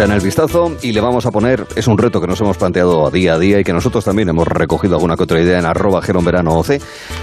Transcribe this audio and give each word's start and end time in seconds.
Ya 0.00 0.06
en 0.06 0.12
el 0.12 0.20
vistazo 0.22 0.78
y 0.80 0.92
le 0.92 1.02
vamos 1.02 1.26
a 1.26 1.30
poner, 1.30 1.66
es 1.76 1.86
un 1.86 1.98
reto 1.98 2.22
que 2.22 2.26
nos 2.26 2.40
hemos 2.40 2.56
planteado 2.56 3.06
a 3.06 3.10
día 3.10 3.34
a 3.34 3.38
día 3.38 3.60
y 3.60 3.64
que 3.64 3.74
nosotros 3.74 4.02
también 4.02 4.30
hemos 4.30 4.48
recogido 4.48 4.94
alguna 4.94 5.14
que 5.14 5.24
otra 5.24 5.42
idea 5.42 5.58
en 5.58 5.66
arroba 5.66 6.00
verano 6.22 6.54
OC, 6.54 6.80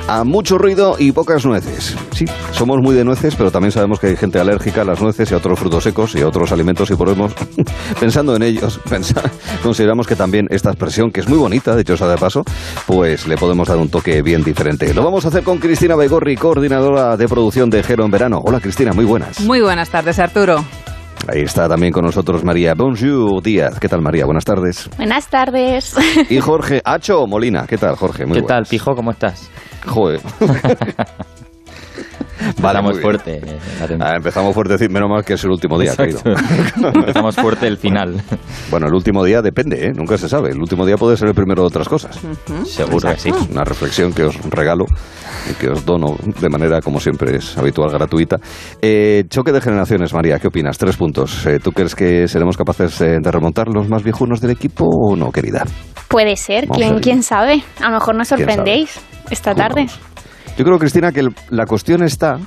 a 0.08 0.24
mucho 0.24 0.60
ruido 0.60 0.96
y 1.00 1.12
pocas 1.12 1.44
nueces. 1.44 1.96
Sí, 2.12 2.26
somos 2.52 2.78
muy 2.80 2.94
de 2.94 3.04
nueces, 3.04 3.34
pero 3.36 3.50
también 3.50 3.72
sabemos 3.72 4.00
que 4.00 4.06
hay 4.06 4.16
gente 4.16 4.38
alérgica 4.38 4.82
a 4.82 4.84
las 4.84 5.02
nueces 5.02 5.32
y 5.32 5.34
a 5.34 5.38
otros 5.38 5.58
frutos 5.58 5.86
secos 5.86 6.14
y 6.14 6.22
a 6.22 6.28
otros 6.28 6.52
alimentos 6.52 6.92
y 6.92 6.96
podemos, 6.96 7.34
pensando 8.00 8.36
en 8.36 8.44
ellos, 8.44 8.80
consideramos 9.64 10.06
que 10.06 10.16
también 10.16 10.46
esta 10.52 10.70
expresión, 10.70 11.10
que 11.10 11.22
es 11.22 11.28
muy 11.28 11.40
bonita, 11.40 11.76
de 11.76 11.82
hecho, 11.82 11.96
de 12.08 12.18
paso, 12.18 12.44
pues 12.86 13.28
le 13.28 13.38
podemos 13.38 13.68
dar 13.68 13.80
un 13.80 13.90
toque 13.90 14.22
bien 14.22 14.44
diferente. 14.44 14.94
Lo 14.94 15.04
vamos 15.04 15.26
a 15.26 15.30
hacer 15.30 15.42
con 15.42 15.58
Cristina 15.58 15.96
Begorri, 15.96 16.36
coordinadora 16.36 17.18
de 17.18 17.28
producción 17.28 17.72
de 17.72 17.82
Jero 17.82 18.06
en 18.06 18.12
Verano. 18.12 18.40
Hola 18.46 18.60
Cristina, 18.60 18.94
muy 18.94 19.06
buenas. 19.06 19.40
Muy 19.40 19.62
buenas 19.62 19.90
tardes, 19.90 20.20
Arturo. 20.20 20.64
Ahí 21.28 21.42
está 21.42 21.68
también 21.68 21.92
con 21.92 22.06
nosotros 22.06 22.44
María 22.44 22.74
Bonjour 22.76 23.42
Díaz. 23.42 23.80
¿Qué 23.80 23.90
tal, 23.90 24.02
María? 24.02 24.26
Buenas 24.26 24.46
tardes. 24.46 24.90
Buenas 24.98 25.28
tardes. 25.28 25.96
Y 26.30 26.40
Jorge 26.40 26.82
Hacho 26.84 27.26
Molina. 27.28 27.66
¿Qué 27.68 27.78
tal, 27.78 27.96
Jorge? 27.96 28.26
Muy 28.26 28.40
¿Qué 28.40 28.46
tal, 28.46 28.64
Pijo? 28.66 28.96
¿Cómo 28.96 29.12
estás? 29.12 29.50
Joder. 29.86 30.22
Empezamos 32.40 33.00
fuerte. 33.00 33.42
Ah, 34.00 34.16
empezamos 34.16 34.54
fuerte, 34.54 34.90
menos 34.90 35.10
mal 35.10 35.24
que 35.24 35.34
es 35.34 35.44
el 35.44 35.52
último 35.52 35.80
día. 35.80 35.94
empezamos 35.98 37.36
fuerte 37.36 37.68
el 37.68 37.78
final. 37.78 38.22
Bueno, 38.70 38.88
el 38.88 38.94
último 38.94 39.24
día 39.24 39.42
depende, 39.42 39.88
¿eh? 39.88 39.92
nunca 39.94 40.18
se 40.18 40.30
sabe. 40.30 40.52
El 40.52 40.60
último 40.60 40.86
día 40.86 40.98
puede 40.98 41.18
ser 41.18 41.30
el 41.30 41.34
primero 41.34 41.62
de 41.64 41.68
otras 41.68 41.88
cosas. 41.88 42.20
Seguro 42.66 43.10
que 43.12 43.20
sí. 43.20 43.32
Una 43.52 43.64
reflexión 43.64 44.14
que 44.14 44.24
os 44.24 44.38
regalo 44.50 44.86
y 45.50 45.54
que 45.56 45.70
os 45.70 45.86
dono 45.86 46.16
de 46.40 46.50
manera, 46.50 46.82
como 46.82 47.00
siempre 47.00 47.38
es 47.38 47.58
habitual, 47.58 47.90
gratuita. 47.92 48.38
Eh, 48.82 49.24
choque 49.30 49.52
de 49.52 49.62
generaciones, 49.62 50.14
María, 50.14 50.40
¿qué 50.40 50.48
opinas? 50.48 50.78
Tres 50.78 50.98
puntos. 50.98 51.46
Eh, 51.46 51.60
¿Tú 51.60 51.72
crees 51.72 51.96
que 51.96 52.28
seremos 52.28 52.58
capaces 52.58 53.00
de 53.00 53.32
remontar 53.32 53.68
los 53.68 53.88
más 53.90 54.04
viejunos 54.04 54.42
del 54.42 54.52
equipo 54.52 54.86
o 54.86 55.16
no, 55.16 55.32
querida? 55.32 55.66
Puede 56.08 56.36
ser, 56.38 56.68
¿Quién, 56.68 57.00
quién 57.00 57.22
sabe. 57.22 57.64
A 57.82 57.90
lo 57.90 57.96
mejor 57.96 58.16
nos 58.16 58.30
sorprendéis 58.30 59.00
esta 59.30 59.54
tarde. 59.54 59.88
Yo 60.58 60.66
creo, 60.66 60.80
Cristina, 60.80 61.12
que 61.12 61.22
la 61.52 61.66
cuestión 61.66 62.04
está, 62.04 62.40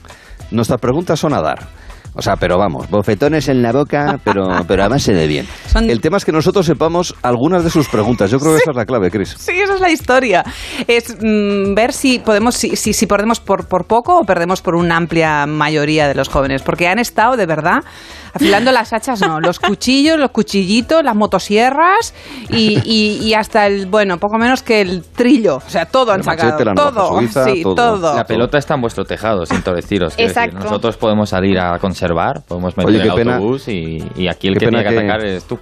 nuestras 0.50 0.80
preguntas 0.80 1.20
son 1.20 1.32
a 1.32 1.40
dar. 1.40 1.68
O 2.12 2.22
sea, 2.22 2.34
pero 2.36 2.58
vamos, 2.58 2.90
bofetones 2.90 3.48
en 3.48 3.62
la 3.62 3.70
boca, 3.70 4.18
pero, 4.24 4.48
pero 4.68 4.82
a 4.82 4.88
base 4.88 5.12
de 5.12 5.28
bien. 5.28 5.46
El 5.76 6.00
tema 6.00 6.16
es 6.16 6.24
que 6.24 6.32
nosotros 6.32 6.66
sepamos 6.66 7.14
algunas 7.22 7.62
de 7.62 7.70
sus 7.70 7.88
preguntas. 7.88 8.30
Yo 8.30 8.40
creo 8.40 8.52
que 8.52 8.58
esa 8.58 8.72
es 8.72 8.76
la 8.76 8.84
clave, 8.84 9.12
Cris. 9.12 9.36
Sí, 9.38 9.60
esa 9.60 9.74
es 9.74 9.80
la 9.80 9.90
historia. 9.90 10.44
Es 10.88 11.16
mm, 11.20 11.74
ver 11.74 11.92
si 11.92 12.18
podemos, 12.18 12.56
si, 12.56 12.74
si, 12.74 12.92
si 12.92 13.06
perdemos 13.06 13.38
por, 13.38 13.68
por 13.68 13.86
poco 13.86 14.18
o 14.18 14.24
perdemos 14.24 14.60
por 14.60 14.74
una 14.74 14.96
amplia 14.96 15.46
mayoría 15.46 16.08
de 16.08 16.16
los 16.16 16.28
jóvenes. 16.28 16.62
Porque 16.62 16.88
han 16.88 16.98
estado, 16.98 17.36
de 17.36 17.46
verdad, 17.46 17.84
afilando 18.32 18.72
las 18.72 18.92
hachas, 18.92 19.20
no, 19.20 19.40
los 19.40 19.58
cuchillos, 19.58 20.18
los 20.18 20.30
cuchillitos, 20.30 21.02
las 21.04 21.14
motosierras 21.14 22.14
y, 22.48 23.32
hasta 23.34 23.66
el, 23.66 23.86
bueno, 23.86 24.18
poco 24.18 24.38
menos 24.38 24.62
que 24.62 24.80
el 24.80 25.02
trillo. 25.02 25.56
O 25.56 25.70
sea, 25.70 25.86
todo 25.86 26.12
han 26.12 26.22
sacado. 26.22 26.74
todo, 26.74 27.20
sí, 27.44 27.62
todo. 27.62 28.14
La 28.14 28.24
pelota 28.24 28.58
está 28.58 28.74
en 28.74 28.82
vuestro 28.82 29.04
tejado, 29.04 29.46
siento 29.46 29.72
deciros. 29.72 30.14
Exacto. 30.16 30.58
nosotros 30.58 30.96
podemos 30.96 31.30
salir 31.30 31.58
a 31.58 31.78
conservar, 31.78 32.42
podemos 32.46 32.76
meter 32.76 33.00
el 33.00 33.10
autobús 33.10 33.68
y, 33.68 34.28
aquí 34.28 34.48
el 34.48 34.54
que 34.54 34.66
tiene 34.68 34.82
que, 34.82 34.88
atacar 34.88 35.24
es 35.24 35.44
tú. 35.44 35.58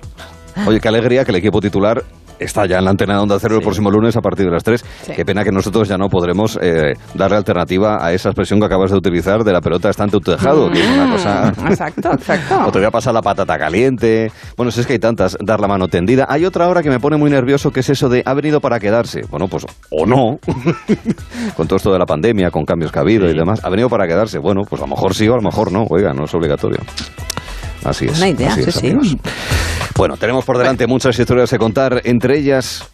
Oye, 0.66 0.80
qué 0.80 0.88
alegría 0.88 1.25
que 1.25 1.30
el 1.30 1.36
equipo 1.36 1.60
titular 1.60 2.03
está 2.39 2.67
ya 2.67 2.78
en 2.78 2.84
la 2.84 2.91
antena 2.91 3.14
de 3.14 3.20
Onda 3.20 3.39
Cero 3.41 3.56
el 3.56 3.62
próximo 3.62 3.91
lunes 3.91 4.17
a 4.17 4.20
partir 4.20 4.47
de 4.47 4.53
las 4.53 4.64
3. 4.64 4.84
Qué 5.17 5.25
pena 5.25 5.44
que 5.44 5.53
nosotros 5.53 5.89
ya 5.89 5.97
no 5.97 6.08
podremos 6.08 6.58
eh, 6.61 6.94
darle 7.15 7.37
alternativa 7.37 7.99
a 8.00 8.12
esa 8.12 8.31
expresión 8.31 8.60
que 8.60 8.66
acabas 8.66 8.91
de 8.91 8.97
utilizar 8.97 9.44
de 9.44 9.53
la 9.53 9.60
pelota 9.60 9.91
está 9.91 10.04
en 10.04 10.10
tu 10.10 10.21
tejado, 10.21 10.71
que 10.71 10.81
es 10.81 10.88
una 10.88 11.10
cosa... 11.10 11.49
Exacto, 11.69 12.12
exacto. 12.12 12.60
o 12.66 12.72
te 12.72 12.78
voy 12.78 12.87
a 12.87 12.91
pasar 12.91 13.15
la 13.15 13.22
patata 13.22 13.59
caliente. 13.59 14.31
Bueno, 14.56 14.71
si 14.71 14.81
es 14.81 14.87
que 14.87 14.94
hay 14.94 14.99
tantas, 14.99 15.37
dar 15.44 15.60
la 15.60 15.69
mano 15.69 15.88
tendida. 15.88 16.26
Hay 16.28 16.44
otra 16.44 16.66
ahora 16.66 16.82
que 16.82 16.91
me 16.91 17.00
pone 17.00 17.16
muy 17.16 17.31
nervioso, 17.31 17.71
que 17.71 17.81
es 17.81 17.91
eso 17.91 18.09
de 18.09 18.22
ha 18.25 18.34
venido 18.34 18.60
para 18.60 18.78
quedarse. 18.78 19.22
Bueno, 19.31 19.49
pues, 19.49 19.66
o 19.91 20.06
no, 20.06 20.38
con 21.56 21.66
todo 21.66 21.76
esto 21.76 21.93
de 21.93 21.99
la 21.99 22.06
pandemia, 22.06 22.50
con 22.50 22.65
cambios 22.65 22.93
que 22.93 22.99
ha 22.99 23.03
habido 23.03 23.28
y 23.28 23.34
demás, 23.34 23.60
ha 23.65 23.70
venido 23.70 23.88
para 23.88 24.06
quedarse. 24.06 24.38
Bueno, 24.38 24.62
pues 24.69 24.81
a 24.82 24.84
lo 24.84 24.91
mejor 24.91 25.15
sí 25.15 25.28
o 25.28 25.34
a 25.34 25.37
lo 25.37 25.43
mejor 25.43 25.72
no. 25.72 25.84
Oiga, 25.91 26.12
no 26.12 26.25
es 26.25 26.34
obligatorio. 26.34 26.78
Así 27.84 28.06
es. 28.06 28.19
Una 28.19 28.28
idea, 28.28 28.55
sí, 28.55 28.72
sí. 28.72 29.19
Bueno, 29.98 30.16
tenemos 30.16 30.44
por 30.44 30.56
delante 30.59 30.86
muchas 30.86 31.19
historias 31.19 31.50
que 31.50 31.59
contar, 31.59 32.03
entre 32.04 32.38
ellas 32.38 32.88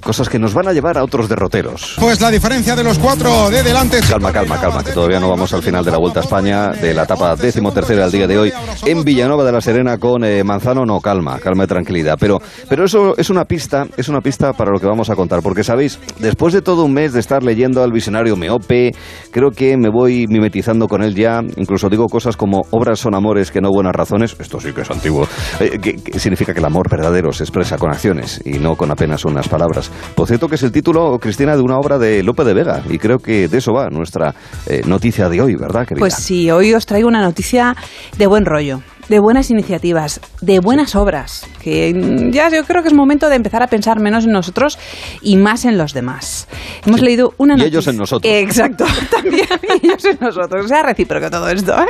cosas 0.00 0.28
que 0.28 0.38
nos 0.38 0.54
van 0.54 0.68
a 0.68 0.72
llevar 0.72 0.98
a 0.98 1.04
otros 1.04 1.28
derroteros. 1.28 1.96
Pues 1.98 2.20
la 2.20 2.30
diferencia 2.30 2.74
de 2.74 2.84
los 2.84 2.98
cuatro 2.98 3.50
de 3.50 3.62
delante. 3.62 4.00
Calma, 4.00 4.32
calma, 4.32 4.60
calma, 4.60 4.82
que 4.82 4.92
todavía 4.92 5.20
no 5.20 5.28
vamos 5.28 5.52
al 5.52 5.62
final 5.62 5.84
de 5.84 5.90
la 5.90 5.98
Vuelta 5.98 6.20
a 6.20 6.22
España 6.22 6.70
de 6.70 6.94
la 6.94 7.04
etapa 7.04 7.36
décimo 7.36 7.72
tercera 7.72 8.04
al 8.04 8.12
día 8.12 8.26
de 8.26 8.38
hoy 8.38 8.52
en 8.86 9.04
Villanueva 9.04 9.44
de 9.44 9.52
la 9.52 9.60
Serena 9.60 9.98
con 9.98 10.24
eh, 10.24 10.42
Manzano. 10.44 10.84
No, 10.84 11.00
calma, 11.00 11.38
calma 11.38 11.64
y 11.64 11.66
tranquilidad. 11.66 12.16
Pero, 12.18 12.40
pero 12.68 12.84
eso 12.84 13.14
es 13.16 13.30
una 13.30 13.44
pista, 13.44 13.86
es 13.96 14.08
una 14.08 14.20
pista 14.20 14.52
para 14.52 14.70
lo 14.70 14.80
que 14.80 14.86
vamos 14.86 15.10
a 15.10 15.16
contar, 15.16 15.42
porque 15.42 15.64
sabéis, 15.64 15.98
después 16.18 16.54
de 16.54 16.62
todo 16.62 16.84
un 16.84 16.92
mes 16.92 17.12
de 17.12 17.20
estar 17.20 17.42
leyendo 17.42 17.82
al 17.82 17.92
visionario 17.92 18.36
Meope, 18.36 18.92
creo 19.30 19.50
que 19.50 19.76
me 19.76 19.90
voy 19.90 20.26
mimetizando 20.28 20.88
con 20.88 21.02
él 21.02 21.14
ya. 21.14 21.40
Incluso 21.56 21.88
digo 21.88 22.06
cosas 22.06 22.36
como 22.36 22.62
obras 22.70 22.98
son 22.98 23.14
amores 23.14 23.50
que 23.50 23.60
no 23.60 23.70
buenas 23.70 23.94
razones. 23.94 24.36
Esto 24.38 24.60
sí 24.60 24.72
que 24.72 24.82
es 24.82 24.90
antiguo. 24.90 25.26
Eh, 25.60 25.78
que 25.78 26.18
significa 26.18 26.52
que 26.52 26.60
el 26.60 26.66
amor 26.66 26.88
verdadero 26.90 27.32
se 27.32 27.44
expresa 27.44 27.76
con 27.76 27.90
acciones 27.90 28.40
y 28.44 28.58
no 28.58 28.76
con 28.76 28.90
apenas 28.90 29.24
unas 29.24 29.48
palabras. 29.48 29.89
Por 30.14 30.26
cierto 30.26 30.48
que 30.48 30.56
es 30.56 30.62
el 30.62 30.72
título, 30.72 31.18
Cristina, 31.18 31.56
de 31.56 31.62
una 31.62 31.78
obra 31.78 31.98
de 31.98 32.22
Lope 32.22 32.44
de 32.44 32.54
Vega 32.54 32.82
y 32.88 32.98
creo 32.98 33.18
que 33.18 33.48
de 33.48 33.58
eso 33.58 33.72
va 33.72 33.88
nuestra 33.90 34.34
eh, 34.66 34.82
noticia 34.86 35.28
de 35.28 35.40
hoy, 35.40 35.54
¿verdad, 35.54 35.86
querida? 35.86 36.00
Pues 36.00 36.14
sí, 36.14 36.50
hoy 36.50 36.74
os 36.74 36.86
traigo 36.86 37.08
una 37.08 37.22
noticia 37.22 37.76
de 38.16 38.26
buen 38.26 38.44
rollo 38.44 38.82
de 39.10 39.18
buenas 39.18 39.50
iniciativas, 39.50 40.20
de 40.40 40.60
buenas 40.60 40.94
obras, 40.94 41.44
que 41.60 42.30
ya 42.30 42.48
yo 42.48 42.62
creo 42.64 42.82
que 42.82 42.88
es 42.88 42.94
momento 42.94 43.28
de 43.28 43.34
empezar 43.34 43.60
a 43.60 43.66
pensar 43.66 43.98
menos 43.98 44.24
en 44.24 44.30
nosotros 44.30 44.78
y 45.20 45.36
más 45.36 45.64
en 45.64 45.76
los 45.76 45.92
demás. 45.92 46.46
Hemos 46.86 47.02
leído 47.02 47.34
una 47.36 47.54
noticia. 47.54 47.66
Y 47.66 47.70
ellos 47.70 47.86
en 47.88 47.96
nosotros. 47.96 48.32
Exacto, 48.32 48.84
también 49.10 49.48
ellos 49.82 50.04
en 50.04 50.16
nosotros. 50.20 50.68
Sea 50.68 50.84
recíproco 50.84 51.28
todo 51.28 51.48
esto. 51.48 51.72
¿eh? 51.72 51.88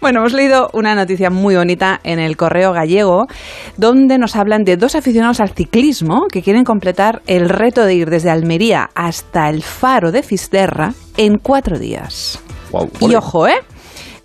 Bueno, 0.00 0.20
hemos 0.20 0.34
leído 0.34 0.70
una 0.72 0.94
noticia 0.94 1.30
muy 1.30 1.56
bonita 1.56 2.00
en 2.04 2.20
el 2.20 2.36
Correo 2.36 2.72
Gallego, 2.72 3.26
donde 3.76 4.16
nos 4.18 4.36
hablan 4.36 4.62
de 4.62 4.76
dos 4.76 4.94
aficionados 4.94 5.40
al 5.40 5.50
ciclismo 5.50 6.28
que 6.30 6.42
quieren 6.42 6.62
completar 6.62 7.22
el 7.26 7.48
reto 7.48 7.84
de 7.84 7.94
ir 7.94 8.08
desde 8.08 8.30
Almería 8.30 8.88
hasta 8.94 9.48
el 9.48 9.64
Faro 9.64 10.12
de 10.12 10.22
Fisterra 10.22 10.94
en 11.16 11.38
cuatro 11.38 11.80
días. 11.80 12.38
y 13.00 13.14
ojo, 13.16 13.48
¿eh? 13.48 13.56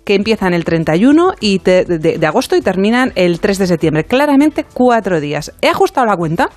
Que 0.08 0.14
empiezan 0.14 0.54
el 0.54 0.64
31 0.64 1.34
y 1.38 1.58
de, 1.58 2.18
agosto 2.26 2.56
y 2.56 2.62
terminan 2.62 3.12
el 3.14 3.40
3 3.40 3.58
de 3.58 3.66
septiembre. 3.66 4.04
Claramente 4.04 4.64
cuatro 4.72 5.20
días. 5.20 5.52
He 5.60 5.68
ajustado 5.68 6.06
la 6.06 6.16
cuenta 6.16 6.48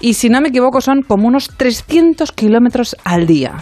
y 0.00 0.14
si 0.14 0.30
no 0.30 0.40
me 0.40 0.48
equivoco 0.48 0.80
son 0.80 1.02
como 1.02 1.28
unos 1.28 1.50
300 1.58 2.32
kilómetros 2.32 2.96
al 3.04 3.26
día. 3.26 3.52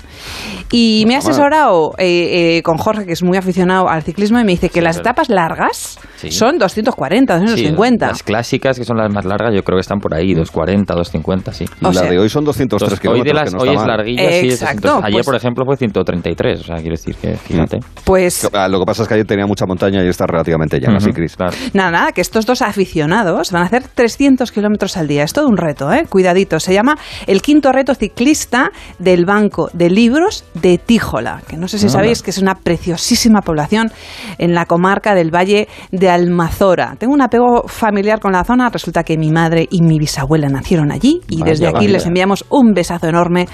Y 0.70 1.04
me 1.08 1.14
he 1.14 1.16
asesorado 1.16 1.94
eh, 1.98 2.58
eh, 2.58 2.62
con 2.62 2.78
Jorge, 2.78 3.06
que 3.06 3.12
es 3.12 3.22
muy 3.22 3.36
aficionado 3.36 3.88
al 3.88 4.02
ciclismo, 4.02 4.38
y 4.40 4.44
me 4.44 4.52
dice 4.52 4.70
que 4.70 4.80
las 4.80 4.98
etapas 4.98 5.28
largas 5.28 5.98
son 6.30 6.58
240, 6.58 7.34
250. 7.38 8.06
las 8.08 8.22
clásicas, 8.22 8.78
que 8.78 8.84
son 8.84 8.96
las 8.96 9.12
más 9.12 9.24
largas, 9.24 9.52
yo 9.54 9.62
creo 9.62 9.76
que 9.76 9.82
están 9.82 9.98
por 9.98 10.14
ahí, 10.14 10.34
240, 10.34 10.94
250, 10.94 11.52
sí. 11.52 11.66
la 11.80 12.02
de 12.02 12.18
hoy 12.18 12.28
son 12.28 12.44
203 12.44 12.98
kilómetros. 12.98 13.24
Hoy, 13.24 13.28
de 13.28 13.34
las, 13.34 13.54
hoy 13.54 13.76
es 13.76 13.86
larguilla, 13.86 14.38
Exacto, 14.40 15.00
Ayer, 15.02 15.12
pues 15.12 15.26
por 15.26 15.36
ejemplo, 15.36 15.64
fue 15.64 15.76
133, 15.76 16.60
o 16.60 16.64
sea, 16.64 16.76
quiero 16.76 16.92
decir 16.92 17.14
que, 17.16 17.36
fíjate. 17.36 17.78
Pues... 18.04 18.48
Ah, 18.52 18.68
lo 18.68 18.80
que 18.80 18.86
pasa 18.86 19.02
es 19.02 19.08
que 19.08 19.14
ayer 19.14 19.23
tenía 19.26 19.46
mucha 19.46 19.66
montaña 19.66 20.04
y 20.04 20.08
está 20.08 20.26
relativamente 20.26 20.80
llana, 20.80 21.00
¿sí, 21.00 21.12
Cris? 21.12 21.36
Nada, 21.72 21.90
nada, 21.90 22.12
que 22.12 22.20
estos 22.20 22.46
dos 22.46 22.62
aficionados 22.62 23.52
van 23.52 23.62
a 23.62 23.66
hacer 23.66 23.84
300 23.88 24.50
kilómetros 24.52 24.96
al 24.96 25.08
día. 25.08 25.24
Es 25.24 25.32
todo 25.32 25.48
un 25.48 25.56
reto, 25.56 25.92
¿eh? 25.92 26.06
Cuidadito. 26.08 26.60
Se 26.60 26.72
llama 26.72 26.96
el 27.26 27.42
quinto 27.42 27.72
reto 27.72 27.94
ciclista 27.94 28.70
del 28.98 29.24
Banco 29.24 29.70
de 29.72 29.90
Libros 29.90 30.44
de 30.54 30.78
Tíjola, 30.78 31.42
que 31.48 31.56
no 31.56 31.68
sé 31.68 31.78
si 31.78 31.88
sabéis 31.88 32.22
que 32.22 32.30
es 32.30 32.38
una 32.38 32.54
preciosísima 32.54 33.40
población 33.40 33.90
en 34.38 34.54
la 34.54 34.66
comarca 34.66 35.14
del 35.14 35.34
Valle 35.34 35.68
de 35.90 36.10
Almazora. 36.10 36.96
Tengo 36.98 37.12
un 37.12 37.22
apego 37.22 37.64
familiar 37.66 38.20
con 38.20 38.32
la 38.32 38.44
zona. 38.44 38.68
Resulta 38.68 39.02
que 39.02 39.16
mi 39.16 39.30
madre 39.30 39.66
y 39.70 39.82
mi 39.82 39.98
bisabuela 39.98 40.48
nacieron 40.48 40.92
allí 40.92 41.20
y 41.28 41.42
desde 41.42 41.68
aquí 41.68 41.88
les 41.88 42.06
enviamos 42.06 42.44
un 42.50 42.72
besazo 42.72 43.08
enorme 43.08 43.46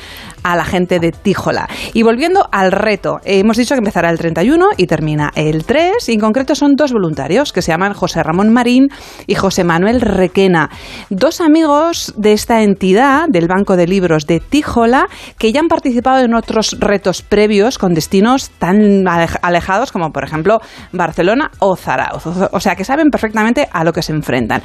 a 0.43 0.57
la 0.57 0.65
gente 0.65 0.99
de 0.99 1.13
Tíjola. 1.13 1.69
Y 1.93 2.03
volviendo 2.03 2.49
al 2.51 2.73
reto, 2.73 3.19
hemos 3.25 3.57
dicho 3.57 3.75
que 3.75 3.79
empezará 3.79 4.11
el 4.11 4.19
31 4.19 4.71
y 4.77 4.87
termina 4.87 5.31
el 5.35 5.60
3. 5.65 6.09
Y 6.09 6.13
en 6.13 6.21
concreto 6.21 6.55
son 6.55 6.75
dos 6.77 6.93
voluntarios 6.93 7.53
que 7.53 7.63
se 7.63 7.73
llaman 7.73 7.95
José 7.95 8.23
Ramón 8.23 8.53
Marín 8.53 8.89
y 9.27 9.35
José 9.35 9.65
Manuel 9.65 10.01
Requena. 10.01 10.71
Dos 11.11 11.41
amigos 11.41 12.15
de 12.17 12.33
esta 12.33 12.63
entidad, 12.63 13.29
del 13.29 13.49
Banco 13.49 13.77
de 13.77 13.87
Libros 13.87 14.27
de 14.27 14.41
Tíjola, 14.41 15.09
que 15.39 15.53
ya 15.53 15.61
han 15.61 15.69
participado 15.69 16.25
en 16.25 16.35
otros 16.35 16.77
retos 16.81 17.23
previos 17.23 17.79
con 17.79 17.95
destinos 17.95 18.51
tan 18.51 19.07
alejados 19.07 19.93
como, 19.93 20.13
por 20.13 20.25
ejemplo, 20.25 20.61
Barcelona 20.93 21.51
o 21.59 21.77
Zarauz. 21.77 22.27
O 22.53 22.61
sea, 22.61 22.77
que 22.77 22.85
saben 22.85 23.11
perfectamente 23.11 23.69
a 23.73 23.85
lo 23.85 23.93
que 23.93 24.03
se 24.03 24.13
enfrentan. 24.13 24.63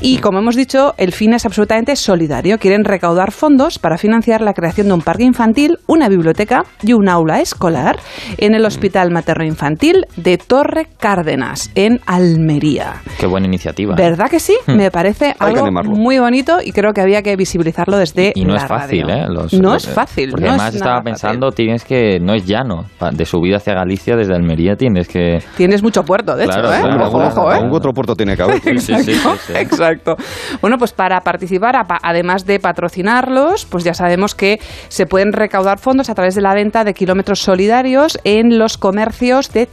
Y 0.00 0.18
como 0.18 0.38
hemos 0.38 0.56
dicho, 0.56 0.94
el 0.96 1.12
fin 1.12 1.34
es 1.34 1.46
absolutamente 1.46 1.96
solidario. 1.96 2.58
Quieren 2.58 2.84
recaudar 2.84 3.32
fondos 3.32 3.78
para 3.78 3.98
financiar 3.98 4.40
la 4.40 4.54
creación 4.54 4.88
de 4.88 4.94
un 4.94 5.02
parque 5.02 5.24
infantil, 5.24 5.78
una 5.86 6.08
biblioteca 6.08 6.64
y 6.82 6.92
un 6.92 7.08
aula 7.08 7.40
escolar 7.40 7.98
en 8.38 8.54
el 8.54 8.64
Hospital 8.64 9.10
Materno 9.10 9.44
Infantil 9.44 10.06
de 10.16 10.33
de 10.34 10.38
Torre 10.38 10.88
Cárdenas, 10.98 11.70
en 11.76 12.00
Almería. 12.06 12.94
Qué 13.20 13.26
buena 13.26 13.46
iniciativa. 13.46 13.94
¿Verdad 13.94 14.28
que 14.28 14.40
sí? 14.40 14.56
Hmm. 14.66 14.76
Me 14.76 14.90
parece 14.90 15.32
algo 15.38 15.70
muy 15.70 16.18
bonito 16.18 16.58
y 16.60 16.72
creo 16.72 16.92
que 16.92 17.00
había 17.00 17.22
que 17.22 17.36
visibilizarlo 17.36 17.96
desde 17.96 18.32
y, 18.34 18.44
no 18.44 18.56
es 18.56 18.66
fácil, 18.66 19.08
¿eh? 19.08 19.26
no 19.60 19.76
es 19.76 19.86
fácil. 19.86 20.30
Porque 20.32 20.48
además 20.48 20.74
estaba 20.74 21.02
pensando, 21.02 21.52
tienes 21.52 21.84
que, 21.84 22.18
no 22.18 22.34
es 22.34 22.46
llano, 22.46 22.86
de 23.12 23.24
subida 23.24 23.58
hacia 23.58 23.74
Galicia 23.74 24.16
desde 24.16 24.34
Almería 24.34 24.74
tienes 24.74 25.06
que... 25.06 25.38
Tienes 25.56 25.84
mucho 25.84 26.02
puerto, 26.02 26.34
de 26.34 26.46
hecho, 26.46 26.58
¿eh? 26.64 26.80
¿eh? 26.80 27.68
otro 27.70 27.92
puerto 27.92 28.16
tiene 28.16 28.36
que 28.36 28.42
haber. 28.42 28.56
exacto, 28.66 29.54
exacto. 29.54 30.16
Bueno, 30.60 30.78
pues 30.78 30.92
para 30.92 31.20
participar, 31.20 31.76
además 32.02 32.44
de 32.44 32.58
patrocinarlos, 32.58 33.66
pues 33.66 33.84
ya 33.84 33.94
sabemos 33.94 34.34
que 34.34 34.58
se 34.88 35.06
pueden 35.06 35.32
recaudar 35.32 35.78
fondos 35.78 36.10
a 36.10 36.14
través 36.14 36.34
de 36.34 36.40
la 36.40 36.54
venta 36.54 36.82
de 36.82 36.92
kilómetros 36.92 37.38
solidarios 37.38 38.18
en 38.24 38.58
los 38.58 38.78
comercios 38.78 39.52
de 39.52 39.68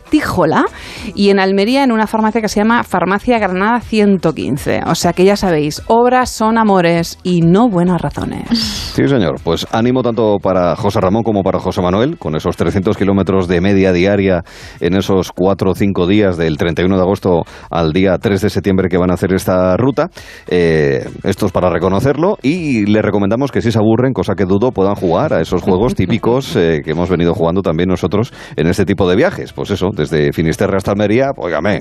Y 1.15 1.29
en 1.29 1.39
Almería 1.39 1.83
en 1.83 1.91
una 1.91 2.07
farmacia 2.07 2.41
que 2.41 2.47
se 2.47 2.59
llama 2.59 2.83
Farmacia 2.83 3.39
Granada 3.39 3.79
115. 3.79 4.81
O 4.87 4.95
sea 4.95 5.13
que 5.13 5.25
ya 5.25 5.35
sabéis, 5.35 5.81
obras 5.87 6.29
son 6.29 6.57
amores 6.57 7.17
y 7.23 7.41
no 7.41 7.69
buenas 7.69 8.01
razones. 8.01 8.47
Sí, 8.91 9.07
señor. 9.07 9.35
Pues 9.41 9.65
ánimo 9.71 10.03
tanto 10.03 10.35
para 10.43 10.75
José 10.75 10.99
Ramón 10.99 11.23
como 11.23 11.43
para 11.43 11.59
José 11.59 11.81
Manuel, 11.81 12.17
con 12.17 12.35
esos 12.35 12.57
300 12.57 12.97
kilómetros 12.97 13.47
de 13.47 13.61
media 13.61 13.93
diaria 13.93 14.43
en 14.81 14.95
esos 14.95 15.31
4 15.31 15.71
o 15.71 15.73
5 15.73 16.07
días 16.07 16.35
del 16.35 16.57
31 16.57 16.97
de 16.97 17.01
agosto 17.01 17.43
al 17.69 17.93
día 17.93 18.17
3 18.17 18.41
de 18.41 18.49
septiembre 18.49 18.89
que 18.89 18.97
van 18.97 19.09
a 19.09 19.13
hacer 19.13 19.33
esta 19.33 19.77
ruta. 19.77 20.09
Eh, 20.49 21.07
esto 21.23 21.45
es 21.45 21.53
para 21.53 21.69
reconocerlo 21.69 22.37
y 22.41 22.85
le 22.85 23.01
recomendamos 23.01 23.49
que 23.49 23.61
si 23.61 23.71
se 23.71 23.79
aburren, 23.79 24.11
cosa 24.11 24.35
que 24.35 24.43
dudo, 24.43 24.71
puedan 24.71 24.95
jugar 24.95 25.33
a 25.33 25.41
esos 25.41 25.61
juegos 25.61 25.95
típicos 26.01 26.55
eh, 26.57 26.81
que 26.83 26.91
hemos 26.91 27.09
venido 27.09 27.33
jugando 27.33 27.61
también 27.61 27.87
nosotros 27.87 28.33
en 28.57 28.67
este 28.67 28.85
tipo 28.85 29.09
de 29.09 29.15
viajes. 29.15 29.53
Pues 29.53 29.71
eso, 29.71 29.91
desde 29.95 30.30
Finisterre 30.33 30.77
hasta 30.77 30.91
Almería, 30.91 31.31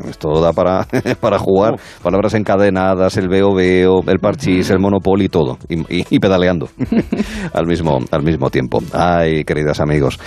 esto 0.08 0.40
da 0.40 0.52
para, 0.52 0.86
para 1.20 1.38
jugar. 1.38 1.76
Palabras 2.02 2.34
encadenadas, 2.34 3.16
el 3.16 3.28
veo 3.28 3.54
veo, 3.54 4.00
el 4.06 4.18
parchís, 4.18 4.70
el 4.70 4.78
monopoly, 4.78 5.28
todo, 5.28 5.58
y, 5.68 6.18
pedaleando. 6.18 6.68
Al, 7.52 7.66
mismo, 7.66 7.98
al 8.10 8.22
mismo 8.22 8.50
tiempo. 8.50 8.80
Ay, 8.92 9.44
queridas 9.44 9.80
amigos, 9.80 10.18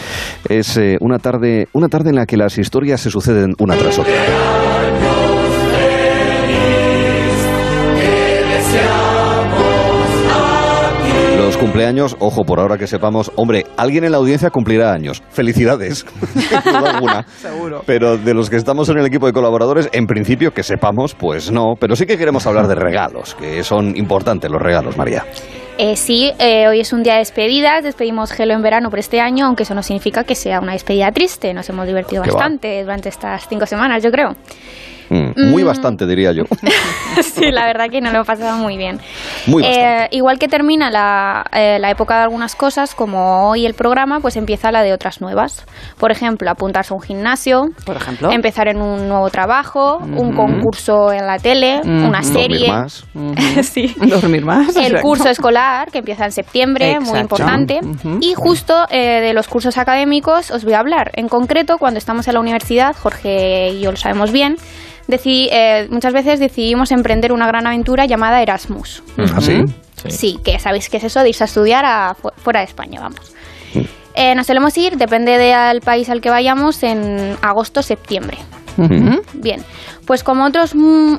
es 0.49 0.77
eh, 0.77 0.97
una, 0.99 1.19
tarde, 1.19 1.67
una 1.73 1.87
tarde 1.87 2.09
en 2.09 2.15
la 2.15 2.25
que 2.25 2.37
las 2.37 2.57
historias 2.57 3.01
se 3.01 3.09
suceden 3.09 3.53
una 3.59 3.75
tras 3.75 3.99
otra. 3.99 4.82
Cumpleaños, 11.63 12.17
ojo, 12.19 12.43
por 12.43 12.59
ahora 12.59 12.77
que 12.77 12.87
sepamos, 12.87 13.31
hombre, 13.37 13.65
alguien 13.77 14.03
en 14.03 14.11
la 14.11 14.17
audiencia 14.17 14.49
cumplirá 14.49 14.91
años. 14.91 15.23
Felicidades, 15.29 16.05
alguna. 16.65 17.25
Seguro. 17.37 17.83
Pero 17.85 18.17
de 18.17 18.33
los 18.33 18.49
que 18.49 18.57
estamos 18.57 18.89
en 18.89 18.97
el 18.97 19.05
equipo 19.05 19.27
de 19.27 19.31
colaboradores, 19.31 19.87
en 19.93 20.05
principio 20.05 20.51
que 20.51 20.61
sepamos, 20.61 21.15
pues 21.15 21.51
no. 21.51 21.75
Pero 21.79 21.95
sí 21.95 22.05
que 22.05 22.17
queremos 22.17 22.45
hablar 22.47 22.67
de 22.67 22.75
regalos, 22.75 23.35
que 23.35 23.63
son 23.63 23.95
importantes 23.95 24.51
los 24.51 24.61
regalos, 24.61 24.97
María. 24.97 25.23
Eh, 25.77 25.95
sí, 25.95 26.33
eh, 26.37 26.67
hoy 26.67 26.81
es 26.81 26.91
un 26.91 27.01
día 27.01 27.13
de 27.13 27.19
despedidas, 27.19 27.81
despedimos 27.81 28.33
Gelo 28.33 28.53
en 28.53 28.61
verano 28.61 28.89
por 28.89 28.99
este 28.99 29.21
año, 29.21 29.45
aunque 29.45 29.63
eso 29.63 29.73
no 29.73 29.83
significa 29.83 30.25
que 30.25 30.35
sea 30.35 30.59
una 30.59 30.73
despedida 30.73 31.11
triste, 31.13 31.53
nos 31.53 31.69
hemos 31.69 31.87
divertido 31.87 32.23
bastante 32.23 32.81
durante 32.81 33.07
estas 33.07 33.47
cinco 33.47 33.65
semanas, 33.65 34.03
yo 34.03 34.11
creo. 34.11 34.35
Mm, 35.09 35.49
muy 35.51 35.63
mm. 35.63 35.67
bastante, 35.67 36.05
diría 36.05 36.31
yo. 36.31 36.43
sí, 37.21 37.51
la 37.51 37.65
verdad 37.65 37.89
que 37.89 38.01
no 38.01 38.11
lo 38.11 38.21
he 38.21 38.23
pasado 38.25 38.57
muy 38.57 38.77
bien. 38.77 38.99
Muy 39.47 39.63
eh, 39.63 40.07
igual 40.11 40.39
que 40.39 40.47
termina 40.47 40.89
la, 40.89 41.45
eh, 41.51 41.77
la, 41.79 41.91
época 41.91 42.17
de 42.17 42.23
algunas 42.23 42.55
cosas, 42.55 42.95
como 42.95 43.49
hoy 43.49 43.65
el 43.65 43.73
programa, 43.73 44.19
pues 44.19 44.35
empieza 44.35 44.71
la 44.71 44.83
de 44.83 44.93
otras 44.93 45.21
nuevas. 45.21 45.65
Por 45.97 46.11
ejemplo, 46.11 46.49
apuntarse 46.49 46.93
a 46.93 46.97
un 46.97 47.01
gimnasio, 47.01 47.65
por 47.85 47.97
ejemplo, 47.97 48.31
empezar 48.31 48.67
en 48.67 48.81
un 48.81 49.07
nuevo 49.07 49.29
trabajo, 49.29 49.97
un 49.97 50.33
concurso 50.35 51.11
en 51.11 51.27
la 51.27 51.37
tele, 51.37 51.81
una 51.83 52.23
serie. 52.23 52.71
Dormir 52.73 52.73
más. 52.73 53.05
sí. 53.61 53.95
Dormir 53.99 54.45
más. 54.45 54.75
El 54.75 55.01
curso 55.01 55.29
escolar, 55.29 55.91
que 55.91 55.99
empieza 55.99 56.25
en 56.25 56.31
septiembre, 56.31 56.99
muy 56.99 57.19
importante. 57.19 57.79
Y 58.21 58.33
justo 58.35 58.85
eh, 58.89 59.21
de 59.21 59.33
los 59.33 59.47
cursos 59.47 59.77
académicos 59.77 60.51
os 60.51 60.63
voy 60.63 60.73
a 60.73 60.79
hablar. 60.79 61.11
En 61.15 61.27
concreto, 61.27 61.77
cuando 61.77 61.97
estamos 61.97 62.27
en 62.27 62.33
la 62.33 62.39
universidad, 62.39 62.95
Jorge 62.95 63.69
y 63.71 63.81
yo 63.81 63.91
lo 63.91 63.97
sabemos 63.97 64.31
bien, 64.31 64.57
eh, 65.07 65.87
muchas 65.89 66.13
veces 66.13 66.39
decidimos 66.39 66.91
emprender 66.91 67.31
una 67.31 67.47
gran 67.47 67.67
aventura 67.67 68.05
llamada 68.05 68.41
Erasmus. 68.41 69.03
¿Ah, 69.17 69.41
sí? 69.41 69.63
sí? 70.07 70.39
que 70.43 70.59
sabéis 70.59 70.89
que 70.89 70.97
es 70.97 71.03
eso 71.03 71.21
de 71.21 71.29
irse 71.29 71.43
a 71.43 71.45
estudiar 71.45 71.85
a, 71.85 72.15
fuera 72.37 72.59
de 72.59 72.65
España, 72.65 73.01
vamos. 73.01 73.33
Mm. 73.73 73.79
Eh, 74.15 74.35
nos 74.35 74.47
solemos 74.47 74.77
ir, 74.77 74.97
depende 74.97 75.37
del 75.37 75.81
país 75.81 76.09
al 76.09 76.21
que 76.21 76.29
vayamos, 76.29 76.83
en 76.83 77.35
agosto-septiembre. 77.41 78.37
Bien, 79.33 79.63
pues 80.07 80.23
como 80.23 80.45
otros, 80.45 80.73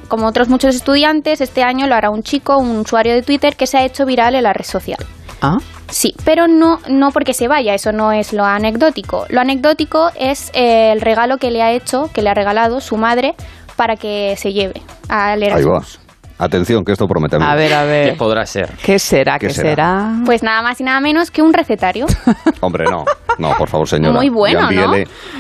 como 0.09 0.27
otros 0.27 0.49
muchos 0.49 0.75
estudiantes, 0.75 1.41
este 1.41 1.63
año 1.63 1.87
lo 1.87 1.95
hará 1.95 2.11
un 2.11 2.23
chico, 2.23 2.59
un 2.59 2.79
usuario 2.79 3.15
de 3.15 3.23
Twitter 3.23 3.57
que 3.57 3.67
se 3.67 3.79
ha 3.79 3.85
hecho 3.85 4.05
viral 4.07 4.35
en 4.35 4.43
la 4.43 4.53
red 4.53 4.65
social. 4.65 4.99
¿Ah? 5.41 5.59
Sí, 5.89 6.15
pero 6.25 6.49
no, 6.49 6.81
no 6.89 7.11
porque 7.13 7.35
se 7.35 7.47
vaya, 7.47 7.75
eso 7.75 7.93
no 7.93 8.11
es 8.11 8.33
lo 8.33 8.45
anecdótico. 8.45 9.27
Lo 9.29 9.41
anecdótico 9.41 10.11
es 10.19 10.51
eh, 10.55 10.91
el 10.93 11.01
regalo 11.01 11.39
que 11.39 11.51
le 11.51 11.63
ha 11.63 11.73
hecho, 11.73 12.11
que 12.13 12.23
le 12.23 12.31
ha 12.31 12.35
regalado 12.35 12.81
su 12.81 12.97
madre 12.97 13.35
para 13.77 13.97
que 13.97 14.35
se 14.37 14.53
lleve 14.53 14.81
al 15.09 15.43
Erasmus. 15.43 16.01
Atención, 16.37 16.85
que 16.85 16.93
esto 16.93 17.07
promete. 17.07 17.37
A 17.41 17.55
ver, 17.55 17.73
a 17.73 17.85
ver. 17.85 18.11
¿Qué 18.11 18.17
podrá 18.17 18.45
ser? 18.45 18.71
¿Qué 18.83 18.99
será? 18.99 19.39
¿Qué, 19.39 19.51
será? 19.51 20.13
Pues 20.25 20.43
nada 20.43 20.63
más 20.63 20.81
y 20.81 20.85
nada 20.85 21.01
menos 21.01 21.31
que 21.31 21.43
un 21.43 21.53
recetario. 21.53 22.07
Hombre, 22.61 22.85
no. 22.91 23.05
No, 23.39 23.55
por 23.57 23.69
favor, 23.69 23.89
señora. 23.89 24.15
Muy 24.15 24.29
bueno, 24.29 24.71
¿no? 24.71 24.95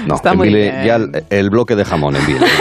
No, 0.06 0.14
está 0.14 0.34
muy 0.34 0.52
bien. 0.52 0.84
ya 0.84 0.98
el, 1.30 1.50
bloque 1.50 1.76
de 1.76 1.84
jamón, 1.84 2.16
envíele. 2.16 2.46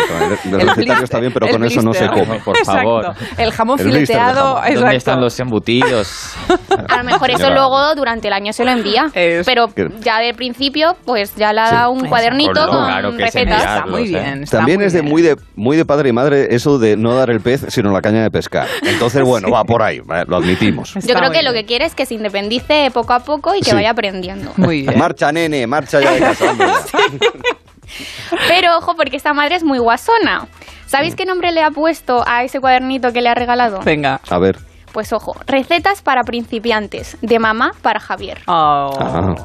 El, 0.45 0.61
el 0.61 0.67
recetario 0.67 1.03
está 1.03 1.19
bien, 1.19 1.31
pero 1.33 1.47
con 1.47 1.63
eso 1.63 1.81
no 1.81 1.93
se 1.93 2.07
come, 2.07 2.39
por 2.43 2.57
favor. 2.65 3.13
El 3.37 3.51
jamón 3.51 3.77
fileteado. 3.77 4.59
¿Dónde 4.73 4.95
están 4.95 5.21
los 5.21 5.39
embutidos? 5.39 6.33
A 6.89 6.97
lo 6.97 7.03
mejor 7.03 7.29
eso 7.31 7.49
luego 7.49 7.95
durante 7.95 8.27
el 8.27 8.33
año 8.33 8.53
se 8.53 8.63
lo 8.65 8.71
envía. 8.71 9.05
Pero 9.13 9.67
ya 10.01 10.19
de 10.19 10.33
principio, 10.33 10.95
pues 11.05 11.35
ya 11.35 11.53
le 11.53 11.61
ha 11.61 11.71
dado 11.71 11.91
un 11.91 12.07
cuadernito 12.07 12.67
con 12.67 13.19
recetas. 13.19 13.59
Está 13.59 13.85
muy 13.85 14.07
bien. 14.07 14.45
También 14.45 14.81
es 14.81 14.93
de 14.93 15.01
muy, 15.01 15.21
de 15.21 15.35
muy 15.55 15.77
de 15.77 15.85
padre 15.85 16.09
y 16.09 16.13
madre 16.13 16.47
eso 16.51 16.79
de 16.79 16.97
no 16.97 17.15
dar 17.15 17.29
el 17.29 17.41
pez, 17.41 17.65
sino 17.69 17.91
la 17.91 18.01
caña 18.01 18.22
de 18.23 18.31
pescar. 18.31 18.67
Entonces, 18.81 19.21
bueno, 19.25 19.49
va 19.49 19.63
por 19.63 19.81
ahí, 19.81 20.01
lo 20.27 20.37
admitimos. 20.37 20.93
Yo 20.95 21.15
creo 21.15 21.31
que 21.31 21.43
lo 21.43 21.53
que 21.53 21.65
quiere 21.65 21.85
es 21.85 21.95
que 21.95 22.05
se 22.05 22.15
independice 22.15 22.89
poco 22.93 23.13
a 23.13 23.19
poco 23.19 23.55
y 23.55 23.61
que 23.61 23.73
vaya 23.73 23.91
aprendiendo. 23.91 24.51
Muy 24.57 24.81
bien. 24.81 24.97
Marcha, 24.97 25.31
nene, 25.31 25.67
marcha 25.67 26.01
ya 26.01 26.11
de 26.11 26.19
casa. 26.19 26.53
Pero 28.47 28.77
ojo, 28.77 28.95
porque 28.95 29.17
esta 29.17 29.33
madre 29.33 29.55
es 29.55 29.63
muy 29.63 29.79
guasona. 29.79 30.47
¿Sabéis 30.85 31.15
qué 31.15 31.25
nombre 31.25 31.51
le 31.51 31.61
ha 31.61 31.71
puesto 31.71 32.23
a 32.27 32.43
ese 32.43 32.59
cuadernito 32.59 33.11
que 33.11 33.21
le 33.21 33.29
ha 33.29 33.35
regalado? 33.35 33.79
Venga. 33.81 34.19
A 34.29 34.37
ver. 34.39 34.57
Pues 34.93 35.11
ojo, 35.11 35.35
recetas 35.47 36.03
para 36.03 36.21
principiantes, 36.21 37.17
de 37.19 37.39
mamá 37.39 37.71
para 37.81 37.99
Javier. 37.99 38.37
Oh, 38.45 38.91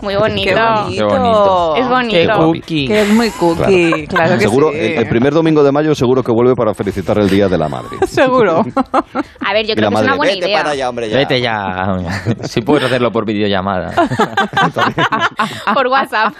Muy 0.02 0.14
bonito. 0.14 0.54
Qué 0.54 1.02
bonito. 1.02 1.76
Es 1.76 1.88
bonito. 1.88 2.18
Qué 2.18 2.28
cookie. 2.36 2.86
Que 2.86 3.00
es 3.00 3.08
muy 3.08 3.30
cookie. 3.30 4.06
Claro, 4.08 4.34
que 4.34 4.40
seguro, 4.40 4.70
sí. 4.72 4.78
el, 4.78 5.08
primer 5.08 5.32
domingo 5.32 5.62
de 5.62 5.72
mayo 5.72 5.94
seguro 5.94 6.22
que 6.22 6.32
vuelve 6.32 6.54
para 6.54 6.74
felicitar 6.74 7.18
el 7.18 7.30
Día 7.30 7.48
de 7.48 7.56
la 7.56 7.66
Madre. 7.70 7.96
seguro. 8.06 8.60
A 8.60 9.52
ver, 9.54 9.66
yo 9.66 9.74
creo 9.74 9.88
que 9.88 9.94
es 9.94 10.02
una 10.02 10.16
buena 10.16 10.34
Vete 10.34 10.46
idea. 10.46 10.58
Para 10.58 10.70
allá, 10.72 10.88
hombre, 10.90 11.08
ya. 11.08 11.16
Vete 11.16 11.40
ya. 11.40 12.22
si 12.42 12.60
puedes 12.60 12.84
hacerlo 12.84 13.10
por 13.10 13.24
videollamada. 13.24 13.90
por 15.74 15.86
WhatsApp. 15.86 16.34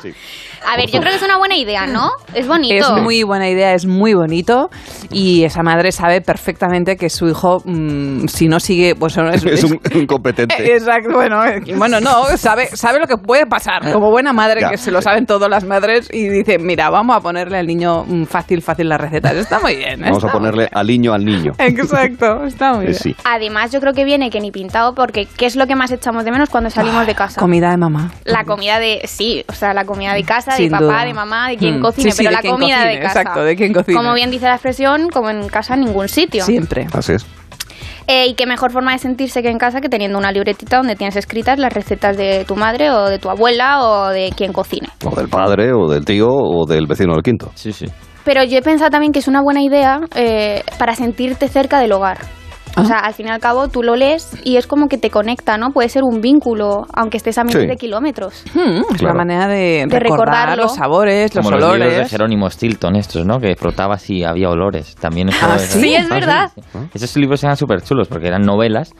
Sí. 0.00 0.14
A 0.66 0.76
ver, 0.76 0.90
yo 0.90 1.00
creo 1.00 1.10
que 1.10 1.16
es 1.16 1.22
una 1.22 1.38
buena 1.38 1.56
idea, 1.56 1.86
¿no? 1.86 2.10
Es 2.34 2.46
bonito. 2.46 2.74
Es 2.74 3.02
muy 3.02 3.22
buena 3.22 3.48
idea, 3.48 3.74
es 3.74 3.86
muy 3.86 4.14
bonito. 4.14 4.70
Y 5.10 5.44
esa 5.44 5.62
madre 5.62 5.92
sabe 5.92 6.20
perfectamente 6.20 6.96
que 6.96 7.10
su 7.10 7.28
hijo, 7.28 7.62
mm, 7.64 8.26
si 8.26 8.48
no 8.48 8.58
sigue, 8.60 8.94
pues 8.94 9.16
es, 9.16 9.44
es 9.44 9.64
un 9.64 9.80
incompetente. 9.94 10.54
Exacto, 10.74 11.12
bueno, 11.12 11.44
eh, 11.44 11.62
bueno, 11.76 12.00
no, 12.00 12.24
sabe, 12.36 12.66
sabe 12.68 12.98
lo 12.98 13.06
que 13.06 13.16
puede 13.16 13.46
pasar. 13.46 13.92
Como 13.92 14.10
buena 14.10 14.32
madre, 14.32 14.66
que 14.70 14.76
se 14.76 14.90
lo 14.90 15.02
saben 15.02 15.26
todas 15.26 15.50
las 15.50 15.64
madres, 15.64 16.08
y 16.12 16.28
dice, 16.28 16.58
mira, 16.58 16.90
vamos 16.90 17.16
a 17.16 17.20
ponerle 17.20 17.58
al 17.58 17.66
niño 17.66 18.04
mm, 18.04 18.24
fácil, 18.24 18.62
fácil 18.62 18.88
las 18.88 19.00
recetas. 19.00 19.34
Está 19.34 19.60
muy 19.60 19.76
bien. 19.76 20.00
Vamos 20.00 20.24
a 20.24 20.28
ponerle 20.28 20.68
al 20.72 20.86
niño 20.86 21.12
al 21.12 21.24
niño. 21.24 21.52
Exacto, 21.58 22.44
está 22.44 22.72
muy 22.74 22.86
bien. 22.86 22.94
Sí. 22.94 23.16
Además, 23.24 23.72
yo 23.72 23.80
creo 23.80 23.92
que 23.92 24.04
viene 24.04 24.30
que 24.30 24.40
ni 24.40 24.50
pintado, 24.50 24.94
porque 24.94 25.26
¿qué 25.36 25.46
es 25.46 25.56
lo 25.56 25.66
que 25.66 25.76
más 25.76 25.90
echamos 25.90 26.24
de 26.24 26.30
menos 26.30 26.50
cuando 26.50 26.70
salimos 26.70 27.06
de 27.06 27.14
casa? 27.14 27.40
Comida 27.40 27.70
de 27.70 27.76
mamá. 27.76 28.10
La 28.24 28.44
comida 28.44 28.78
de, 28.78 29.02
sí, 29.04 29.44
o 29.48 29.52
sea, 29.52 29.74
la 29.74 29.84
comida 29.84 30.14
de 30.14 30.22
casa 30.22 30.53
de 30.56 30.70
papá, 30.70 31.04
de 31.04 31.14
mamá, 31.14 31.48
de 31.48 31.56
quien 31.56 31.78
mm. 31.78 31.82
cocine, 31.82 32.12
pero 32.16 32.30
la 32.30 32.42
comida 32.42 32.84
de 32.84 33.00
casa. 33.00 33.20
Exacto, 33.20 33.44
de 33.44 33.56
quien 33.56 33.72
cocine. 33.72 33.96
Como 33.96 34.14
bien 34.14 34.30
dice 34.30 34.46
la 34.46 34.54
expresión, 34.54 35.08
como 35.08 35.30
en 35.30 35.48
casa 35.48 35.74
en 35.74 35.80
ningún 35.80 36.08
sitio. 36.08 36.44
Siempre. 36.44 36.86
Así 36.92 37.12
es. 37.12 37.26
Eh, 38.06 38.26
y 38.26 38.34
qué 38.34 38.46
mejor 38.46 38.70
forma 38.70 38.92
de 38.92 38.98
sentirse 38.98 39.42
que 39.42 39.48
en 39.48 39.58
casa 39.58 39.80
que 39.80 39.88
teniendo 39.88 40.18
una 40.18 40.30
libretita 40.30 40.76
donde 40.76 40.94
tienes 40.94 41.16
escritas 41.16 41.58
las 41.58 41.72
recetas 41.72 42.16
de 42.16 42.44
tu 42.44 42.54
madre 42.54 42.90
o 42.90 43.08
de 43.08 43.18
tu 43.18 43.30
abuela 43.30 43.82
o 43.82 44.08
de 44.08 44.30
quien 44.36 44.52
cocine. 44.52 44.88
O 45.04 45.14
del 45.16 45.28
padre 45.28 45.72
o 45.72 45.88
del 45.88 46.04
tío 46.04 46.28
o 46.28 46.66
del 46.66 46.86
vecino 46.86 47.14
del 47.14 47.22
quinto. 47.22 47.50
Sí, 47.54 47.72
sí. 47.72 47.86
Pero 48.24 48.42
yo 48.44 48.58
he 48.58 48.62
pensado 48.62 48.90
también 48.90 49.12
que 49.12 49.20
es 49.20 49.28
una 49.28 49.42
buena 49.42 49.62
idea 49.62 50.00
eh, 50.14 50.62
para 50.78 50.94
sentirte 50.94 51.48
cerca 51.48 51.78
del 51.80 51.92
hogar. 51.92 52.18
O 52.76 52.84
sea, 52.84 52.98
al 52.98 53.14
fin 53.14 53.26
y 53.28 53.30
al 53.30 53.40
cabo 53.40 53.68
tú 53.68 53.82
lo 53.82 53.96
lees 53.96 54.36
y 54.44 54.56
es 54.56 54.66
como 54.66 54.88
que 54.88 54.98
te 54.98 55.10
conecta, 55.10 55.56
¿no? 55.56 55.70
Puede 55.70 55.88
ser 55.88 56.02
un 56.02 56.20
vínculo, 56.20 56.86
aunque 56.92 57.16
estés 57.16 57.38
a 57.38 57.44
miles 57.44 57.68
de 57.68 57.76
kilómetros. 57.76 58.44
Hmm, 58.54 58.94
es 58.94 59.02
la 59.02 59.14
manera 59.14 59.46
de, 59.46 59.86
recordar 59.88 60.56
los 60.56 60.74
sabores, 60.74 61.34
los 61.34 61.46
olores. 61.46 61.86
Los 61.86 61.96
de 61.96 62.08
Jerónimo 62.08 62.50
Stilton 62.50 62.96
estos, 62.96 63.24
¿no? 63.24 63.38
Que 63.38 63.54
frotabas 63.56 64.08
y 64.10 64.24
había 64.24 64.48
olores. 64.48 64.94
También 64.96 65.30
ah, 65.30 65.58
sí, 65.58 65.94
es 65.94 66.08
verdad. 66.08 66.50
Esos 66.92 67.16
libros 67.16 67.42
eran 67.44 67.56
súper 67.56 67.82
chulos 67.82 68.08
porque 68.08 68.28
eran 68.28 68.42
novelas 68.42 68.92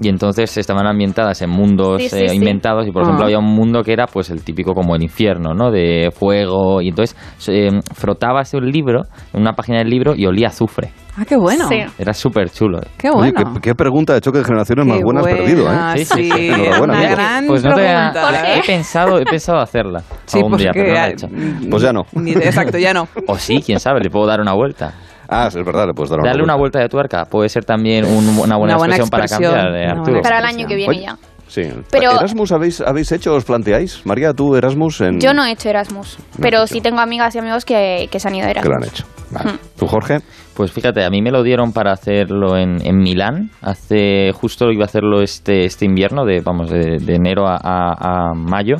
y 0.00 0.08
entonces 0.08 0.56
estaban 0.56 0.86
ambientadas 0.86 1.42
en 1.42 1.50
mundos 1.50 2.12
eh, 2.12 2.34
inventados 2.34 2.86
y 2.86 2.90
por 2.90 3.02
ejemplo 3.02 3.22
ah. 3.22 3.26
había 3.26 3.38
un 3.38 3.52
mundo 3.54 3.82
que 3.82 3.92
era 3.92 4.06
pues 4.06 4.30
el 4.30 4.42
típico 4.42 4.74
como 4.74 4.96
el 4.96 5.02
infierno, 5.02 5.54
¿no? 5.54 5.70
De 5.70 6.10
fuego 6.12 6.80
y 6.80 6.88
entonces 6.88 7.16
eh, 7.48 7.68
frotabas 7.94 8.54
el 8.54 8.70
libro, 8.70 9.02
en 9.32 9.40
una 9.40 9.52
página 9.52 9.78
del 9.78 9.88
libro 9.88 10.14
y 10.14 10.26
olía 10.26 10.48
azufre. 10.48 10.90
Ah, 11.16 11.24
qué 11.26 11.36
bueno. 11.36 11.68
Era 11.98 12.14
súper 12.14 12.50
chulo. 12.50 12.78
Qué 12.96 13.10
bueno. 13.10 13.34
Oye, 13.36 13.60
qué, 13.60 13.74
pregunta 13.74 14.14
de 14.14 14.20
choque 14.20 14.38
de 14.38 14.44
generaciones 14.44 14.86
más 14.86 15.02
buena 15.02 15.20
has 15.20 15.26
perdido, 15.26 15.70
¿eh? 15.70 16.04
Sí, 16.04 16.04
sí. 16.04 16.50
Una 16.80 17.02
gran 17.10 17.46
pues 17.46 17.64
no 17.64 17.74
te 17.74 17.84
he 17.84 18.62
pensado, 18.64 19.18
he 19.18 19.24
pensado 19.24 19.58
hacerla 19.58 20.02
sí, 20.24 20.40
pues 20.48 20.62
día, 20.62 20.70
pero 20.72 20.92
no 20.92 21.06
hecho. 21.06 21.28
Pues 21.70 21.82
ya 21.82 21.92
no. 21.92 22.06
Exacto, 22.26 22.78
ya 22.78 22.94
no. 22.94 23.08
O 23.26 23.36
sí, 23.36 23.62
quién 23.64 23.80
sabe, 23.80 24.00
le 24.00 24.10
puedo 24.10 24.26
dar 24.26 24.40
una 24.40 24.54
vuelta. 24.54 24.94
Ah, 25.30 25.46
es 25.46 25.54
verdad, 25.54 25.86
le 25.86 25.94
puedes 25.94 26.10
dar 26.10 26.18
una 26.18 26.28
Darle 26.28 26.42
una 26.42 26.56
vuelta 26.56 26.80
de 26.80 26.88
tuerca 26.88 27.24
puede 27.24 27.48
ser 27.48 27.64
también 27.64 28.04
una, 28.04 28.56
buena 28.56 28.74
expresión, 28.74 29.08
para 29.08 29.26
cambiar, 29.28 29.72
de 29.72 29.86
Arturo. 29.86 30.20
Para 30.22 30.40
el 30.40 30.44
año 30.44 30.66
que 30.66 30.74
viene 30.74 31.00
ya. 31.00 31.16
Sí. 31.46 31.62
Pero, 31.90 32.12
¿Erasmus 32.12 32.52
habéis, 32.52 32.80
habéis 32.80 33.10
hecho, 33.10 33.34
os 33.34 33.44
planteáis? 33.44 34.06
María, 34.06 34.32
¿tú 34.32 34.54
Erasmus? 34.54 35.00
En... 35.00 35.20
Yo 35.20 35.34
no 35.34 35.44
he 35.44 35.52
hecho 35.52 35.68
Erasmus, 35.68 36.18
pero 36.40 36.66
sí 36.66 36.80
tengo 36.80 37.00
amigas 37.00 37.34
y 37.34 37.38
amigos 37.38 37.64
que, 37.64 38.08
que 38.10 38.20
se 38.20 38.28
han 38.28 38.36
ido 38.36 38.46
a 38.46 38.50
Erasmus. 38.50 38.62
Que 38.62 38.68
lo 38.68 38.76
han 38.76 38.88
hecho. 38.88 39.04
Hmm. 39.30 39.78
¿Tú, 39.78 39.86
Jorge? 39.86 40.18
Pues 40.54 40.72
fíjate, 40.72 41.04
a 41.04 41.10
mí 41.10 41.22
me 41.22 41.30
lo 41.30 41.42
dieron 41.42 41.72
para 41.72 41.92
hacerlo 41.92 42.56
en, 42.56 42.84
en 42.84 42.98
Milán. 42.98 43.50
Hace 43.62 44.32
justo 44.32 44.70
iba 44.70 44.82
a 44.82 44.86
hacerlo 44.86 45.22
este, 45.22 45.64
este 45.64 45.86
invierno, 45.86 46.24
de, 46.24 46.40
vamos, 46.40 46.70
de, 46.70 47.14
enero 47.14 47.46
a, 47.48 47.56
a 47.62 48.34
mayo 48.34 48.76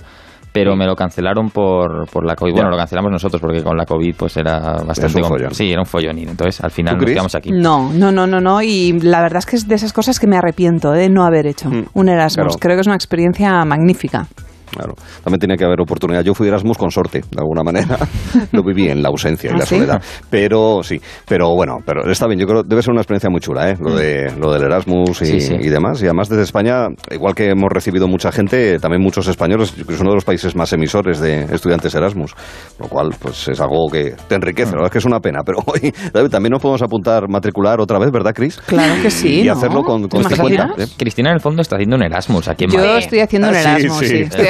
pero 0.52 0.76
me 0.76 0.86
lo 0.86 0.94
cancelaron 0.94 1.50
por, 1.50 2.08
por 2.10 2.24
la 2.26 2.34
COVID. 2.34 2.52
Bueno, 2.52 2.70
lo 2.70 2.76
cancelamos 2.76 3.10
nosotros 3.10 3.40
porque 3.40 3.62
con 3.62 3.76
la 3.76 3.84
COVID 3.84 4.14
pues 4.16 4.36
era 4.36 4.82
bastante... 4.84 5.22
follón. 5.22 5.54
Sí, 5.54 5.70
era 5.70 5.80
un 5.80 5.86
follonín. 5.86 6.28
Entonces 6.28 6.60
al 6.62 6.70
final 6.70 6.96
nos 6.96 7.04
quedamos 7.04 7.34
aquí. 7.34 7.50
No, 7.52 7.92
no, 7.92 8.10
no, 8.10 8.26
no, 8.26 8.40
no. 8.40 8.62
Y 8.62 8.98
la 9.00 9.20
verdad 9.20 9.38
es 9.38 9.46
que 9.46 9.56
es 9.56 9.68
de 9.68 9.74
esas 9.74 9.92
cosas 9.92 10.18
que 10.18 10.26
me 10.26 10.36
arrepiento 10.36 10.90
de 10.90 11.08
no 11.08 11.24
haber 11.24 11.46
hecho. 11.46 11.70
Mm. 11.70 11.86
Un 11.94 12.08
Erasmus. 12.08 12.56
Creo 12.58 12.76
que 12.76 12.80
es 12.80 12.86
una 12.86 12.96
experiencia 12.96 13.64
magnífica. 13.64 14.26
Claro. 14.70 14.94
También 15.22 15.40
tenía 15.40 15.56
que 15.56 15.64
haber 15.64 15.80
oportunidad. 15.80 16.22
Yo 16.22 16.34
fui 16.34 16.48
Erasmus 16.48 16.78
con 16.78 16.90
sorte, 16.90 17.20
de 17.20 17.38
alguna 17.38 17.62
manera. 17.62 17.98
Lo 18.52 18.62
viví 18.62 18.88
en 18.88 19.02
la 19.02 19.08
ausencia 19.08 19.50
y 19.50 19.54
¿Ah, 19.54 19.58
la 19.58 19.66
soledad. 19.66 20.02
Pero 20.28 20.82
sí, 20.82 21.00
pero 21.26 21.54
bueno, 21.54 21.78
pero 21.84 22.10
está 22.10 22.26
bien. 22.26 22.38
Yo 22.38 22.46
creo 22.46 22.62
que 22.62 22.68
debe 22.68 22.82
ser 22.82 22.92
una 22.92 23.00
experiencia 23.00 23.30
muy 23.30 23.40
chula, 23.40 23.70
¿eh? 23.70 23.76
Lo, 23.80 23.94
de, 23.94 24.32
lo 24.38 24.52
del 24.52 24.64
Erasmus 24.64 25.22
y, 25.22 25.68
demás. 25.68 26.00
Y 26.02 26.06
además 26.06 26.28
desde 26.28 26.42
España, 26.42 26.86
igual 27.10 27.34
que 27.34 27.50
hemos 27.50 27.70
recibido 27.70 28.06
mucha 28.08 28.32
gente, 28.32 28.78
también 28.78 29.02
muchos 29.02 29.26
españoles, 29.28 29.72
que 29.72 29.94
es 29.94 30.00
uno 30.00 30.10
de 30.10 30.16
los 30.16 30.24
países 30.24 30.54
más 30.54 30.72
emisores 30.72 31.20
de 31.20 31.42
estudiantes 31.52 31.94
Erasmus. 31.94 32.34
Lo 32.78 32.88
cual, 32.88 33.14
pues 33.18 33.48
es 33.48 33.60
algo 33.60 33.88
que 33.90 34.14
te 34.28 34.34
enriquece. 34.36 34.70
La 34.72 34.78
verdad 34.78 34.86
es 34.86 34.92
que 34.92 34.98
es 34.98 35.04
una 35.04 35.20
pena. 35.20 35.40
Pero 35.44 35.58
hoy 35.66 35.92
también 36.30 36.52
nos 36.52 36.62
podemos 36.62 36.82
apuntar, 36.82 37.28
matricular 37.28 37.80
otra 37.80 37.98
vez, 37.98 38.10
¿verdad, 38.10 38.32
Cris? 38.34 38.58
Claro 38.66 38.94
que 39.02 39.10
sí. 39.10 39.42
Y 39.42 39.48
hacerlo 39.48 39.82
con, 39.82 40.08
con 40.08 40.20
este 40.22 40.36
cuenta. 40.36 40.70
¿eh? 40.78 40.86
Cristina, 40.96 41.30
en 41.30 41.34
el 41.36 41.40
fondo, 41.40 41.62
está 41.62 41.76
haciendo 41.76 41.96
un 41.96 42.02
Erasmus 42.02 42.48
aquí 42.48 42.64
en 42.64 42.70
Yo 42.70 42.96
estoy 42.96 43.20
haciendo 43.20 43.48
un 43.48 43.54
ah, 43.54 43.60
Erasmus, 43.60 43.98
sí 43.98 44.20
estoy 44.22 44.46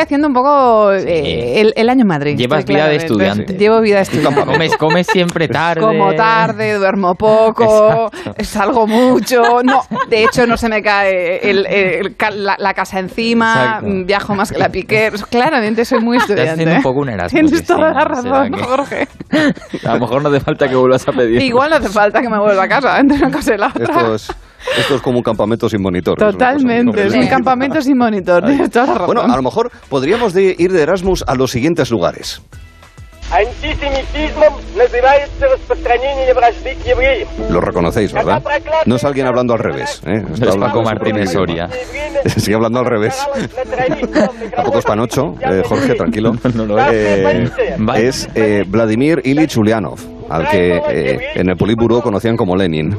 haciendo 0.00 0.28
un 0.28 0.34
poco 0.34 0.92
eh, 0.92 1.72
el, 1.74 1.88
año 1.88 2.02
en 2.02 2.06
Madrid. 2.06 2.36
Llevas 2.36 2.64
vida 2.64 2.88
de 2.88 2.96
estudiante. 2.96 3.54
Llevo 3.54 3.80
vida 3.80 3.96
de 3.96 4.02
estudiante. 4.02 4.44
Comes, 4.44 4.76
comes 4.76 5.06
siempre 5.06 5.48
tarde. 5.48 5.80
Como 5.80 6.14
tarde, 6.14 6.74
duermo 6.74 7.14
poco, 7.14 8.10
salgo 8.40 8.86
mucho. 8.86 9.62
No, 9.62 9.82
de 10.08 10.24
hecho 10.24 10.46
no 10.46 10.56
se 10.56 10.68
me 10.68 10.82
cae 10.82 11.40
la, 12.32 12.74
casa 12.74 12.98
encima, 12.98 13.80
viajo 13.82 14.34
más 14.34 14.52
que 14.52 14.58
la 14.58 14.68
piqué. 14.68 15.10
Claramente 15.30 15.84
soy 15.84 16.00
muy 16.00 16.16
estudiante. 16.16 16.76
un 16.76 16.82
poco 16.82 17.00
un 17.00 17.10
Erasmus. 17.10 17.50
Tienes 17.50 17.66
toda 17.66 17.92
la 17.92 18.04
razón, 18.04 18.52
Jorge. 18.52 19.08
A 19.86 19.94
lo 19.94 20.00
mejor 20.00 20.22
no 20.22 20.28
hace 20.28 20.40
falta 20.40 20.68
que 20.68 20.76
vuelvas 20.76 21.06
a 21.08 21.12
pedir. 21.12 21.40
Igual 21.40 21.70
no 21.70 21.76
hace 21.76 21.88
falta 21.88 22.20
que 22.20 22.28
me 22.28 22.38
vuelva 22.38 22.64
a 22.64 22.68
casa, 22.68 22.98
entre 22.98 23.18
una 23.18 23.30
cosa 23.30 23.54
y 23.54 23.58
la 23.58 23.68
otra. 23.68 23.84
Esto 23.84 24.14
es 24.14 24.30
esto 24.78 24.96
es 24.96 25.02
como 25.02 25.18
un 25.18 25.22
campamento 25.22 25.68
sin 25.68 25.82
monitor. 25.82 26.18
Totalmente, 26.18 27.06
es, 27.06 27.14
un 27.14 27.26
campamento 27.26 27.80
sin 27.80 27.96
monitor. 27.96 28.44
Bueno, 29.06 29.22
a 29.22 29.36
lo 29.36 29.42
mejor 29.42 29.70
podríamos 29.88 30.34
ir 30.36 30.72
de 30.72 30.82
Erasmus 30.82 31.24
a 31.26 31.34
los 31.34 31.50
siguientes 31.50 31.90
lugares. 31.90 32.42
Lo 37.50 37.60
reconocéis, 37.60 38.12
¿verdad? 38.12 38.42
No 38.84 38.96
es 38.96 39.04
alguien 39.04 39.26
hablando 39.26 39.54
al 39.54 39.58
revés. 39.58 40.02
¿eh? 40.06 40.22
Está 40.32 40.50
es 40.50 40.56
Paco 40.56 40.82
Martínez 40.82 41.32
Soria. 41.32 41.68
Sigue 42.36 42.56
hablando 42.56 42.80
al 42.80 42.86
revés. 42.86 43.26
Tampoco 44.56 44.78
es 44.78 44.84
Panocho, 44.84 45.34
eh, 45.40 45.62
Jorge, 45.64 45.94
tranquilo. 45.94 46.32
No, 46.54 46.66
no, 46.66 46.76
eh, 46.92 47.48
es 47.96 48.28
eh, 48.34 48.64
Vladimir 48.66 49.22
Ilich 49.24 49.56
Ulyanov, 49.56 49.98
al 50.28 50.48
que 50.50 50.76
eh, 50.76 51.18
en 51.34 51.48
el 51.48 51.56
Politburo 51.56 52.02
conocían 52.02 52.36
como 52.36 52.54
Lenin. 52.54 52.94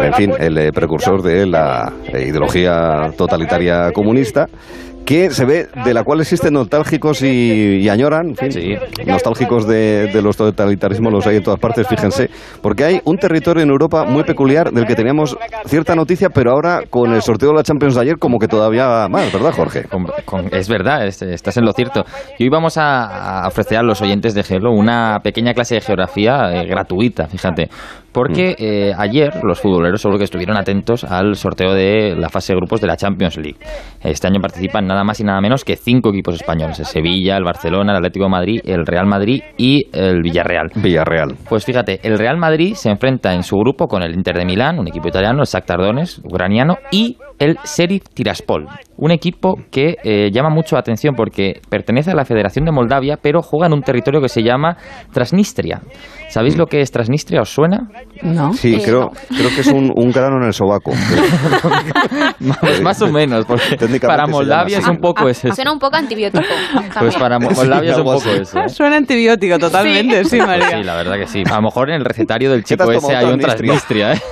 En 0.00 0.14
fin, 0.14 0.32
el 0.38 0.72
precursor 0.72 1.20
de 1.22 1.46
la 1.46 1.92
ideología 2.12 3.10
totalitaria 3.16 3.90
comunista 3.92 4.46
que 5.04 5.30
se 5.30 5.44
ve, 5.44 5.68
de 5.84 5.94
la 5.94 6.02
cual 6.02 6.20
existen 6.20 6.54
nostálgicos 6.54 7.22
y, 7.22 7.88
añoran, 7.88 8.30
en 8.30 8.36
fin, 8.36 8.78
nostálgicos 9.06 9.66
de, 9.66 10.20
los 10.22 10.36
totalitarismos 10.36 11.12
los 11.12 11.26
hay 11.26 11.36
en 11.36 11.42
todas 11.42 11.60
partes, 11.60 11.86
fíjense, 11.86 12.30
porque 12.62 12.84
hay 12.84 13.00
un 13.04 13.18
territorio 13.18 13.62
en 13.62 13.70
Europa 13.70 14.04
muy 14.04 14.24
peculiar 14.24 14.72
del 14.72 14.86
que 14.86 14.94
teníamos 14.94 15.36
cierta 15.66 15.94
noticia, 15.94 16.30
pero 16.30 16.52
ahora 16.52 16.82
con 16.88 17.12
el 17.12 17.22
sorteo 17.22 17.50
de 17.50 17.56
la 17.56 17.62
Champions 17.62 17.94
de 17.94 18.00
ayer 18.00 18.18
como 18.18 18.38
que 18.38 18.48
todavía 18.48 19.08
más, 19.08 19.32
¿verdad, 19.32 19.52
Jorge? 19.52 19.84
es 20.52 20.68
verdad, 20.68 21.06
estás 21.06 21.56
en 21.56 21.64
lo 21.64 21.72
cierto. 21.72 22.04
Y 22.38 22.44
hoy 22.44 22.50
vamos 22.50 22.78
a, 22.78 23.46
ofrecer 23.46 23.78
a 23.78 23.82
los 23.82 24.00
oyentes 24.00 24.34
de 24.34 24.42
Gelo 24.42 24.72
una 24.72 25.20
pequeña 25.22 25.52
clase 25.52 25.76
de 25.76 25.80
geografía 25.80 26.50
eh, 26.52 26.66
gratuita, 26.66 27.26
fíjate, 27.26 27.68
porque 28.14 28.54
eh, 28.58 28.92
ayer 28.96 29.30
los 29.42 29.60
futboleros 29.60 30.00
seguro 30.00 30.18
que 30.18 30.24
estuvieron 30.24 30.56
atentos 30.56 31.04
al 31.04 31.34
sorteo 31.34 31.74
de 31.74 32.14
la 32.16 32.30
fase 32.30 32.52
de 32.52 32.56
grupos 32.56 32.80
de 32.80 32.86
la 32.86 32.96
Champions 32.96 33.36
League. 33.36 33.58
Este 34.02 34.28
año 34.28 34.40
participan 34.40 34.86
nada 34.86 35.04
más 35.04 35.20
y 35.20 35.24
nada 35.24 35.40
menos 35.40 35.64
que 35.64 35.76
cinco 35.76 36.10
equipos 36.10 36.36
españoles: 36.36 36.78
el 36.78 36.86
Sevilla, 36.86 37.36
el 37.36 37.44
Barcelona, 37.44 37.92
el 37.92 37.98
Atlético 37.98 38.24
de 38.26 38.30
Madrid, 38.30 38.60
el 38.64 38.86
Real 38.86 39.06
Madrid 39.06 39.42
y 39.58 39.88
el 39.92 40.22
Villarreal. 40.22 40.70
Villarreal. 40.76 41.34
Pues 41.48 41.64
fíjate, 41.64 42.00
el 42.02 42.16
Real 42.16 42.38
Madrid 42.38 42.74
se 42.74 42.90
enfrenta 42.90 43.34
en 43.34 43.42
su 43.42 43.56
grupo 43.56 43.88
con 43.88 44.02
el 44.02 44.14
Inter 44.14 44.36
de 44.36 44.44
Milán, 44.44 44.78
un 44.78 44.88
equipo 44.88 45.08
italiano, 45.08 45.40
el 45.40 45.46
Shakhtar 45.46 45.80
Donetsk, 45.80 46.24
ucraniano, 46.24 46.76
y 46.92 47.18
el 47.38 47.56
Sheriff 47.64 48.04
Tiraspol, 48.14 48.68
un 48.96 49.10
equipo 49.10 49.56
que 49.70 49.96
eh, 50.04 50.30
llama 50.32 50.50
mucho 50.50 50.76
la 50.76 50.80
atención 50.80 51.14
porque 51.14 51.60
pertenece 51.68 52.10
a 52.10 52.14
la 52.14 52.24
Federación 52.24 52.64
de 52.64 52.72
Moldavia, 52.72 53.18
pero 53.20 53.42
juega 53.42 53.66
en 53.66 53.72
un 53.72 53.82
territorio 53.82 54.20
que 54.20 54.28
se 54.28 54.42
llama 54.42 54.76
Transnistria. 55.12 55.80
¿Sabéis 56.28 56.56
lo 56.56 56.66
que 56.66 56.80
es 56.80 56.90
Transnistria? 56.90 57.42
¿Os 57.42 57.50
suena? 57.50 57.88
No. 58.22 58.52
Sí, 58.54 58.80
creo, 58.84 59.10
creo 59.28 59.50
que 59.54 59.60
es 59.60 59.66
un, 59.68 59.92
un 59.94 60.10
grano 60.10 60.38
en 60.38 60.44
el 60.44 60.52
sobaco. 60.52 60.90
más, 62.82 63.02
o 63.02 63.12
menos, 63.12 63.44
porque 63.48 63.76
para 64.00 64.26
Moldavia 64.26 64.78
es 64.78 64.88
un 64.88 64.98
poco 64.98 65.28
ese. 65.28 65.52
Suena 65.52 65.72
un 65.72 65.78
poco 65.78 65.96
antibiótico. 65.96 66.44
Pues 66.98 67.16
para 67.16 67.38
Moldavia 67.38 67.92
es 67.92 67.98
un 67.98 68.04
poco 68.04 68.30
eso. 68.30 68.58
¿eh? 68.60 68.68
Suena 68.68 68.96
antibiótico 68.96 69.58
totalmente, 69.58 70.24
sí, 70.24 70.38
María. 70.38 70.78
sí, 70.78 70.82
la 70.82 70.94
verdad 70.94 71.16
que 71.16 71.26
sí. 71.26 71.42
A 71.50 71.56
lo 71.56 71.62
mejor 71.62 71.90
en 71.90 71.96
el 71.96 72.04
recetario 72.04 72.50
del 72.50 72.64
chico 72.64 72.90
ese 72.90 73.14
hay 73.14 73.26
un 73.26 73.38
Transnistria, 73.38 74.14
¿eh? 74.14 74.22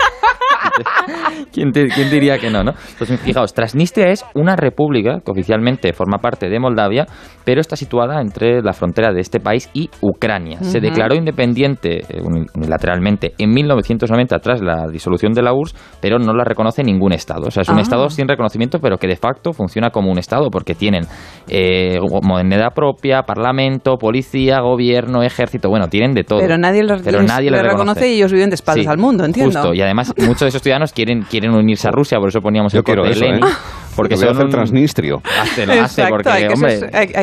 ¿Quién, 1.53 1.73
diría 1.73 2.39
que 2.39 2.51
no, 2.51 2.63
no? 2.65 2.73
Pues 2.99 3.11
fijaos, 3.21 3.53
Transnistria 3.55 4.09
es 4.09 4.25
una 4.35 4.57
república 4.57 5.21
que 5.25 5.31
oficialmente 5.31 5.93
forma 5.93 6.19
parte 6.19 6.49
de 6.49 6.59
Moldavia, 6.59 7.07
pero 7.45 7.61
está 7.61 7.77
situada 7.77 8.21
entre 8.21 8.63
la 8.63 8.73
frontera 8.73 9.13
de 9.13 9.21
este 9.21 9.41
país 9.41 9.71
y 9.75 9.91
Ucrania. 10.01 10.63
Se 10.63 10.81
declaró 10.81 11.15
independiente 11.15 12.01
eh, 12.09 12.23
unilateralmente 12.55 13.35
en 13.39 13.51
1990 13.51 14.39
tras 14.39 14.61
la 14.63 14.87
disolución 14.91 15.33
de 15.33 15.43
la 15.43 15.53
URSS, 15.53 15.75
pero 16.01 16.19
no 16.19 16.33
la 16.35 16.45
reconoce 16.45 16.83
ningún 16.83 17.13
Estado. 17.13 17.49
O 17.49 17.51
sea, 17.51 17.63
es 17.63 17.69
un 17.69 17.79
ah. 17.79 17.83
Estado 17.83 18.09
sin 18.09 18.29
reconocimiento, 18.29 18.79
pero 18.79 18.97
que 18.97 19.07
de 19.07 19.17
facto 19.17 19.53
funciona 19.53 19.91
como 19.91 20.11
un 20.11 20.19
Estado, 20.19 20.51
porque 20.51 20.75
tienen 20.75 21.05
eh, 21.49 21.99
moneda 22.23 22.71
propia, 22.71 23.23
parlamento, 23.23 23.97
policía, 23.97 24.61
gobierno, 24.61 25.23
ejército, 25.23 25.69
bueno, 25.69 25.89
tienen 25.89 26.15
de 26.15 26.25
todo. 26.25 26.39
Pero 26.41 26.57
nadie 26.57 26.83
los, 26.83 27.03
reconoce. 27.05 28.09
y 28.09 28.17
ellos 28.17 28.33
viven 28.33 28.51
de 28.51 28.55
espaldas 28.55 28.87
al 28.87 28.99
mundo, 28.99 29.25
entiendo. 29.25 29.61
Justo, 29.61 29.75
y 29.75 29.81
además 29.81 30.15
muchos 30.19 30.41
de 30.41 30.49
esos 30.49 30.63
ciudadanos 30.63 30.93
quieren, 30.93 31.23
quieren 31.23 31.42
unirse 31.51 31.89
a 31.89 31.91
Rusia, 31.91 32.19
por 32.19 32.29
eso 32.29 32.41
poníamos 32.41 32.75
el 32.75 32.83
corte 32.83 33.09
de 33.09 33.15
Lenin. 33.15 33.45
¿eh? 33.45 33.49
Porque 33.97 34.17
son 34.17 34.41
el 34.41 34.49
transnistrio. 34.49 35.21
Exacto, 35.59 36.31
hay, 36.31 36.47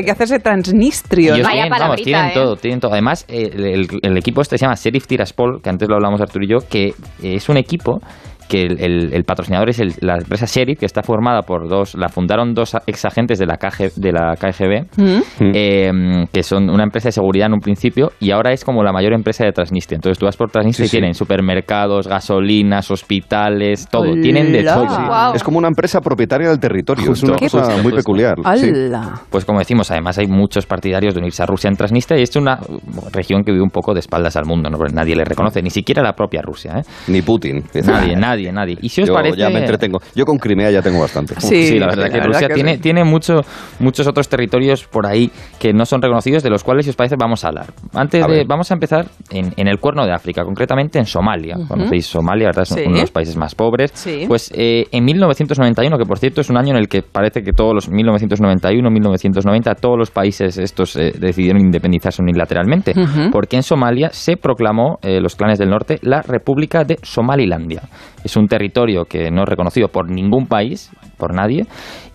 que 0.04 0.12
hacerse 0.12 0.40
transnistrio. 0.40 1.34
tienen 1.34 2.26
¿eh? 2.26 2.32
todo, 2.34 2.56
tienen 2.58 2.80
todo. 2.80 2.92
Además, 2.92 3.26
el, 3.28 4.18
equipo 4.18 4.42
este 4.42 4.58
se 4.58 4.66
llama 4.66 4.76
Sheriff 4.76 5.08
Tiraspol, 5.08 5.62
que 5.64 5.70
antes 5.70 5.90
lo 5.90 5.96
hablamos 5.96 6.22
Arturo 6.22 6.46
y 6.46 6.50
yo, 6.50 6.58
que 6.70 6.94
es 7.24 7.50
un 7.50 7.58
equipo 7.58 8.00
que 8.50 8.64
el, 8.64 9.24
patrocinador 9.24 9.70
es 9.70 9.80
la 10.02 10.16
empresa 10.16 10.46
Sheriff, 10.48 10.80
que 10.80 10.86
está 10.86 11.04
formada 11.04 11.44
por 11.44 11.70
dos, 11.70 11.96
la 11.96 12.10
fundaron 12.10 12.54
dos 12.54 12.76
ex 12.88 13.06
agentes 13.06 13.38
de 13.38 13.46
la, 13.46 13.58
KG, 13.58 13.94
de 13.96 14.12
la 14.12 14.36
KGB, 14.36 15.02
mm. 15.02 15.52
eh, 15.54 15.92
que 16.34 16.44
son 16.44 16.70
una 16.70 16.84
empresa 16.84 17.10
de 17.10 17.12
seguridad 17.12 17.48
en 17.48 17.54
un 17.54 17.60
principio, 17.60 18.12
y 18.20 18.32
ahora 18.32 18.52
es 18.52 18.66
como 18.66 18.84
la 18.84 18.92
mayor 18.92 19.14
empresa 19.14 19.46
de 19.46 19.52
Transnistria. 19.52 19.98
Entonces 19.98 20.18
tú 20.18 20.26
vas 20.26 20.36
por 20.36 20.50
Transnistria 20.50 20.88
y 20.88 20.90
tienen 20.90 21.14
supermercados, 21.14 22.08
gasolinas, 22.08 22.90
hospitales, 22.90 23.88
todo. 23.90 24.14
Tienen 24.22 24.52
de 24.52 24.64
todo. 24.64 25.34
Es 25.34 25.44
como 25.44 25.60
una 25.60 25.68
empresa 25.68 26.02
propietaria 26.02 26.50
del 26.50 26.60
territorio. 26.60 27.12
es 27.12 27.24
una 27.24 27.38
cosa 27.38 27.78
muy 27.84 27.94
peculiar. 27.94 28.36
Pues 29.30 29.46
como 29.46 29.60
decimos, 29.60 29.92
además 29.92 30.18
hay 30.18 30.28
muchos 30.28 30.66
partidarios 30.66 31.14
de 31.14 31.20
unirse 31.20 31.44
a 31.44 31.46
Rusia 31.46 31.68
en 31.68 31.76
Transnistria 31.76 32.20
y 32.20 32.24
es 32.24 32.36
una 32.36 32.60
región 33.14 33.44
que 33.44 33.52
vive 33.52 33.64
un 33.64 33.70
poco 33.70 33.94
de 33.94 34.00
espaldas 34.00 34.36
al 34.36 34.46
mundo. 34.46 34.70
¿no? 34.70 34.80
nadie 34.92 35.16
le 35.16 35.24
reconoce, 35.24 35.62
ni 35.62 35.70
siquiera 35.70 36.02
la 36.02 36.14
propia 36.14 36.42
Rusia. 36.42 36.80
¿eh? 36.80 36.84
Ni 37.08 37.22
Putin. 37.22 37.64
Nadie, 37.86 38.16
nadie, 38.16 38.39
nadie. 38.52 38.78
Y 38.82 38.90
si 38.90 39.02
os 39.02 39.08
Yo 39.08 39.14
parece... 39.14 39.38
ya 39.38 39.50
me 39.50 39.60
entretengo. 39.60 40.00
Yo 40.16 40.26
con 40.26 40.38
Crimea 40.38 40.72
ya 40.72 40.82
tengo 40.82 41.00
bastante. 41.00 41.36
Sí, 41.40 41.78
la 41.80 41.88
verdad 41.88 42.10
que 42.10 42.20
Rusia 42.20 42.48
tiene, 42.50 42.78
tiene 42.78 43.04
mucho, 43.04 43.42
muchos 43.80 44.08
otros 44.08 44.28
territorios 44.30 44.86
por 44.86 45.06
ahí 45.06 45.32
que 45.60 45.74
no 45.74 45.86
son 45.86 46.02
reconocidos, 46.02 46.44
de 46.44 46.50
los 46.50 46.64
cuales, 46.64 46.86
si 46.86 46.92
os 46.92 46.96
parece, 46.96 47.16
vamos 47.18 47.44
a 47.46 47.50
hablar. 47.50 47.68
Antes 47.94 48.26
de, 48.26 48.46
vamos 48.48 48.72
a 48.72 48.74
empezar 48.74 49.06
en, 49.30 49.54
en, 49.58 49.68
el 49.68 49.80
cuerno 49.80 50.06
de 50.06 50.14
África, 50.14 50.44
concretamente 50.44 51.00
en 51.00 51.06
Somalia. 51.06 51.58
Conocéis 51.68 52.08
Somalia, 52.08 52.48
¿verdad? 52.48 52.64
Es 52.64 52.72
uno 52.72 52.96
de 52.96 53.02
los 53.02 53.12
países 53.12 53.38
más 53.38 53.56
pobres. 53.56 53.92
Pues 54.28 54.52
eh, 54.56 54.86
en 54.92 55.06
1991, 55.06 55.98
que 55.98 56.06
por 56.06 56.20
cierto 56.20 56.42
es 56.42 56.50
un 56.50 56.58
año 56.58 56.72
en 56.72 56.78
el 56.78 56.88
que 56.88 57.02
parece 57.02 57.42
que 57.42 57.52
todos 57.52 57.74
los 57.74 57.90
1991, 57.90 58.90
1990, 58.90 59.76
todos 59.76 59.98
los 59.98 60.12
países 60.12 60.58
estos 60.58 60.96
eh, 60.96 61.14
decidieron 61.18 61.62
independizarse 61.62 62.22
unilateralmente, 62.22 62.94
porque 63.32 63.58
en 63.58 63.64
Somalia 63.64 64.10
se 64.12 64.38
proclamó, 64.38 64.98
eh, 65.02 65.20
los 65.22 65.36
clanes 65.36 65.60
del 65.60 65.70
norte, 65.70 66.00
la 66.02 66.22
República 66.22 66.84
de 66.84 66.98
Somalilandia. 67.02 67.82
Es 68.30 68.36
un 68.36 68.48
territorio 68.48 69.06
que 69.06 69.32
no 69.32 69.42
es 69.42 69.50
reconocido 69.50 69.88
por 69.88 70.08
ningún 70.08 70.46
país, 70.46 70.92
por 71.18 71.34
nadie, 71.34 71.66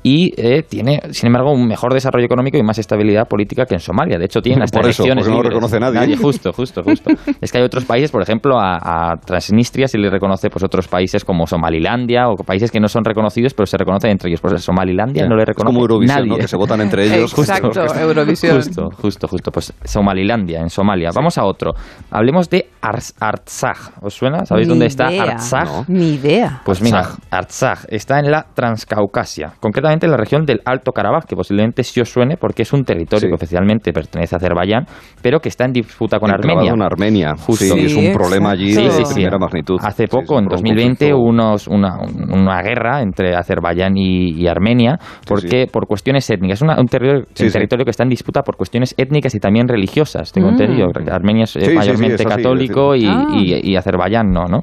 y 0.07 0.35
eh, 0.37 0.63
tiene, 0.63 1.01
sin 1.13 1.29
embargo, 1.29 1.51
un 1.51 1.67
mejor 1.67 1.95
desarrollo 1.95 2.27
económico 2.27 2.59
y 2.59 2.63
más 2.63 2.77
estabilidad 2.77 3.27
política 3.27 3.65
que 3.65 3.73
en 3.73 3.81
Somalia. 3.81 4.19
De 4.19 4.27
hecho, 4.27 4.43
tiene 4.43 4.61
las 4.61 4.71
por 4.71 4.87
eso, 4.87 5.03
no 5.07 5.43
reconoce 5.43 5.81
nadie. 5.81 6.15
Justo, 6.19 6.53
justo, 6.53 6.83
justo. 6.83 7.11
es 7.41 7.51
que 7.51 7.57
hay 7.57 7.65
otros 7.65 7.87
países, 7.87 8.11
por 8.11 8.21
ejemplo, 8.21 8.59
a, 8.61 9.15
Transnistria 9.25 9.89
se 9.89 9.97
le 9.97 10.11
reconoce 10.11 10.51
pues 10.51 10.63
otros 10.63 10.89
países 10.89 11.25
como 11.25 11.47
Somalilandia 11.47 12.29
o 12.29 12.37
países 12.37 12.71
que 12.71 12.81
no 12.81 12.89
son 12.89 13.03
reconocidos, 13.03 13.55
pero 13.55 13.65
se 13.65 13.79
reconocen 13.79 14.11
entre 14.11 14.29
ellos. 14.29 14.43
Pues 14.43 14.63
Somalilandia 14.63 15.27
no 15.27 15.37
le 15.37 15.47
reconoce 15.47 15.73
como 15.73 15.81
Eurovisión, 15.81 16.29
¿no? 16.29 16.37
que 16.37 16.49
se 16.49 16.57
votan 16.59 16.83
entre 16.83 17.07
ellos. 17.07 17.33
Exacto, 17.39 17.71
Eurovisión. 17.99 18.57
Justo, 18.57 18.91
justo, 19.01 19.27
justo. 19.27 19.51
Pues 19.53 19.73
Somalilandia, 19.85 20.61
en 20.61 20.69
Somalia. 20.69 21.13
Vamos 21.15 21.39
a 21.39 21.45
otro. 21.45 21.73
Hablemos 22.11 22.51
de 22.51 22.69
Artsakh. 22.83 24.03
¿Os 24.03 24.13
suena? 24.13 24.45
¿Sabéis 24.45 24.69
dónde 24.69 24.85
está 24.85 25.07
Artsakh? 25.07 25.89
Ni 25.89 26.17
idea. 26.17 26.61
Pues 26.63 26.83
mira, 26.83 27.09
Artsakh 27.31 27.87
está 27.89 28.19
en 28.19 28.31
la 28.31 28.45
Transcaucasia, 28.55 29.55
concretamente 29.61 29.94
en 30.03 30.11
la 30.11 30.17
región 30.17 30.45
del 30.45 30.61
Alto 30.65 30.93
Karabaj, 30.93 31.25
que 31.25 31.37
posiblemente 31.37 31.83
sí 31.83 32.01
os 32.01 32.11
suene 32.11 32.37
porque 32.37 32.63
es 32.63 32.73
un 32.73 32.85
territorio 32.85 33.29
que 33.29 33.35
oficialmente 33.35 33.93
pertenece 33.93 34.35
a 34.35 34.39
Azerbaiyán, 34.39 34.87
pero 35.23 35.41
que 35.41 35.49
está 35.49 35.65
en 35.65 35.73
disputa 35.73 36.19
con 36.19 36.31
Armenia. 36.31 36.71
Con 36.71 36.83
Armenia, 36.83 37.35
Justo. 37.37 37.75
Sí, 37.75 37.87
es 37.87 37.95
un 37.95 38.13
problema 38.13 38.51
allí 38.51 38.75
de 38.75 38.91
primera 39.13 39.39
magnitud. 39.39 39.79
Hace 39.83 40.07
poco, 40.09 40.39
en 40.39 40.47
2020, 40.47 41.15
hubo 41.15 41.25
unos, 41.25 41.69
una, 41.69 41.99
una, 42.31 42.63
guerra 42.63 43.03
entre 43.03 43.35
Azerbaiyán 43.35 43.97
y, 43.97 44.47
Armenia 44.47 44.99
porque 45.27 45.67
por 45.71 45.87
cuestiones 45.87 46.29
étnicas. 46.29 46.61
Es 46.61 46.63
un 46.63 46.87
territorio, 46.87 47.25
territorio 47.35 47.85
que 47.85 47.91
está 47.91 48.03
en 48.03 48.11
disputa 48.11 48.43
por 48.43 48.57
cuestiones 48.57 48.95
étnicas 48.99 49.35
y 49.35 49.41
también 49.41 49.69
religiosas, 49.69 50.33
tengo 50.33 50.49
mm. 50.49 50.53
entendido. 50.53 50.89
Armenia 51.11 51.45
es 51.45 51.75
mayormente 51.75 52.25
católico 52.25 52.95
y, 52.95 53.07
y, 53.43 53.77
Azerbaiyán 53.77 54.31
no, 54.31 54.45
¿no? 54.47 54.61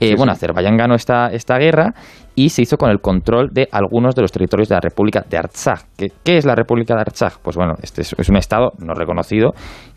Eh, 0.00 0.14
bueno, 0.16 0.32
Azerbaiyán 0.32 0.76
ganó 0.76 0.94
esta, 0.94 1.28
esta 1.28 1.56
guerra 1.58 1.94
y 2.34 2.50
se 2.50 2.62
hizo 2.62 2.76
con 2.76 2.90
el 2.90 3.00
control 3.00 3.48
de 3.50 3.66
algunos 3.72 4.14
de 4.14 4.22
los 4.22 4.30
territorios 4.30 4.68
de 4.68 4.74
la 4.74 4.80
República 4.80 5.24
de 5.28 5.38
Artsakh. 5.38 5.86
¿Qué, 5.96 6.08
qué 6.22 6.36
es 6.36 6.44
la 6.44 6.54
República 6.54 6.94
de 6.94 7.00
Artsakh? 7.00 7.40
Pues 7.42 7.56
bueno, 7.56 7.74
este 7.82 8.02
es, 8.02 8.28
un 8.28 8.36
estado 8.36 8.72
no 8.78 8.92
reconocido 8.92 9.52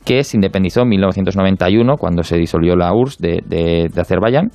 que 0.06 0.24
se 0.24 0.38
independizó 0.38 0.82
en 0.84 0.90
1991 0.90 1.98
cuando 1.98 2.24
se 2.24 2.38
disolvió 2.38 2.76
la 2.78 2.94
URSS 2.94 3.18
de, 3.18 3.44
de, 3.46 4.02
Azerbaiyán 4.02 4.52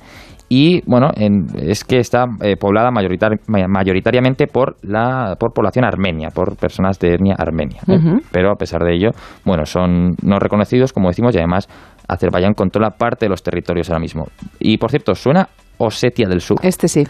y 0.47 0.81
bueno, 0.85 1.09
es 1.15 1.83
que 1.83 1.97
está 1.97 2.25
eh, 2.41 2.55
poblada 2.55 2.91
mayoritariamente 2.91 4.47
por 4.47 4.75
la 4.83 5.35
por 5.39 5.53
población 5.53 5.85
armenia, 5.85 6.29
por 6.29 6.55
personas 6.55 6.99
de 6.99 7.15
etnia 7.15 7.35
armenia. 7.37 7.81
¿eh? 7.87 7.99
Pero 8.31 8.51
a 8.51 8.55
pesar 8.55 8.83
de 8.83 8.93
ello, 8.93 9.09
bueno, 9.43 9.65
son 9.65 10.15
no 10.21 10.37
reconocidos, 10.37 10.93
como 10.93 11.07
decimos, 11.07 11.35
y 11.35 11.39
además 11.39 11.67
Azerbaiyán 12.07 12.53
controla 12.53 12.91
parte 12.91 13.25
de 13.25 13.29
los 13.29 13.41
territorios 13.41 13.89
ahora 13.89 13.99
mismo. 13.99 14.25
Y 14.59 14.77
por 14.77 14.91
cierto, 14.91 15.15
suena 15.15 15.49
Osetia 15.77 16.27
del 16.27 16.41
Sur. 16.41 16.59
Este 16.61 16.87
sí. 16.87 17.03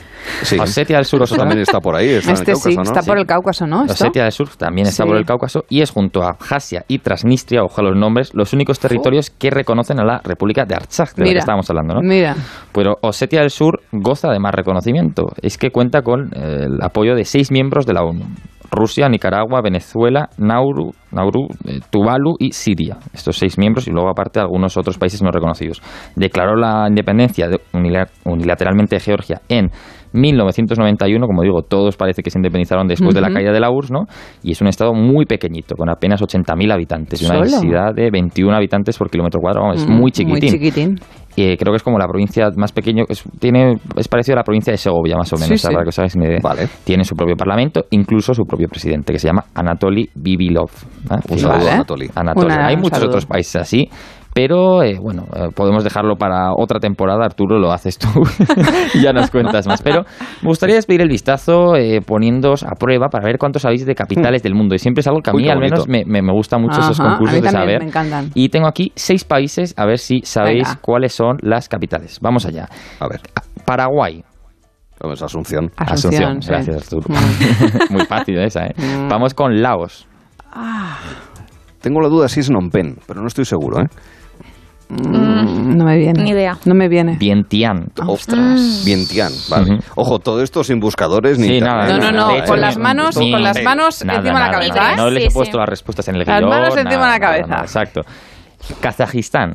Osetia 0.59 0.97
del 0.97 1.05
Sur 1.05 1.23
Eso 1.23 1.35
también 1.35 1.59
está 1.59 1.79
por 1.79 1.95
ahí. 1.95 2.09
Está 2.09 2.33
este 2.33 2.51
en 2.51 2.57
el 2.57 2.63
Cáucaso, 2.63 2.83
sí, 2.83 2.89
está 2.89 3.01
por 3.01 3.17
el 3.17 3.25
Cáucaso, 3.25 3.67
¿no? 3.67 3.83
Osetia 3.83 4.23
del 4.23 4.31
Sur 4.31 4.49
también 4.57 4.87
está 4.87 5.05
por 5.05 5.17
el 5.17 5.25
Cáucaso 5.25 5.63
y 5.69 5.81
es 5.81 5.91
junto 5.91 6.23
a 6.23 6.31
Abjasia 6.31 6.85
y 6.87 6.99
Transnistria, 6.99 7.63
ojo 7.63 7.81
a 7.81 7.83
los 7.83 7.97
nombres, 7.97 8.33
los 8.33 8.53
únicos 8.53 8.79
territorios 8.79 9.29
que 9.29 9.49
reconocen 9.49 9.99
a 9.99 10.03
la 10.03 10.21
República 10.23 10.65
de 10.65 10.75
Artsakh, 10.75 11.15
de 11.15 11.25
la 11.25 11.31
que 11.31 11.37
estábamos 11.37 11.69
hablando, 11.69 11.95
¿no? 11.95 12.01
Mira. 12.01 12.35
Pero 12.71 12.95
Osetia 13.01 13.41
del 13.41 13.49
Sur 13.49 13.81
goza 13.91 14.29
de 14.31 14.39
más 14.39 14.53
reconocimiento. 14.53 15.27
Es 15.41 15.57
que 15.57 15.71
cuenta 15.71 16.01
con 16.01 16.31
el 16.35 16.81
apoyo 16.81 17.15
de 17.15 17.25
seis 17.25 17.51
miembros 17.51 17.85
de 17.85 17.93
la 17.93 18.03
ONU. 18.03 18.25
Rusia, 18.71 19.09
Nicaragua, 19.09 19.61
Venezuela, 19.61 20.29
Nauru, 20.37 20.91
Nauru 21.11 21.47
eh, 21.65 21.79
Tuvalu 21.89 22.35
y 22.39 22.51
Siria. 22.51 22.97
Estos 23.13 23.37
seis 23.37 23.57
miembros 23.57 23.87
y 23.87 23.91
luego 23.91 24.09
aparte 24.09 24.39
algunos 24.39 24.77
otros 24.77 24.97
países 24.97 25.21
no 25.21 25.31
reconocidos. 25.31 25.81
Declaró 26.15 26.55
la 26.55 26.87
independencia 26.87 27.47
unilateralmente 28.25 28.95
de 28.95 28.99
Georgia 28.99 29.41
en 29.49 29.69
1991, 30.13 31.27
como 31.27 31.41
digo, 31.41 31.61
todos 31.61 31.97
parece 31.97 32.23
que 32.23 32.29
se 32.29 32.39
independizaron 32.39 32.87
después 32.87 33.13
de 33.13 33.21
la 33.21 33.31
caída 33.31 33.51
de 33.51 33.59
la 33.59 33.69
URSS, 33.69 33.91
¿no? 33.91 34.05
Y 34.43 34.51
es 34.53 34.61
un 34.61 34.67
estado 34.67 34.93
muy 34.93 35.25
pequeñito, 35.25 35.75
con 35.75 35.89
apenas 35.89 36.21
80.000 36.21 36.71
habitantes, 36.71 37.21
y 37.21 37.25
una 37.25 37.39
densidad 37.39 37.93
de 37.93 38.09
21 38.11 38.55
habitantes 38.55 38.97
por 38.97 39.09
kilómetro 39.09 39.41
cuadrado, 39.41 39.73
es 39.73 39.85
muy 39.85 40.11
chiquitín. 40.11 40.51
Muy 40.51 40.59
chiquitín 40.59 40.95
creo 41.35 41.71
que 41.73 41.77
es 41.77 41.83
como 41.83 41.97
la 41.97 42.07
provincia 42.07 42.49
más 42.55 42.71
pequeña, 42.71 43.03
es, 43.07 43.23
tiene, 43.39 43.77
es 43.95 44.07
parecido 44.07 44.35
a 44.35 44.37
la 44.37 44.43
provincia 44.43 44.71
de 44.71 44.77
Segovia, 44.77 45.15
más 45.17 45.31
o 45.33 45.37
menos, 45.37 45.61
para 45.61 45.83
que 45.83 45.89
os 45.89 45.99
hagáis 45.99 46.15
una 46.15 46.25
idea. 46.25 46.39
Vale. 46.41 46.67
Tiene 46.83 47.03
su 47.03 47.15
propio 47.15 47.35
parlamento, 47.35 47.85
incluso 47.91 48.33
su 48.33 48.43
propio 48.45 48.67
presidente, 48.67 49.13
que 49.13 49.19
se 49.19 49.27
llama 49.27 49.45
Anatoly 49.53 50.09
Bibilov. 50.15 50.69
¿eh? 51.11 51.15
Un 51.29 51.39
saludo, 51.39 51.69
Anatoly. 51.69 52.09
Hay 52.59 52.77
muchos 52.77 53.03
otros 53.03 53.25
países 53.25 53.55
así, 53.61 53.89
pero 54.35 54.83
eh, 54.83 54.99
bueno, 55.01 55.23
eh, 55.33 55.47
podemos 55.55 55.85
dejarlo 55.85 56.17
para 56.17 56.51
otra 56.53 56.81
temporada. 56.81 57.23
Arturo, 57.23 57.57
lo 57.57 57.71
haces 57.71 57.97
tú. 57.97 58.09
ya 59.01 59.13
nos 59.13 59.31
cuentas 59.31 59.65
más. 59.65 59.81
Pero 59.81 60.03
me 60.41 60.49
gustaría 60.49 60.75
despedir 60.75 61.01
el 61.03 61.07
vistazo 61.07 61.77
eh, 61.77 62.01
poniéndoos 62.05 62.63
a 62.63 62.71
prueba 62.77 63.07
para 63.07 63.25
ver 63.25 63.37
cuántos 63.37 63.61
sabéis 63.61 63.85
de 63.85 63.95
capitales 63.95 64.43
del 64.43 64.53
mundo. 64.53 64.75
Y 64.75 64.79
siempre 64.79 64.99
es 64.99 65.07
algo 65.07 65.21
que 65.21 65.29
a 65.29 65.33
mí 65.33 65.47
al 65.47 65.59
menos 65.59 65.87
me, 65.87 66.03
me, 66.03 66.19
gusta 66.33 66.57
mucho 66.57 66.81
esos 66.81 66.99
concursos 66.99 67.41
de 67.41 67.49
saber. 67.49 67.79
Me 67.79 67.87
encantan. 67.87 68.31
Y 68.33 68.49
tengo 68.49 68.67
aquí 68.67 68.91
seis 68.93 69.23
países, 69.23 69.73
a 69.77 69.85
ver 69.85 69.99
si 69.99 70.19
sabéis 70.25 70.75
cuáles 70.81 71.13
son 71.13 71.37
las 71.41 71.69
capitales. 71.69 72.19
Vamos 72.21 72.45
allá. 72.45 72.67
A 72.99 73.07
ver. 73.07 73.21
Paraguay. 73.65 74.21
Vamos, 74.99 75.21
Asunción. 75.21 75.71
Asunción, 75.77 76.39
gracias 76.45 76.75
Arturo. 76.75 77.07
Mm. 77.07 77.93
Muy 77.93 78.05
fácil 78.05 78.37
esa, 78.39 78.65
¿eh? 78.65 78.73
Mm. 78.75 79.07
Vamos 79.07 79.33
con 79.33 79.61
Laos. 79.61 80.09
Ah. 80.51 80.99
Tengo 81.79 82.01
la 82.01 82.09
duda 82.09 82.27
si 82.27 82.39
es 82.39 82.49
Phnom 82.49 82.69
pero 82.71 83.21
no 83.21 83.27
estoy 83.27 83.45
seguro, 83.45 83.79
¿eh? 83.79 83.85
Mm, 84.89 85.77
no 85.77 85.85
me 85.85 85.97
viene. 85.97 86.23
Ni 86.23 86.29
idea. 86.31 86.57
No 86.65 86.75
me 86.75 86.87
viene. 86.87 87.17
Vientiane. 87.17 87.87
Ostras. 88.05 88.83
Vientiane, 88.85 89.35
vale. 89.49 89.79
Ojo, 89.95 90.19
todo 90.19 90.41
esto 90.41 90.63
sin 90.63 90.79
buscadores 90.79 91.39
ni 91.39 91.59
nada. 91.59 91.87
No, 91.87 92.11
no, 92.11 92.11
no. 92.11 92.45
con 92.45 92.61
las 92.61 92.77
manos, 92.77 93.15
con 93.15 93.43
las 93.43 93.61
manos 93.63 94.01
encima 94.01 94.21
de 94.21 94.31
la 94.31 94.51
cabeza. 94.51 94.93
¿eh? 94.93 94.95
No 94.97 95.09
les 95.09 95.25
he 95.25 95.33
puesto 95.33 95.57
las 95.57 95.69
respuestas 95.69 96.07
en 96.09 96.15
el 96.15 96.25
guion. 96.25 96.41
Las 96.41 96.49
manos 96.49 96.77
encima 96.77 97.05
de 97.05 97.11
la 97.11 97.19
cabeza. 97.19 97.61
exacto. 97.61 98.01
Kazajistán. 98.81 99.53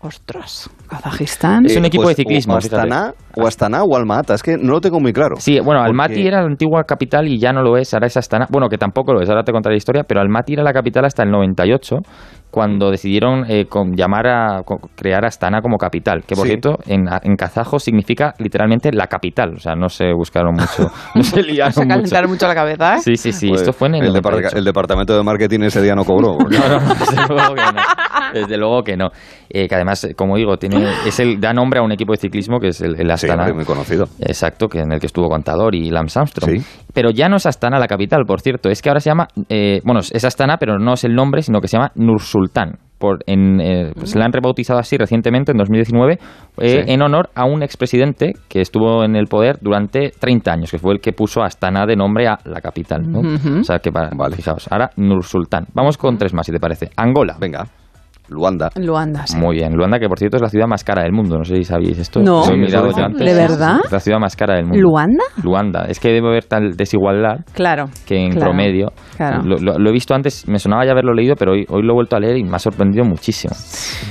Ostras, 0.00 0.70
Kazajistán. 0.88 1.66
Es 1.66 1.76
un 1.76 1.84
equipo 1.84 2.08
de 2.08 2.14
ciclismo. 2.14 2.54
O 2.54 2.58
Astana, 2.58 3.14
o 3.34 3.46
Astana 3.48 3.82
o 3.82 3.96
Almaty, 3.96 4.32
es 4.32 4.44
que 4.44 4.56
no 4.56 4.74
lo 4.74 4.80
tengo 4.80 5.00
muy 5.00 5.12
claro. 5.12 5.34
Sí, 5.40 5.58
bueno, 5.58 5.82
Almaty 5.82 6.24
era 6.24 6.40
la 6.40 6.46
antigua 6.46 6.84
capital 6.84 7.26
y 7.26 7.40
ya 7.40 7.52
no 7.52 7.62
lo 7.62 7.76
es, 7.76 7.92
ahora 7.94 8.06
es 8.06 8.16
Astana. 8.16 8.46
Bueno, 8.48 8.68
que 8.68 8.78
tampoco 8.78 9.12
lo 9.12 9.20
es, 9.20 9.28
ahora 9.28 9.42
te 9.42 9.50
contaré 9.50 9.74
la 9.74 9.78
historia, 9.78 10.04
pero 10.04 10.20
Almaty 10.20 10.52
era 10.52 10.62
la 10.62 10.72
capital 10.72 11.04
hasta 11.04 11.24
el 11.24 11.32
98, 11.32 11.96
cuando 12.48 12.92
decidieron 12.92 13.44
eh, 13.48 13.66
llamar 13.96 14.28
a 14.28 14.62
crear 14.94 15.24
Astana 15.24 15.60
como 15.60 15.78
capital, 15.78 16.22
que 16.24 16.36
por 16.36 16.46
cierto, 16.46 16.78
en, 16.86 17.06
en, 17.22 17.36
kazajo 17.36 17.80
significa 17.80 18.34
literalmente 18.38 18.92
la 18.92 19.08
capital, 19.08 19.54
o 19.56 19.58
sea, 19.58 19.74
no 19.74 19.88
se 19.88 20.12
buscaron 20.12 20.54
mucho, 20.54 20.92
no 21.16 21.22
se 21.24 21.42
liaron 21.42 21.72
se 21.72 21.84
mucho. 21.84 22.28
mucho 22.28 22.46
la 22.46 22.54
cabeza, 22.54 22.94
¿eh? 22.94 23.00
Sí, 23.00 23.16
sí, 23.16 23.32
sí, 23.32 23.50
esto 23.52 23.72
fue 23.72 23.88
en 23.88 23.96
el, 23.96 24.16
el, 24.16 24.64
departamento 24.64 25.16
de 25.16 25.24
marketing 25.24 25.60
ese 25.62 25.82
día 25.82 25.96
no 25.96 26.04
cobró. 26.04 26.38
no, 26.38 26.68
no, 26.68 26.78
no, 26.78 27.82
Desde 28.32 28.56
luego 28.56 28.82
que 28.82 28.96
no. 28.96 29.10
Eh, 29.50 29.68
que 29.68 29.74
además, 29.74 30.06
como 30.16 30.36
digo, 30.36 30.56
tiene, 30.56 30.84
es 31.06 31.18
el, 31.20 31.40
da 31.40 31.52
nombre 31.52 31.80
a 31.80 31.82
un 31.82 31.92
equipo 31.92 32.12
de 32.12 32.18
ciclismo 32.18 32.60
que 32.60 32.68
es 32.68 32.80
el, 32.80 33.00
el 33.00 33.10
Astana. 33.10 33.46
Sí, 33.46 33.52
muy 33.52 33.64
conocido. 33.64 34.06
Exacto, 34.20 34.68
que 34.68 34.80
en 34.80 34.92
el 34.92 35.00
que 35.00 35.06
estuvo 35.06 35.28
Contador 35.28 35.74
y 35.74 35.90
Lance 35.90 36.18
Armstrong. 36.18 36.60
Pero 36.92 37.10
ya 37.10 37.28
no 37.28 37.36
es 37.36 37.46
Astana 37.46 37.78
la 37.78 37.86
capital, 37.86 38.24
por 38.26 38.40
cierto. 38.40 38.68
Es 38.68 38.82
que 38.82 38.88
ahora 38.88 39.00
se 39.00 39.10
llama, 39.10 39.28
eh, 39.48 39.80
bueno, 39.84 40.00
es 40.00 40.24
Astana, 40.24 40.56
pero 40.58 40.78
no 40.78 40.94
es 40.94 41.04
el 41.04 41.14
nombre, 41.14 41.42
sino 41.42 41.60
que 41.60 41.68
se 41.68 41.76
llama 41.76 41.92
Nur-Sultán. 41.94 42.78
Por, 42.98 43.18
en, 43.26 43.60
eh, 43.60 43.92
se 44.02 44.18
la 44.18 44.24
han 44.24 44.32
rebautizado 44.32 44.80
así 44.80 44.96
recientemente, 44.96 45.52
en 45.52 45.58
2019, 45.58 46.18
eh, 46.58 46.84
en 46.88 47.00
honor 47.00 47.30
a 47.36 47.44
un 47.44 47.62
expresidente 47.62 48.32
que 48.48 48.60
estuvo 48.60 49.04
en 49.04 49.14
el 49.14 49.26
poder 49.26 49.58
durante 49.60 50.10
30 50.10 50.52
años, 50.52 50.70
que 50.72 50.78
fue 50.78 50.94
el 50.94 51.00
que 51.00 51.12
puso 51.12 51.42
Astana 51.42 51.86
de 51.86 51.94
nombre 51.94 52.26
a 52.26 52.38
la 52.44 52.60
capital. 52.60 53.02
¿no? 53.08 53.20
O 53.20 53.62
sea 53.62 53.78
que, 53.78 53.92
para, 53.92 54.10
vale. 54.16 54.34
fijaos, 54.34 54.66
ahora 54.72 54.90
Nur-Sultán. 54.96 55.66
Vamos 55.74 55.96
con 55.96 56.18
tres 56.18 56.34
más, 56.34 56.46
si 56.46 56.52
te 56.52 56.58
parece. 56.58 56.90
Angola. 56.96 57.36
Venga. 57.38 57.66
Luanda. 58.28 58.70
Luanda, 58.76 59.26
sí. 59.26 59.36
Muy 59.36 59.56
bien. 59.56 59.72
Luanda, 59.74 59.98
que 59.98 60.08
por 60.08 60.18
cierto 60.18 60.36
es 60.36 60.42
la 60.42 60.48
ciudad 60.48 60.66
más 60.66 60.84
cara 60.84 61.02
del 61.02 61.12
mundo. 61.12 61.38
No 61.38 61.44
sé 61.44 61.56
si 61.56 61.64
sabéis 61.64 61.98
esto. 61.98 62.20
No. 62.20 62.44
Lo 62.46 62.52
he 62.52 62.56
mirado 62.56 62.90
yo 62.90 63.04
antes. 63.04 63.26
¿De 63.26 63.34
verdad? 63.34 63.80
Es 63.84 63.92
la 63.92 64.00
ciudad 64.00 64.18
más 64.18 64.36
cara 64.36 64.54
del 64.56 64.64
mundo. 64.66 64.78
¿Luanda? 64.80 65.24
Luanda. 65.42 65.86
Es 65.88 65.98
que 66.00 66.08
debe 66.12 66.28
haber 66.28 66.44
tal 66.44 66.76
desigualdad 66.76 67.44
claro, 67.54 67.86
que 68.06 68.16
en 68.16 68.30
claro, 68.32 68.46
promedio. 68.50 68.92
claro. 69.16 69.42
Lo, 69.42 69.56
lo- 69.58 69.78
lo 69.78 69.88
he 69.90 69.92
visto 69.92 70.14
antes, 70.14 70.46
me 70.48 70.58
sonaba 70.58 70.84
ya 70.84 70.92
haberlo 70.92 71.14
leído, 71.14 71.34
pero 71.36 71.52
hoy, 71.52 71.64
hoy 71.68 71.82
lo 71.82 71.92
he 71.92 71.94
vuelto 71.94 72.16
a 72.16 72.20
leer 72.20 72.36
y 72.36 72.44
me 72.44 72.56
ha 72.56 72.58
sorprendido 72.58 73.04
muchísimo. 73.04 73.54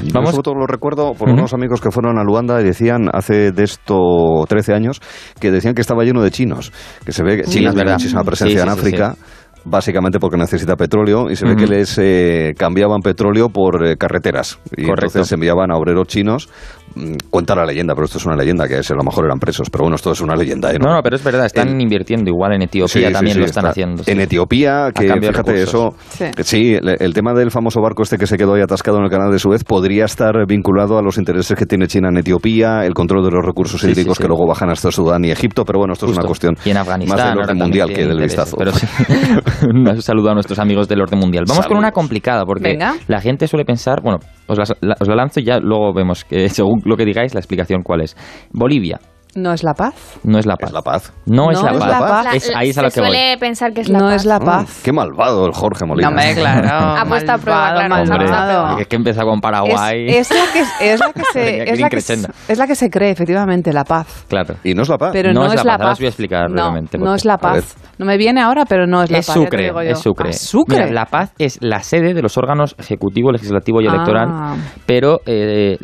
Yo 0.04 0.12
Vamos, 0.14 0.40
todo 0.42 0.56
lo 0.56 0.66
recuerdo 0.68 1.14
por 1.14 1.30
unos 1.30 1.54
amigos 1.54 1.82
que 1.82 1.92
fueron 1.92 2.18
a 2.18 2.24
Luanda 2.24 2.60
y 2.62 2.64
decían 2.64 3.10
hace 3.14 3.52
de 3.52 3.64
esto 3.64 4.44
13 4.48 4.74
años 4.74 5.00
que 5.40 5.52
decían 5.52 5.74
que 5.74 5.82
estaba 5.82 6.04
lleno 6.04 6.22
de 6.22 6.32
chinos, 6.32 6.72
que 7.06 7.12
se 7.12 7.24
ve 7.24 7.38
que 7.38 7.44
Sí, 7.44 7.60
China 7.60 7.70
es 7.70 7.76
tiene 7.76 7.92
muchísima 7.92 8.24
presencia 8.24 8.62
Sí, 8.64 8.68
en 8.68 8.74
sí, 8.74 8.80
sí, 8.82 8.88
África. 8.88 9.16
Básicamente 9.64 10.20
porque 10.20 10.38
necesita 10.38 10.76
petróleo 10.76 11.30
y 11.30 11.36
se 11.36 11.46
ve 11.46 11.56
que 11.56 11.68
les 11.68 11.98
eh, 11.98 12.56
cambiaban 12.58 13.02
petróleo 13.02 13.50
por 13.50 13.86
eh, 13.86 13.98
carreteras. 13.98 14.60
Y 14.76 14.86
Correcto. 14.86 15.08
entonces 15.08 15.32
enviaban 15.32 15.72
a 15.72 15.76
obreros 15.76 16.08
chinos. 16.08 16.50
Mm, 16.98 17.18
Cuenta 17.30 17.56
la 17.56 17.66
leyenda, 17.66 17.94
pero 17.94 18.06
esto 18.06 18.18
es 18.18 18.26
una 18.26 18.36
leyenda, 18.36 18.68
que 18.68 18.76
a 18.76 18.96
lo 18.96 19.04
mejor 19.04 19.26
eran 19.26 19.40
presos. 19.40 19.70
Pero 19.70 19.84
bueno, 19.84 19.96
esto 19.96 20.12
es 20.12 20.22
una 20.22 20.36
leyenda. 20.36 20.72
¿eh? 20.74 20.78
no, 20.80 20.94
no, 20.94 21.02
pero 21.04 21.16
es 21.16 21.24
verdad, 21.24 21.46
están 21.46 21.80
invirtiendo 21.80 22.30
igual 22.30 22.54
en 22.54 22.64
Etiopía, 22.64 23.08
Sí, 23.08 23.14
también 23.14 23.34
sí, 23.36 23.40
lo 23.40 23.46
están 23.46 23.64
está. 23.66 23.70
haciendo. 23.72 24.04
sí. 24.04 24.12
En 24.12 24.20
Etiopía, 24.22 24.90
que 24.94 25.08
fíjate 25.20 25.62
eso. 25.62 25.94
Sí. 26.10 26.26
sí, 26.44 26.74
el, 26.74 26.96
el 27.00 27.14
tema 27.14 27.34
del 27.34 27.52
famoso 27.52 27.82
barco 27.82 28.04
este 28.04 28.18
que 28.18 28.26
se 28.28 28.38
quedó 28.38 28.56
ahí 28.56 28.62
atascado 28.62 28.98
en 28.98 29.04
el 29.04 29.10
canal 29.10 29.32
de 29.32 29.40
Suez 29.40 29.64
podría 29.64 30.06
estar 30.06 30.46
vinculado 30.48 30.98
a 30.98 31.02
los 31.02 31.18
intereses 31.18 31.58
que 31.58 31.66
tiene 31.66 31.88
China 31.88 32.10
en 32.10 32.18
Etiopía, 32.18 32.86
el 32.86 32.94
control 32.94 33.24
de 33.26 33.32
los 33.32 33.46
recursos 33.46 33.84
hídricos 33.84 34.18
sí. 34.18 34.24
que 34.24 34.28
luego 34.28 34.48
bajan 34.48 34.70
hasta 34.70 34.92
Sudán 34.92 35.24
y 35.26 35.32
Egipto, 35.32 35.64
pero 35.66 35.80
bueno, 35.80 35.94
esto 35.94 36.06
es 36.08 36.18
una 36.18 36.26
cuestión 36.26 36.56
y 36.66 36.70
en 36.72 36.78
Afganistán, 36.78 37.18
más 37.18 37.30
del 37.30 37.38
orden 37.40 37.58
mundial 37.58 37.94
que 37.94 38.06
del 38.06 38.20
vistazo. 38.20 38.58
Pero 38.58 38.72
sí, 38.72 38.88
un 39.70 40.02
saludo 40.02 40.32
a 40.32 40.34
nuestros 40.34 40.58
amigos 40.60 40.88
del 40.88 41.02
orden 41.02 41.20
mundial. 41.20 41.46
Vamos 41.48 41.68
con 41.68 41.78
una 41.78 41.92
complicada, 41.92 42.46
porque 42.46 42.70
Venga. 42.70 42.96
la 43.08 43.22
gente 43.22 43.48
suele 43.48 43.66
pensar, 43.66 44.02
bueno, 44.02 44.20
os 44.48 44.58
la, 44.58 44.96
os 45.00 45.08
la 45.08 45.16
lanzo 45.16 45.40
y 45.40 45.44
ya 45.46 45.60
luego 45.60 45.94
vemos, 45.94 46.24
que, 46.24 46.50
según 46.50 46.82
lo 46.86 46.96
que 46.96 47.06
digáis, 47.06 47.34
la 47.34 47.40
explicación 47.40 47.82
cuál 47.84 48.02
es. 48.02 48.16
Bolivia 48.52 49.00
¿No 49.38 49.54
es 49.54 49.64
la 49.64 49.74
paz? 49.76 49.94
no 50.24 50.40
es 50.40 50.46
la 50.48 50.56
paz. 50.56 50.70
Es 50.70 50.74
la 50.74 50.82
paz. 50.82 51.14
No, 51.28 51.52
es 51.52 51.62
No 51.62 51.66
la 51.68 51.80
paz. 51.80 51.88
la 51.90 52.00
paz. 52.00 52.26
La- 52.26 52.34
Es- 52.34 52.52
ahí 52.56 52.70
es 52.70 52.78
a 52.78 52.82
lo 52.82 52.90
que 52.90 53.00
voy. 53.02 53.10
suele 53.10 53.38
pensar 53.38 53.72
que 53.72 53.82
es 53.82 53.90
la 53.90 54.00
no 54.00 54.06
paz. 54.06 54.16
es 54.16 54.26
la 54.26 54.40
Mm, 54.40 54.46
paz. 54.46 54.82
qué 54.84 54.92
malvado 54.92 55.46
el 55.46 55.54
Jorge 55.54 55.86
Molina. 55.86 56.10
No, 56.10 56.16
hombre, 56.18 56.34
claro. 56.36 56.68
Ha 57.00 57.06
puesto 57.06 57.32
a 57.34 57.38
prueba, 57.38 57.74
claro, 57.74 57.96
Hombre, 58.02 58.28
malvado. 58.30 58.78
es 58.80 58.88
que 58.88 58.96
empieza 58.96 59.24
con 59.24 59.40
Paraguay. 59.40 60.08
Es, 60.10 60.32
es 60.32 60.38
la 60.38 60.52
que, 60.52 60.92
es 60.94 61.00
la 61.00 61.14
que 61.14 61.22
se, 61.32 61.64
es 61.72 61.80
la 61.80 61.88
que, 61.88 61.96
crescendo. 61.96 62.30
es 62.48 62.58
la 62.58 62.66
que 62.68 62.76
se 62.76 62.90
cree, 62.90 63.12
efectivamente, 63.12 63.72
la 63.72 63.84
paz. 63.84 64.26
Claro. 64.28 64.56
Y 64.64 64.74
no 64.74 64.82
es 64.82 64.90
la 64.90 64.98
paz. 64.98 65.12
Pero 65.14 65.32
No 65.34 65.42
no, 65.42 65.54
es 65.54 65.64
la 65.64 65.74
paz, 65.74 65.82
ahora 65.82 65.92
os 65.94 66.00
voy 66.00 66.06
a 66.06 66.10
explicar 66.10 66.50
no, 66.50 66.72
no 67.00 67.14
es 67.16 67.24
la 67.26 67.38
paz. 67.38 67.76
No 68.00 68.06
me 68.06 68.18
viene 68.18 68.42
ahora, 68.42 68.66
pero 68.66 68.88
no 68.88 69.04
es 69.04 69.12
la 69.12 69.20
es 69.20 69.28
paz. 69.28 69.36
Sucre, 69.36 69.64
digo 69.66 69.82
yo. 69.84 69.90
es 69.92 70.00
Sucre. 70.00 70.30
Ah, 70.30 70.34
Sucre. 70.34 70.78
Mira, 70.86 70.92
la 70.92 71.06
paz 71.06 71.34
es 71.38 71.58
la 71.62 71.80
sede 71.84 72.14
de 72.16 72.22
los 72.22 72.38
órganos 72.38 72.76
ejecutivo, 72.80 73.32
legislativo 73.32 73.82
y 73.82 73.88
electoral, 73.88 74.28
Ah. 74.32 74.56
pero 74.88 75.20
eh, 75.28 75.78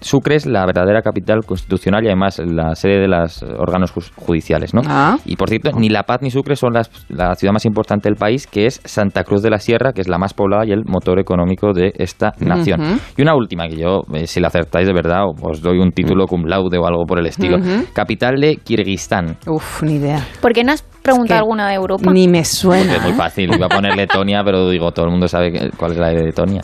Sucre 0.00 0.36
es 0.36 0.46
la 0.46 0.64
verdadera 0.66 1.02
capital 1.02 1.44
constitucional 1.44 2.02
y 2.04 2.06
además 2.08 2.40
la 2.44 2.74
sede 2.74 2.87
de 2.96 3.08
los 3.08 3.42
órganos 3.42 3.92
jus- 3.92 4.12
judiciales, 4.16 4.72
¿no? 4.74 4.80
Ah. 4.86 5.16
Y 5.24 5.36
por 5.36 5.48
cierto, 5.48 5.70
ni 5.76 5.88
La 5.88 6.04
Paz 6.04 6.20
ni 6.22 6.30
Sucre 6.30 6.56
son 6.56 6.72
las- 6.72 6.90
la 7.08 7.34
ciudad 7.34 7.52
más 7.52 7.64
importante 7.66 8.08
del 8.08 8.16
país, 8.16 8.46
que 8.46 8.66
es 8.66 8.80
Santa 8.84 9.24
Cruz 9.24 9.42
de 9.42 9.50
la 9.50 9.58
Sierra, 9.58 9.92
que 9.92 10.00
es 10.00 10.08
la 10.08 10.18
más 10.18 10.34
poblada 10.34 10.64
y 10.66 10.72
el 10.72 10.84
motor 10.84 11.18
económico 11.20 11.72
de 11.72 11.92
esta 11.96 12.32
nación. 12.40 12.98
Y 13.16 13.22
una 13.22 13.34
última 13.34 13.66
que 13.68 13.76
yo, 13.76 14.02
eh, 14.14 14.26
si 14.26 14.40
la 14.40 14.48
acertáis 14.48 14.86
de 14.86 14.92
verdad, 14.94 15.22
os 15.42 15.60
doy 15.60 15.78
un 15.78 15.90
título 15.92 16.26
cum 16.26 16.44
laude 16.46 16.78
o 16.78 16.86
algo 16.86 17.04
por 17.06 17.18
el 17.18 17.26
estilo. 17.26 17.58
Capital 17.92 18.36
de 18.40 18.56
Kirguistán. 18.56 19.36
Uf, 19.46 19.82
ni 19.82 19.94
idea. 19.96 20.24
¿Por 20.40 20.52
qué 20.52 20.64
no 20.64 20.72
has 20.72 20.82
preguntado 20.82 21.26
que 21.28 21.34
alguna 21.42 21.68
de 21.68 21.74
Europa? 21.74 22.10
Ni 22.12 22.26
me 22.28 22.38
Porque 22.38 22.44
suena. 22.44 22.96
es 22.96 23.02
muy 23.02 23.12
¿eh? 23.12 23.14
fácil, 23.14 23.52
iba 23.54 23.66
a 23.66 23.68
poner 23.68 23.96
Letonia, 23.96 24.42
pero 24.44 24.68
digo, 24.70 24.90
todo 24.92 25.06
el 25.06 25.10
mundo 25.12 25.26
sabe 25.28 25.50
que- 25.52 25.70
cuál 25.76 25.92
es 25.92 25.98
la 25.98 26.08
de 26.08 26.24
Letonia. 26.24 26.62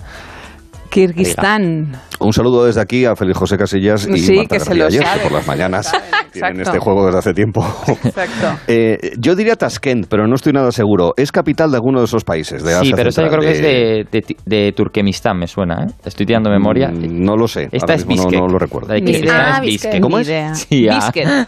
Kirguistán. 0.95 1.93
Un 2.21 2.33
saludo 2.33 2.65
desde 2.67 2.81
aquí 2.81 3.05
a 3.05 3.17
Félix 3.17 3.37
José 3.37 3.59
Casillas 3.59 4.07
y 4.07 4.17
Sí, 4.19 4.37
Marta 4.37 4.55
que 4.57 4.61
se 4.61 4.67
García 4.71 4.83
lo 4.83 4.87
Ayer, 4.87 5.03
sabe, 5.03 5.19
que 5.21 5.25
por 5.25 5.33
las 5.33 5.45
se 5.45 5.51
lo 5.51 5.57
mañanas 5.57 5.93
tienen 6.33 6.61
este 6.61 6.79
juego 6.79 7.07
desde 7.07 7.19
hace 7.19 7.35
tiempo. 7.35 7.67
Exacto. 8.05 8.61
Eh, 8.69 9.11
yo 9.19 9.35
diría 9.35 9.57
Tashkent, 9.57 10.07
pero 10.09 10.27
no 10.29 10.37
estoy 10.37 10.53
nada 10.53 10.71
seguro. 10.73 11.13
Es 11.17 11.33
capital 11.33 11.71
de 11.73 11.77
alguno 11.79 11.99
de 11.99 12.05
esos 12.07 12.23
países. 12.25 12.63
De 12.63 12.71
Sí, 12.71 12.77
Asia 12.79 12.97
pero 12.97 13.09
esa 13.09 13.23
yo 13.23 13.29
creo 13.29 13.41
que 13.41 13.51
es 13.51 13.61
de, 13.61 14.07
de, 14.11 14.37
de 14.47 14.73
Turkmenistán, 14.73 15.37
me 15.39 15.47
suena, 15.49 15.85
¿eh? 15.85 15.89
Estoy 16.05 16.25
tirando 16.27 16.49
memoria. 16.51 16.89
Mm, 16.89 17.25
No 17.25 17.37
lo 17.37 17.47
sé. 17.49 17.65
Esta 17.73 17.93
ahora 17.93 17.95
es 17.97 18.07
mismo 18.07 18.31
no- 18.31 18.39
no, 18.41 18.47
lo 18.49 18.59
recuerdo. 18.59 18.89
La 18.89 18.95
de 18.95 19.01
Ni 19.01 19.13
Kirguistán 19.13 19.37
idea. 19.37 19.49
es 19.51 19.57
Ah, 19.57 19.61
Bishkek. 19.61 19.93
Bishkek. 19.93 20.03
¿Cómo 20.03 20.19
es? 20.19 20.27
Sí, 20.59 20.89
ah. 20.89 21.47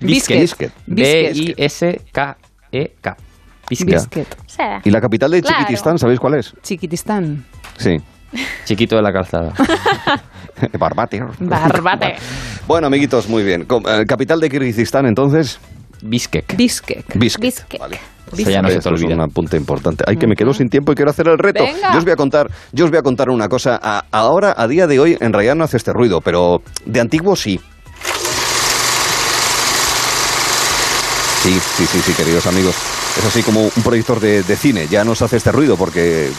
Bishkek. 0.00 0.72
B-I-S-K-E-K. 0.86 3.16
Sea, 4.46 4.80
¿Y 4.84 4.90
la 4.90 5.00
capital 5.00 5.30
de. 5.30 5.40
Chiquitistán, 5.42 5.98
sabéis 5.98 6.20
cuál 6.20 6.34
es? 6.34 6.52
Chiquitistán. 6.62 7.44
Sí. 7.78 7.96
Chiquito 8.64 8.96
de 8.96 9.02
la 9.02 9.12
calzada. 9.12 9.52
Barbate. 10.78 11.22
Barbate. 11.40 12.16
Bueno, 12.66 12.86
amiguitos, 12.86 13.28
muy 13.28 13.42
bien. 13.42 13.66
Eh, 13.86 14.04
capital 14.06 14.40
de 14.40 14.48
Kirguistán, 14.50 15.06
entonces, 15.06 15.58
Bishkek. 16.02 16.56
Biscuit. 16.56 17.04
Bishkek. 17.14 17.40
Bishkek. 17.42 17.80
Vale. 17.80 17.98
Eso 18.36 18.50
ya 18.50 18.62
no 18.62 18.68
se 18.68 18.80
te 18.80 18.94
es 18.94 19.02
un 19.02 19.20
apunte 19.20 19.56
importante. 19.56 20.02
Ay, 20.08 20.16
que 20.16 20.26
me 20.26 20.34
quedo 20.34 20.52
sin 20.54 20.68
tiempo 20.68 20.90
y 20.90 20.94
quiero 20.96 21.10
hacer 21.10 21.28
el 21.28 21.38
reto. 21.38 21.62
Venga. 21.62 21.92
Yo 21.92 21.98
os 21.98 22.04
voy 22.04 22.12
a 22.12 22.16
contar, 22.16 22.50
yo 22.72 22.84
os 22.86 22.90
voy 22.90 22.98
a 22.98 23.02
contar 23.02 23.30
una 23.30 23.48
cosa. 23.48 23.78
A- 23.80 24.04
ahora, 24.10 24.54
a 24.56 24.66
día 24.66 24.86
de 24.86 24.98
hoy, 24.98 25.16
en 25.20 25.32
realidad 25.32 25.54
no 25.54 25.62
hace 25.64 25.76
este 25.76 25.92
ruido, 25.92 26.20
pero 26.20 26.62
de 26.84 27.00
antiguo 27.00 27.36
sí. 27.36 27.60
Sí, 31.42 31.60
sí, 31.76 31.86
sí, 31.86 32.00
sí, 32.00 32.12
queridos 32.14 32.46
amigos. 32.46 32.74
Es 33.18 33.24
así 33.26 33.42
como 33.42 33.60
un 33.62 33.82
proyector 33.84 34.18
de, 34.18 34.42
de 34.42 34.56
cine. 34.56 34.88
Ya 34.90 35.04
no 35.04 35.14
se 35.14 35.24
hace 35.26 35.36
este 35.36 35.52
ruido 35.52 35.76
porque... 35.76 36.30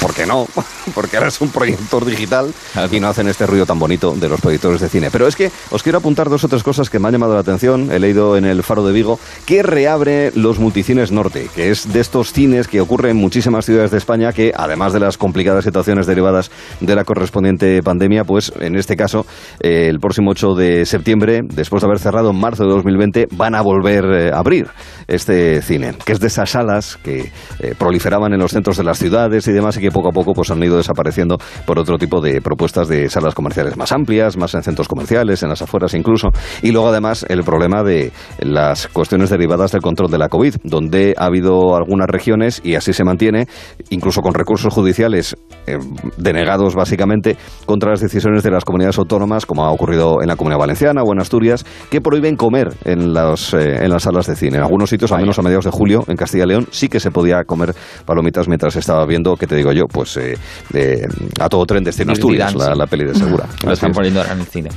¿Por 0.00 0.14
qué 0.14 0.26
no? 0.26 0.46
Porque 0.94 1.16
ahora 1.16 1.28
es 1.28 1.40
un 1.40 1.50
proyector 1.50 2.04
digital 2.04 2.52
y 2.90 3.00
no 3.00 3.08
hacen 3.08 3.28
este 3.28 3.46
ruido 3.46 3.66
tan 3.66 3.78
bonito 3.78 4.14
de 4.14 4.28
los 4.28 4.40
proyectores 4.40 4.80
de 4.80 4.88
cine. 4.88 5.10
Pero 5.10 5.26
es 5.26 5.36
que 5.36 5.50
os 5.70 5.82
quiero 5.82 5.98
apuntar 5.98 6.28
dos 6.28 6.44
o 6.44 6.48
tres 6.48 6.62
cosas 6.62 6.88
que 6.88 6.98
me 6.98 7.08
han 7.08 7.12
llamado 7.12 7.34
la 7.34 7.40
atención. 7.40 7.90
He 7.92 7.98
leído 7.98 8.36
en 8.36 8.44
el 8.44 8.62
Faro 8.62 8.84
de 8.84 8.92
Vigo 8.92 9.18
que 9.44 9.62
reabre 9.62 10.32
los 10.34 10.58
multicines 10.58 11.12
norte, 11.12 11.48
que 11.54 11.70
es 11.70 11.92
de 11.92 12.00
estos 12.00 12.32
cines 12.32 12.68
que 12.68 12.80
ocurren 12.80 13.12
en 13.12 13.16
muchísimas 13.16 13.64
ciudades 13.64 13.90
de 13.90 13.98
España 13.98 14.32
que, 14.32 14.52
además 14.56 14.92
de 14.92 15.00
las 15.00 15.18
complicadas 15.18 15.64
situaciones 15.64 16.06
derivadas 16.06 16.50
de 16.80 16.94
la 16.94 17.04
correspondiente 17.04 17.82
pandemia, 17.82 18.24
pues 18.24 18.52
en 18.60 18.76
este 18.76 18.96
caso, 18.96 19.26
eh, 19.60 19.88
el 19.88 20.00
próximo 20.00 20.30
8 20.30 20.54
de 20.54 20.86
septiembre, 20.86 21.42
después 21.44 21.82
de 21.82 21.86
haber 21.86 21.98
cerrado 21.98 22.30
en 22.30 22.36
marzo 22.36 22.64
de 22.64 22.70
2020, 22.70 23.28
van 23.32 23.54
a 23.54 23.62
volver 23.62 24.04
eh, 24.04 24.30
a 24.32 24.38
abrir 24.38 24.68
este 25.06 25.62
cine, 25.62 25.94
que 26.04 26.12
es 26.12 26.20
de 26.20 26.26
esas 26.26 26.50
salas 26.50 26.98
que 27.02 27.32
eh, 27.60 27.74
proliferaban 27.78 28.32
en 28.32 28.40
los 28.40 28.52
centros 28.52 28.76
de 28.76 28.84
las 28.84 28.98
ciudades 28.98 29.46
y 29.48 29.52
demás 29.52 29.76
y 29.76 29.80
que 29.80 29.87
poco 29.90 30.08
a 30.08 30.12
poco 30.12 30.32
pues 30.32 30.50
han 30.50 30.62
ido 30.62 30.76
desapareciendo 30.76 31.38
por 31.66 31.78
otro 31.78 31.98
tipo 31.98 32.20
de 32.20 32.40
propuestas 32.40 32.88
de 32.88 33.08
salas 33.08 33.34
comerciales 33.34 33.76
más 33.76 33.92
amplias, 33.92 34.36
más 34.36 34.54
en 34.54 34.62
centros 34.62 34.88
comerciales, 34.88 35.42
en 35.42 35.48
las 35.48 35.62
afueras 35.62 35.94
incluso. 35.94 36.28
Y 36.62 36.72
luego 36.72 36.88
además 36.88 37.24
el 37.28 37.44
problema 37.44 37.82
de 37.82 38.12
las 38.40 38.88
cuestiones 38.88 39.30
derivadas 39.30 39.72
del 39.72 39.82
control 39.82 40.10
de 40.10 40.18
la 40.18 40.28
COVID, 40.28 40.56
donde 40.64 41.14
ha 41.16 41.26
habido 41.26 41.76
algunas 41.76 42.08
regiones 42.08 42.60
y 42.64 42.74
así 42.74 42.92
se 42.92 43.04
mantiene, 43.04 43.46
incluso 43.90 44.20
con 44.20 44.34
recursos 44.34 44.72
judiciales 44.72 45.36
eh, 45.66 45.78
denegados 46.16 46.74
básicamente 46.74 47.36
contra 47.66 47.90
las 47.90 48.00
decisiones 48.00 48.42
de 48.42 48.50
las 48.50 48.64
comunidades 48.64 48.98
autónomas, 48.98 49.46
como 49.46 49.64
ha 49.64 49.70
ocurrido 49.70 50.22
en 50.22 50.28
la 50.28 50.36
Comunidad 50.36 50.60
Valenciana 50.60 51.02
o 51.02 51.12
en 51.12 51.20
Asturias, 51.20 51.64
que 51.90 52.00
prohíben 52.00 52.36
comer 52.36 52.68
en 52.84 53.12
las, 53.12 53.54
eh, 53.54 53.84
en 53.84 53.90
las 53.90 54.02
salas 54.02 54.26
de 54.26 54.36
cine. 54.36 54.58
En 54.58 54.62
algunos 54.62 54.90
sitios, 54.90 55.12
al 55.12 55.20
menos 55.20 55.38
a 55.38 55.42
mediados 55.42 55.64
de 55.64 55.70
julio, 55.70 56.04
en 56.08 56.16
Castilla 56.16 56.44
y 56.44 56.48
León, 56.48 56.66
sí 56.70 56.88
que 56.88 57.00
se 57.00 57.10
podía 57.10 57.44
comer 57.44 57.74
palomitas 58.04 58.48
mientras 58.48 58.76
estaba 58.76 59.04
viendo, 59.06 59.36
¿qué 59.36 59.46
te 59.46 59.56
digo 59.56 59.72
yo? 59.72 59.77
Pues 59.86 60.16
eh, 60.16 60.36
eh, 60.74 61.02
a 61.40 61.48
todo 61.48 61.64
tren 61.66 61.84
destino 61.84 62.12
Asturias, 62.12 62.54
la, 62.54 62.74
la 62.74 62.86
peli 62.86 63.04
de 63.04 63.14
Segura. 63.14 63.46
Lo 63.64 63.72
están 63.72 63.90
es. 63.90 63.96
poniendo 63.96 64.20
ahora 64.20 64.32
en 64.32 64.40
el 64.40 64.46
cine. 64.46 64.70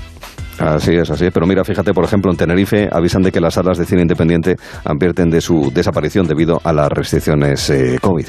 Así 0.60 0.94
es, 0.94 1.10
así 1.10 1.26
es. 1.26 1.34
Pero 1.34 1.48
mira, 1.48 1.64
fíjate, 1.64 1.92
por 1.92 2.04
ejemplo, 2.06 2.32
en 2.32 2.38
Tenerife 2.38 2.88
avisan 2.92 3.24
de 3.24 3.32
que 3.32 3.40
las 3.42 3.56
salas 3.56 3.78
de 3.78 3.86
cine 3.86 4.02
independiente 4.02 4.58
advierten 4.84 5.30
de 5.30 5.42
su 5.42 5.72
desaparición 5.74 6.28
debido 6.28 6.62
a 6.64 6.72
las 6.72 6.90
restricciones 6.90 7.70
eh, 7.72 7.98
COVID. 8.00 8.28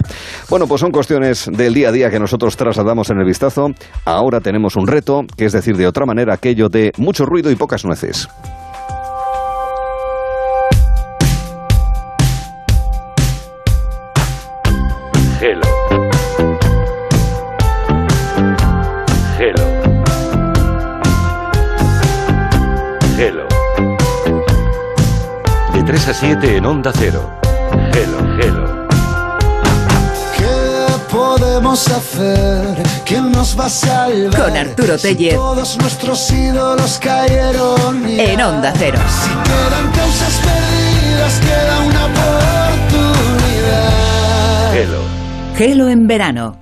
Bueno, 0.48 0.66
pues 0.66 0.80
son 0.80 0.92
cuestiones 0.92 1.50
del 1.52 1.74
día 1.74 1.90
a 1.90 1.92
día 1.92 2.10
que 2.10 2.18
nosotros 2.18 2.56
trasladamos 2.56 3.10
en 3.10 3.18
el 3.18 3.26
vistazo. 3.26 3.68
Ahora 4.06 4.40
tenemos 4.40 4.76
un 4.76 4.86
reto, 4.86 5.22
que 5.36 5.44
es 5.44 5.52
decir, 5.52 5.76
de 5.76 5.86
otra 5.86 6.06
manera, 6.06 6.32
aquello 6.34 6.68
de 6.68 6.92
mucho 6.96 7.26
ruido 7.26 7.50
y 7.50 7.56
pocas 7.56 7.84
nueces. 7.84 8.28
3 25.92 26.08
a 26.08 26.14
7 26.14 26.56
en 26.56 26.64
Onda 26.64 26.90
Cero. 26.94 27.30
Hello, 27.92 28.18
Hello. 28.40 28.88
¿Qué 30.38 30.86
podemos 31.10 31.86
hacer? 31.86 32.82
¿Quién 33.04 33.30
nos 33.30 33.60
va 33.60 33.66
a 33.66 33.68
salvar? 33.68 34.42
Con 34.42 34.56
Arturo 34.56 34.96
Tellez. 34.96 35.34
Todos 35.34 35.76
nuestros 35.76 36.30
ídolos 36.30 36.98
cayeron. 36.98 38.08
ya. 38.08 38.22
En 38.24 38.40
Onda 38.40 38.72
Cero. 38.74 38.98
Si 39.06 39.28
quedan 39.28 39.92
causas 39.92 40.40
perdidas, 40.40 41.38
queda 41.40 41.80
una 41.80 42.06
oportunidad. 43.66 44.74
Hello. 44.74 45.02
Gelo 45.58 45.88
en 45.90 46.06
verano. 46.06 46.61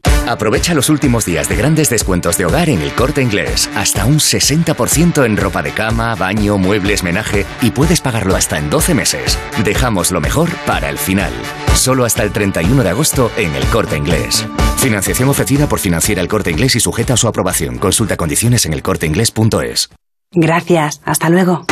Aprovecha 0.27 0.73
los 0.73 0.89
últimos 0.89 1.25
días 1.25 1.49
de 1.49 1.55
grandes 1.55 1.89
descuentos 1.89 2.37
de 2.37 2.45
hogar 2.45 2.69
en 2.69 2.81
el 2.81 2.93
corte 2.93 3.21
inglés. 3.21 3.69
Hasta 3.75 4.05
un 4.05 4.19
60% 4.19 5.25
en 5.25 5.35
ropa 5.35 5.61
de 5.61 5.71
cama, 5.71 6.15
baño, 6.15 6.57
muebles, 6.57 7.03
menaje 7.03 7.45
y 7.61 7.71
puedes 7.71 8.01
pagarlo 8.01 8.35
hasta 8.35 8.57
en 8.57 8.69
12 8.69 8.93
meses. 8.93 9.37
Dejamos 9.63 10.11
lo 10.11 10.21
mejor 10.21 10.49
para 10.65 10.89
el 10.89 10.97
final. 10.97 11.33
Solo 11.73 12.05
hasta 12.05 12.23
el 12.23 12.31
31 12.31 12.83
de 12.83 12.89
agosto 12.89 13.31
en 13.37 13.55
el 13.55 13.65
corte 13.65 13.97
inglés. 13.97 14.47
Financiación 14.77 15.29
ofrecida 15.29 15.67
por 15.67 15.79
Financiera 15.79 16.21
el 16.21 16.27
corte 16.27 16.51
inglés 16.51 16.75
y 16.75 16.79
sujeta 16.79 17.15
a 17.15 17.17
su 17.17 17.27
aprobación. 17.27 17.77
Consulta 17.77 18.17
condiciones 18.17 18.65
en 18.65 18.73
elcorteinglés.es. 18.73 19.89
Gracias, 20.33 21.01
hasta 21.03 21.29
luego. 21.29 21.65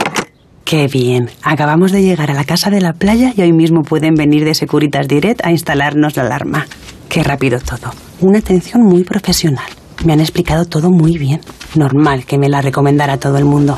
Qué 0.66 0.88
bien. 0.88 1.30
Acabamos 1.42 1.92
de 1.92 2.04
llegar 2.04 2.30
a 2.30 2.34
la 2.34 2.44
casa 2.44 2.70
de 2.70 2.82
la 2.82 2.94
playa 2.94 3.34
y 3.36 3.42
hoy 3.42 3.54
mismo 3.54 3.84
pueden 3.84 4.16
venir 4.16 4.44
de 4.44 4.54
Securitas 4.54 5.08
Direct 5.08 5.46
a 5.46 5.52
instalarnos 5.52 6.18
la 6.18 6.24
alarma. 6.24 6.68
Qué 7.08 7.24
rápido 7.24 7.60
todo. 7.60 7.92
Una 8.22 8.40
atención 8.40 8.84
muy 8.84 9.04
profesional. 9.04 9.70
Me 10.04 10.14
han 10.14 10.20
explicado 10.20 10.66
todo 10.66 10.92
muy 10.92 11.18
bien. 11.18 11.42
Normal 11.76 12.26
que 12.26 12.38
me 12.38 12.50
la 12.50 12.62
recomendara 12.62 13.18
todo 13.18 13.38
el 13.38 13.46
mundo. 13.46 13.78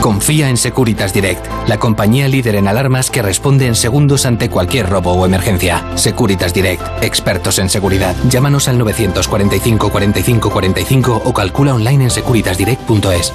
Confía 0.00 0.48
en 0.48 0.56
Securitas 0.56 1.12
Direct, 1.12 1.44
la 1.66 1.78
compañía 1.78 2.28
líder 2.28 2.54
en 2.54 2.68
alarmas 2.68 3.10
que 3.10 3.20
responde 3.20 3.66
en 3.66 3.74
segundos 3.74 4.26
ante 4.26 4.48
cualquier 4.48 4.88
robo 4.88 5.12
o 5.12 5.26
emergencia. 5.26 5.84
Securitas 5.96 6.54
Direct, 6.54 6.82
expertos 7.02 7.58
en 7.58 7.68
seguridad. 7.68 8.14
Llámanos 8.28 8.68
al 8.68 8.78
945 8.78 9.90
45 9.90 10.50
45 10.50 11.22
o 11.24 11.34
calcula 11.34 11.74
online 11.74 12.04
en 12.04 12.10
securitasdirect.es. 12.10 13.32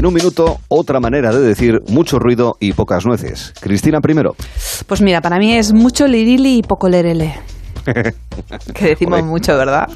En 0.00 0.06
un 0.06 0.14
minuto, 0.14 0.60
otra 0.68 0.98
manera 0.98 1.30
de 1.30 1.40
decir 1.40 1.82
mucho 1.88 2.18
ruido 2.18 2.56
y 2.58 2.72
pocas 2.72 3.04
nueces. 3.04 3.52
Cristina 3.60 4.00
primero. 4.00 4.34
Pues 4.86 5.02
mira, 5.02 5.20
para 5.20 5.38
mí 5.38 5.52
es 5.52 5.74
mucho 5.74 6.08
lirili 6.08 6.56
y 6.56 6.62
poco 6.62 6.88
lerele. 6.88 7.34
Que 8.74 8.86
decimos 8.86 9.22
mucho, 9.22 9.58
¿verdad? 9.58 9.90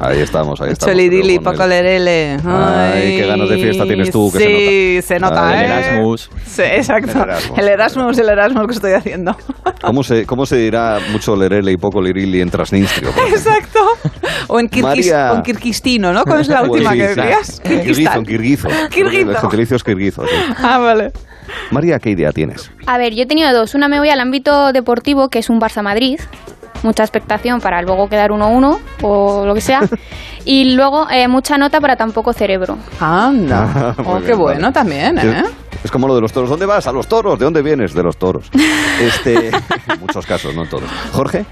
Ahí 0.00 0.20
estamos, 0.20 0.60
ahí 0.60 0.70
estamos. 0.72 0.94
Cholidili, 0.94 1.38
poco 1.40 1.66
lerele. 1.66 2.36
Ay, 2.44 3.16
qué 3.18 3.26
ganas 3.26 3.48
de 3.48 3.58
fiesta 3.58 3.84
tienes 3.84 4.10
tú, 4.10 4.30
que 4.32 4.38
sí, 4.38 5.02
se 5.06 5.18
nota. 5.18 5.34
se 5.34 5.42
nota, 5.42 5.48
Ay, 5.48 5.54
¿eh? 5.54 5.64
El 5.64 5.72
Erasmus. 5.72 6.30
Sí, 6.46 6.62
exacto. 6.62 7.12
El 7.12 7.20
Erasmus. 7.22 7.58
El 7.58 7.68
Erasmus, 7.68 8.18
el 8.18 8.28
Erasmus 8.28 8.66
que 8.66 8.74
estoy 8.74 8.92
haciendo. 8.92 9.36
¿Cómo 9.82 10.02
se, 10.02 10.24
¿Cómo 10.26 10.46
se 10.46 10.56
dirá 10.56 10.98
mucho 11.12 11.34
lerele 11.34 11.72
y 11.72 11.76
poco 11.76 12.00
lirili 12.00 12.40
en 12.40 12.48
ejemplo? 12.48 13.10
Exacto. 13.28 13.80
O 14.48 14.60
en, 14.60 14.70
o 14.72 15.34
en 15.36 15.42
kirguistino, 15.42 16.12
¿no? 16.12 16.24
¿Cuál 16.24 16.40
es 16.40 16.48
la 16.48 16.62
última 16.62 16.92
Sí, 16.92 16.98
que 16.98 17.08
decías? 17.08 17.60
En 17.64 17.80
Kirguizo, 17.82 18.18
en 18.18 18.24
Kirguizo. 18.24 18.68
Kirguizo. 18.90 19.30
El 19.30 19.36
gentilicio 19.36 19.76
es 19.76 19.84
Kirguizo, 19.84 20.22
sí. 20.22 20.34
Ah, 20.58 20.78
vale. 20.78 21.12
María, 21.70 21.98
¿qué 21.98 22.10
idea 22.10 22.30
tienes? 22.32 22.70
A 22.86 22.98
ver, 22.98 23.14
yo 23.14 23.22
he 23.22 23.26
tenido 23.26 23.52
dos. 23.52 23.74
Una 23.74 23.88
me 23.88 23.98
voy 23.98 24.10
al 24.10 24.20
ámbito 24.20 24.72
deportivo, 24.72 25.28
que 25.28 25.38
es 25.38 25.50
un 25.50 25.60
Barça-Madrid. 25.60 26.20
Mucha 26.82 27.02
expectación 27.02 27.60
para 27.60 27.82
luego 27.82 28.08
quedar 28.08 28.30
1-1 28.30 28.78
o 29.02 29.44
lo 29.46 29.54
que 29.54 29.60
sea. 29.60 29.80
Y 30.44 30.74
luego 30.74 31.06
eh, 31.10 31.28
mucha 31.28 31.58
nota 31.58 31.78
para 31.78 31.96
tan 31.96 32.10
poco 32.12 32.32
cerebro. 32.32 32.78
Anda. 33.00 33.94
Muy 33.98 34.06
Oh, 34.06 34.12
bien, 34.14 34.24
qué 34.26 34.34
bueno 34.34 34.60
vale. 34.62 34.72
también, 34.72 35.18
¿eh? 35.18 35.42
Es, 35.44 35.84
es 35.84 35.90
como 35.90 36.08
lo 36.08 36.14
de 36.14 36.22
los 36.22 36.32
toros. 36.32 36.48
¿Dónde 36.48 36.64
vas? 36.64 36.86
A 36.86 36.92
los 36.92 37.06
toros. 37.06 37.38
¿De 37.38 37.44
dónde 37.44 37.60
vienes? 37.60 37.92
De 37.92 38.02
los 38.02 38.16
toros. 38.16 38.50
Este, 39.00 39.48
en 39.88 40.00
muchos 40.00 40.24
casos, 40.24 40.54
no 40.54 40.62
en 40.62 40.70
todos. 40.70 40.88
Jorge. 41.12 41.44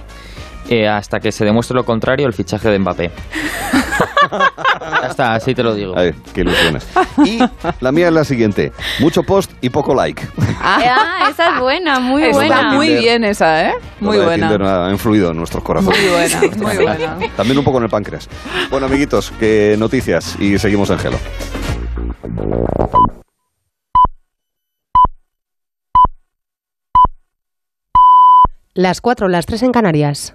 Eh, 0.69 0.89
hasta 0.89 1.21
que 1.21 1.31
se 1.31 1.45
demuestre 1.45 1.77
lo 1.77 1.85
contrario, 1.85 2.27
el 2.27 2.33
fichaje 2.33 2.69
de 2.69 2.79
Mbappé. 2.79 3.11
ya 5.03 5.09
está, 5.09 5.35
así 5.35 5.55
te 5.55 5.63
lo 5.63 5.75
digo. 5.75 5.95
Ay, 5.97 6.13
qué 6.35 6.41
ilusiones. 6.41 6.87
Y 7.25 7.39
la 7.81 7.93
mía 7.93 8.09
es 8.09 8.13
la 8.13 8.25
siguiente. 8.25 8.73
Mucho 8.99 9.23
post 9.23 9.53
y 9.61 9.71
poco 9.71 9.95
like. 9.95 10.27
Ah, 10.61 11.29
esa 11.31 11.55
es 11.55 11.61
buena, 11.61 12.01
muy 12.01 12.25
Está 12.25 12.37
buena. 12.37 12.73
muy 12.73 12.89
bien 12.97 13.23
esa, 13.25 13.69
¿eh? 13.69 13.75
Muy 14.01 14.19
buena. 14.19 14.49
Tinder 14.49 14.69
ha 14.69 14.91
influido 14.91 15.31
en 15.31 15.37
nuestros 15.37 15.63
corazones. 15.63 15.99
Muy 16.01 16.11
buena, 16.11 16.41
muy 16.57 16.85
buena. 16.85 17.19
También 17.37 17.59
un 17.59 17.65
poco 17.65 17.79
en 17.79 17.85
el 17.85 17.91
páncreas. 17.91 18.29
Bueno, 18.71 18.87
amiguitos, 18.87 19.31
que 19.39 19.77
noticias 19.79 20.37
y 20.41 20.59
seguimos 20.59 20.91
en 20.91 20.99
Gelo. 20.99 21.19
Las 28.75 29.01
4, 29.01 29.29
las 29.29 29.47
3 29.47 29.63
en 29.63 29.73
Canarias. 29.73 30.35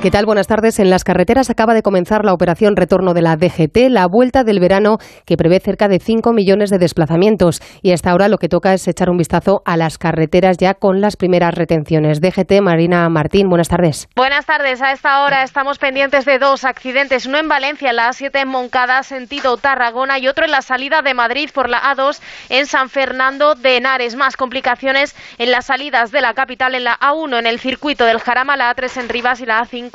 ¿Qué 0.00 0.12
tal? 0.12 0.26
Buenas 0.26 0.46
tardes. 0.46 0.78
En 0.78 0.90
las 0.90 1.02
carreteras 1.02 1.50
acaba 1.50 1.74
de 1.74 1.82
comenzar 1.82 2.24
la 2.24 2.32
operación 2.32 2.76
retorno 2.76 3.14
de 3.14 3.22
la 3.22 3.34
DGT, 3.34 3.90
la 3.90 4.06
vuelta 4.06 4.44
del 4.44 4.60
verano 4.60 4.98
que 5.26 5.36
prevé 5.36 5.58
cerca 5.58 5.88
de 5.88 5.98
5 5.98 6.32
millones 6.32 6.70
de 6.70 6.78
desplazamientos. 6.78 7.60
Y 7.82 7.90
hasta 7.90 8.12
ahora 8.12 8.28
lo 8.28 8.38
que 8.38 8.48
toca 8.48 8.72
es 8.74 8.86
echar 8.86 9.10
un 9.10 9.16
vistazo 9.16 9.60
a 9.64 9.76
las 9.76 9.98
carreteras 9.98 10.56
ya 10.56 10.74
con 10.74 11.00
las 11.00 11.16
primeras 11.16 11.52
retenciones. 11.52 12.20
DGT, 12.20 12.60
Marina 12.62 13.08
Martín, 13.08 13.48
buenas 13.48 13.66
tardes. 13.66 14.08
Buenas 14.14 14.46
tardes. 14.46 14.80
A 14.82 14.92
esta 14.92 15.24
hora 15.24 15.42
estamos 15.42 15.78
pendientes 15.78 16.24
de 16.24 16.38
dos 16.38 16.62
accidentes. 16.62 17.26
Uno 17.26 17.38
en 17.38 17.48
Valencia, 17.48 17.90
en 17.90 17.96
la 17.96 18.10
A7 18.10 18.42
en 18.42 18.48
Moncada, 18.48 19.02
sentido 19.02 19.56
Tarragona, 19.56 20.20
y 20.20 20.28
otro 20.28 20.44
en 20.44 20.52
la 20.52 20.62
salida 20.62 21.02
de 21.02 21.14
Madrid 21.14 21.50
por 21.52 21.68
la 21.68 21.82
A2 21.82 22.20
en 22.50 22.66
San 22.66 22.88
Fernando 22.88 23.56
de 23.56 23.78
Henares. 23.78 24.14
Más 24.14 24.36
complicaciones 24.36 25.16
en 25.38 25.50
las 25.50 25.66
salidas 25.66 26.12
de 26.12 26.20
la 26.20 26.34
capital 26.34 26.76
en 26.76 26.84
la 26.84 26.96
A1 27.00 27.40
en 27.40 27.46
el 27.48 27.58
circuito 27.58 28.04
del 28.04 28.20
Jarama, 28.20 28.56
la 28.56 28.72
A3 28.72 29.00
en 29.00 29.08
Rivas 29.08 29.40
y 29.40 29.46
la 29.46 29.64
A5 29.64 29.87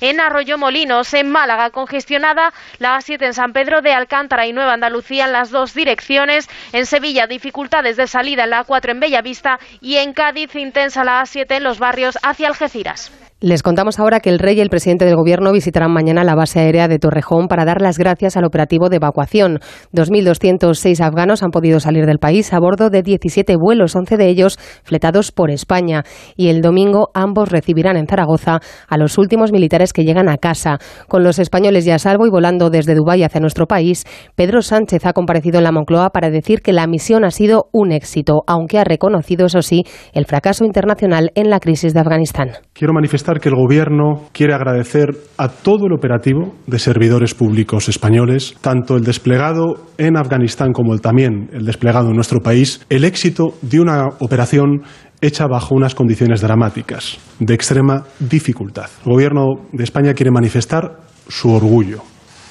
en 0.00 0.20
Arroyo 0.20 0.58
Molinos. 0.58 1.12
En 1.14 1.30
Málaga, 1.30 1.70
congestionada 1.70 2.52
la 2.78 2.98
A7 2.98 3.26
en 3.26 3.34
San 3.34 3.52
Pedro 3.52 3.82
de 3.82 3.92
Alcántara 3.92 4.46
y 4.46 4.52
Nueva 4.52 4.74
Andalucía 4.74 5.26
en 5.26 5.32
las 5.32 5.50
dos 5.50 5.74
direcciones. 5.74 6.48
En 6.72 6.86
Sevilla, 6.86 7.26
dificultades 7.26 7.96
de 7.96 8.06
salida 8.06 8.44
en 8.44 8.50
la 8.50 8.66
A4 8.66 8.90
en 8.90 9.00
Bellavista 9.00 9.58
y 9.80 9.96
en 9.96 10.12
Cádiz, 10.12 10.54
intensa 10.54 11.04
la 11.04 11.22
A7 11.22 11.56
en 11.56 11.64
los 11.64 11.78
barrios 11.78 12.18
hacia 12.22 12.48
Algeciras. 12.48 13.12
Les 13.42 13.62
contamos 13.62 13.98
ahora 13.98 14.20
que 14.20 14.28
el 14.28 14.38
rey 14.38 14.58
y 14.58 14.60
el 14.60 14.68
presidente 14.68 15.06
del 15.06 15.16
gobierno 15.16 15.50
visitarán 15.50 15.90
mañana 15.90 16.24
la 16.24 16.34
base 16.34 16.60
aérea 16.60 16.88
de 16.88 16.98
Torrejón 16.98 17.48
para 17.48 17.64
dar 17.64 17.80
las 17.80 17.96
gracias 17.96 18.36
al 18.36 18.44
operativo 18.44 18.90
de 18.90 18.96
evacuación. 18.96 19.60
2.206 19.94 21.00
afganos 21.00 21.42
han 21.42 21.50
podido 21.50 21.80
salir 21.80 22.04
del 22.04 22.18
país 22.18 22.52
a 22.52 22.60
bordo 22.60 22.90
de 22.90 23.02
17 23.02 23.56
vuelos, 23.56 23.96
11 23.96 24.18
de 24.18 24.28
ellos 24.28 24.58
fletados 24.82 25.32
por 25.32 25.50
España. 25.50 26.02
Y 26.36 26.48
el 26.48 26.60
domingo 26.60 27.08
ambos 27.14 27.48
recibirán 27.48 27.96
en 27.96 28.06
Zaragoza 28.06 28.58
a 28.86 28.98
los 28.98 29.16
últimos 29.16 29.52
militares 29.52 29.94
que 29.94 30.04
llegan 30.04 30.28
a 30.28 30.36
casa. 30.36 30.76
Con 31.08 31.24
los 31.24 31.38
españoles 31.38 31.86
ya 31.86 31.94
a 31.94 31.98
salvo 31.98 32.26
y 32.26 32.30
volando 32.30 32.68
desde 32.68 32.94
Dubái 32.94 33.22
hacia 33.22 33.40
nuestro 33.40 33.64
país, 33.66 34.04
Pedro 34.34 34.60
Sánchez 34.60 35.06
ha 35.06 35.14
comparecido 35.14 35.56
en 35.56 35.64
la 35.64 35.72
Moncloa 35.72 36.10
para 36.10 36.28
decir 36.28 36.60
que 36.60 36.74
la 36.74 36.86
misión 36.86 37.24
ha 37.24 37.30
sido 37.30 37.70
un 37.72 37.92
éxito, 37.92 38.42
aunque 38.46 38.78
ha 38.78 38.84
reconocido, 38.84 39.46
eso 39.46 39.62
sí, 39.62 39.84
el 40.12 40.26
fracaso 40.26 40.66
internacional 40.66 41.32
en 41.36 41.48
la 41.48 41.58
crisis 41.58 41.94
de 41.94 42.00
Afganistán. 42.00 42.50
Quiero 42.80 42.94
manifestar 42.94 43.40
que 43.40 43.50
el 43.50 43.56
Gobierno 43.56 44.30
quiere 44.32 44.54
agradecer 44.54 45.10
a 45.36 45.48
todo 45.48 45.84
el 45.84 45.92
operativo 45.92 46.54
de 46.66 46.78
servidores 46.78 47.34
públicos 47.34 47.90
españoles, 47.90 48.54
tanto 48.62 48.96
el 48.96 49.04
desplegado 49.04 49.88
en 49.98 50.16
Afganistán 50.16 50.72
como 50.72 50.94
el, 50.94 51.02
también 51.02 51.50
el 51.52 51.66
desplegado 51.66 52.08
en 52.08 52.14
nuestro 52.14 52.40
país, 52.40 52.80
el 52.88 53.04
éxito 53.04 53.52
de 53.60 53.80
una 53.80 54.06
operación 54.20 54.80
hecha 55.20 55.46
bajo 55.46 55.74
unas 55.74 55.94
condiciones 55.94 56.40
dramáticas, 56.40 57.18
de 57.38 57.52
extrema 57.52 58.04
dificultad. 58.18 58.88
El 59.04 59.12
Gobierno 59.12 59.44
de 59.72 59.84
España 59.84 60.14
quiere 60.14 60.30
manifestar 60.30 61.00
su 61.28 61.52
orgullo, 61.52 62.00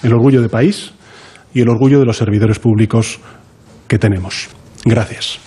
el 0.04 0.14
orgullo 0.14 0.44
de 0.44 0.50
país 0.50 0.94
y 1.56 1.62
el 1.62 1.70
orgullo 1.70 1.98
de 1.98 2.06
los 2.06 2.18
servidores 2.18 2.60
públicos 2.60 3.20
que 3.88 3.98
tenemos. 3.98 4.48
Gracias. 4.86 5.40